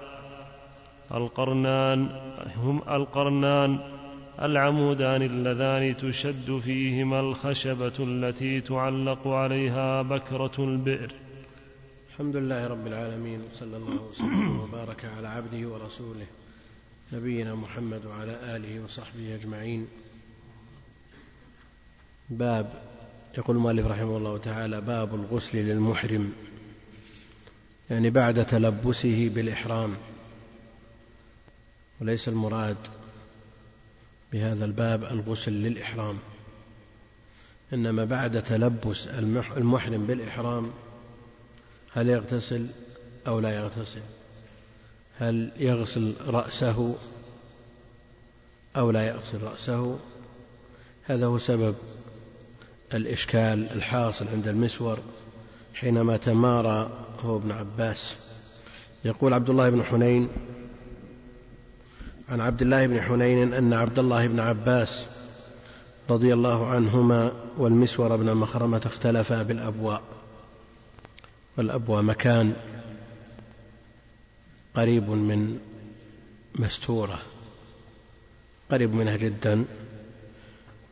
القرنان 1.14 2.10
هم 2.64 2.82
القرنان 2.90 3.80
العمودان 4.42 5.22
اللذان 5.22 5.98
تشد 5.98 6.60
فيهما 6.60 7.20
الخشبة 7.20 7.94
التي 8.00 8.62
تعلق 8.62 9.28
عليها 9.28 10.02
بكرة 10.02 10.52
البئر. 10.60 11.12
الحمد 12.16 12.36
لله 12.36 12.68
رب 12.68 12.88
العالمين 12.88 13.42
وصلى 13.54 13.78
الله 13.78 14.02
وسلم 14.02 14.60
وبارك 14.60 15.06
على 15.18 15.28
عبده 15.28 15.68
ورسوله 15.68 16.26
نبينا 17.14 17.56
محمد 17.56 18.06
وعلى 18.06 18.56
آله 18.56 18.84
وصحبه 18.84 19.36
أجمعين. 19.36 19.88
باب 22.30 22.84
يقول 23.38 23.56
المؤلف 23.56 23.88
رحمه 23.88 24.18
الله 24.18 24.38
تعالى 24.38 24.82
باب 24.82 25.16
الغسل 25.16 25.58
للمحرم 25.58 26.34
يعني 27.90 28.10
بعد 28.10 28.46
تلبسه 28.46 29.32
بالإحرام. 29.36 29.96
وليس 32.02 32.28
المراد 32.28 32.78
بهذا 34.34 34.66
الباب 34.66 35.04
الغسل 35.04 35.52
للإحرام 35.52 36.18
إنما 37.74 38.06
بعد 38.06 38.44
تلبس 38.44 39.08
المحرم 39.58 40.06
بالإحرام 40.06 40.72
هل 41.96 42.10
يغتسل 42.10 42.68
أو 43.28 43.40
لا 43.40 43.50
يغتسل؟ 43.50 44.02
هل 45.20 45.52
يغسل 45.58 46.14
رأسه 46.28 46.96
أو 48.76 48.92
لا 48.92 49.08
يغسل 49.08 49.42
رأسه؟ 49.44 49.98
هذا 51.04 51.26
هو 51.26 51.38
سبب 51.38 51.76
الإشكال 52.94 53.72
الحاصل 53.72 54.28
عند 54.28 54.48
المسور 54.48 55.00
حينما 55.74 56.18
تمارى 56.18 56.90
هو 57.24 57.38
ابن 57.38 57.52
عباس. 57.52 58.16
يقول 59.06 59.34
عبد 59.34 59.50
الله 59.50 59.70
بن 59.70 59.84
حنين 59.84 60.30
عن 62.30 62.42
عبد 62.42 62.62
الله 62.62 62.88
بن 62.88 63.02
حنين 63.02 63.54
أن 63.54 63.74
عبد 63.74 64.00
الله 64.00 64.28
بن 64.28 64.40
عباس 64.40 65.06
رضي 66.10 66.34
الله 66.34 66.68
عنهما 66.68 67.32
والمسور 67.58 68.16
بن 68.16 68.34
مخرمة 68.34 68.82
اختلفا 68.86 69.44
بالأبواء. 69.44 70.02
والأبواء 71.58 72.02
مكان 72.02 72.56
قريب 74.76 75.10
من 75.10 75.60
مستورة 76.56 77.22
قريب 78.72 78.94
منها 78.94 79.16
جدا 79.16 79.66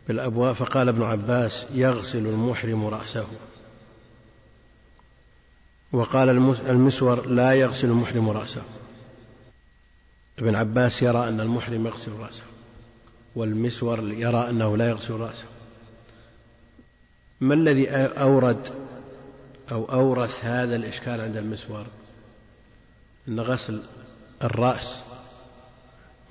بالأبواء. 0.08 0.54
فقال 0.54 0.90
ابن 0.90 1.04
عباس 1.04 1.66
يغسل 1.74 2.28
المحرم 2.28 2.86
رأسه. 2.86 3.28
وقال 5.92 6.30
المسور 6.70 7.28
لا 7.28 7.54
يغسل 7.54 7.88
المحرم 7.88 8.30
رأسه. 8.30 8.62
ابن 10.40 10.56
عباس 10.56 11.02
يرى 11.02 11.28
أن 11.28 11.40
المحرم 11.40 11.88
يغسل 11.88 12.12
رأسه 12.12 12.44
والمسور 13.36 14.14
يرى 14.14 14.50
أنه 14.50 14.78
لا 14.78 14.90
يغسل 14.90 15.14
رأسه. 15.14 15.46
ما 17.42 17.54
الذي 17.54 17.90
أورد 17.92 18.70
أو 19.74 19.86
أورث 19.86 20.46
هذا 20.46 20.76
الإشكال 20.76 21.22
عند 21.22 21.38
المسور 21.38 21.86
أن 23.28 23.40
غسل 23.40 23.82
الرأس 24.44 24.96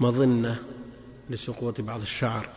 مظنة 0.01 0.59
لسقوط 1.31 1.81
بعض 1.81 2.01
الشعر 2.01 2.49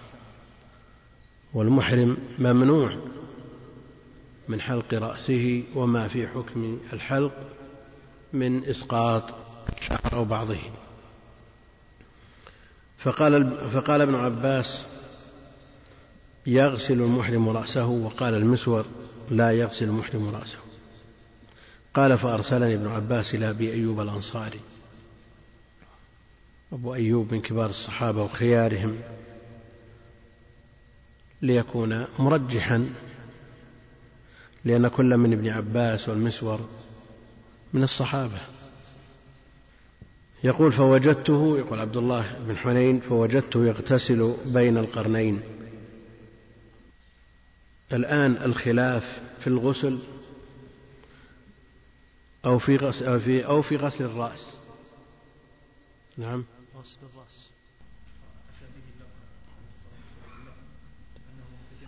والمحرم 1.53 2.18
ممنوع 2.40 2.98
من 4.48 4.62
حلق 4.62 4.94
رأسه 4.94 5.64
وما 5.76 6.07
في 6.07 6.28
حكم 6.28 6.80
الحلق 6.94 7.34
من 8.34 8.66
إسقاط 8.66 9.24
شعر 9.82 10.14
أو 10.14 10.26
بعضه. 10.26 10.60
فقال, 12.98 13.70
فقال 13.70 14.02
ابن 14.02 14.16
عباس 14.16 14.84
يغسل 16.45 17.02
المحرم 17.02 17.49
رأسه 17.49 17.86
وقال 17.86 18.34
المسور 18.34 18.86
لا 19.30 19.52
يغسل 19.52 19.86
المحرم 19.86 20.30
رأسه. 20.30 20.65
قال 21.96 22.18
فأرسلني 22.18 22.76
ابن 22.76 22.88
عباس 22.88 23.36
إلى 23.36 23.50
أبي 23.50 23.74
أيوب 23.74 24.02
الأنصاري. 24.02 24.60
أبو 26.74 26.94
أيوب 26.94 27.34
من 27.34 27.42
كبار 27.42 27.70
الصحابة 27.70 28.24
وخيارهم 28.24 28.98
ليكون 31.42 32.06
مرجحا 32.20 32.90
لأن 34.66 34.88
كل 34.88 35.18
من 35.18 35.34
ابن 35.34 35.50
عباس 35.50 36.10
والمسور 36.10 36.70
من 37.74 37.84
الصحابة. 37.84 38.40
يقول 40.44 40.72
فوجدته 40.72 41.58
يقول 41.58 41.80
عبد 41.80 41.98
الله 41.98 42.40
بن 42.40 42.58
حنين 42.58 43.00
فوجدته 43.00 43.66
يغتسل 43.66 44.34
بين 44.46 44.78
القرنين. 44.78 45.42
الآن 47.94 48.38
الخلاف 48.46 49.20
في 49.40 49.48
الغسل 49.48 50.00
أو 52.46 52.60
في 52.60 52.78
غسل 52.78 53.42
أو 53.42 53.62
في 53.62 53.76
غسل 53.76 54.04
الرأس. 54.04 54.46
نعم. 56.18 56.44
غسل 56.76 56.98
الرأس. 57.04 57.24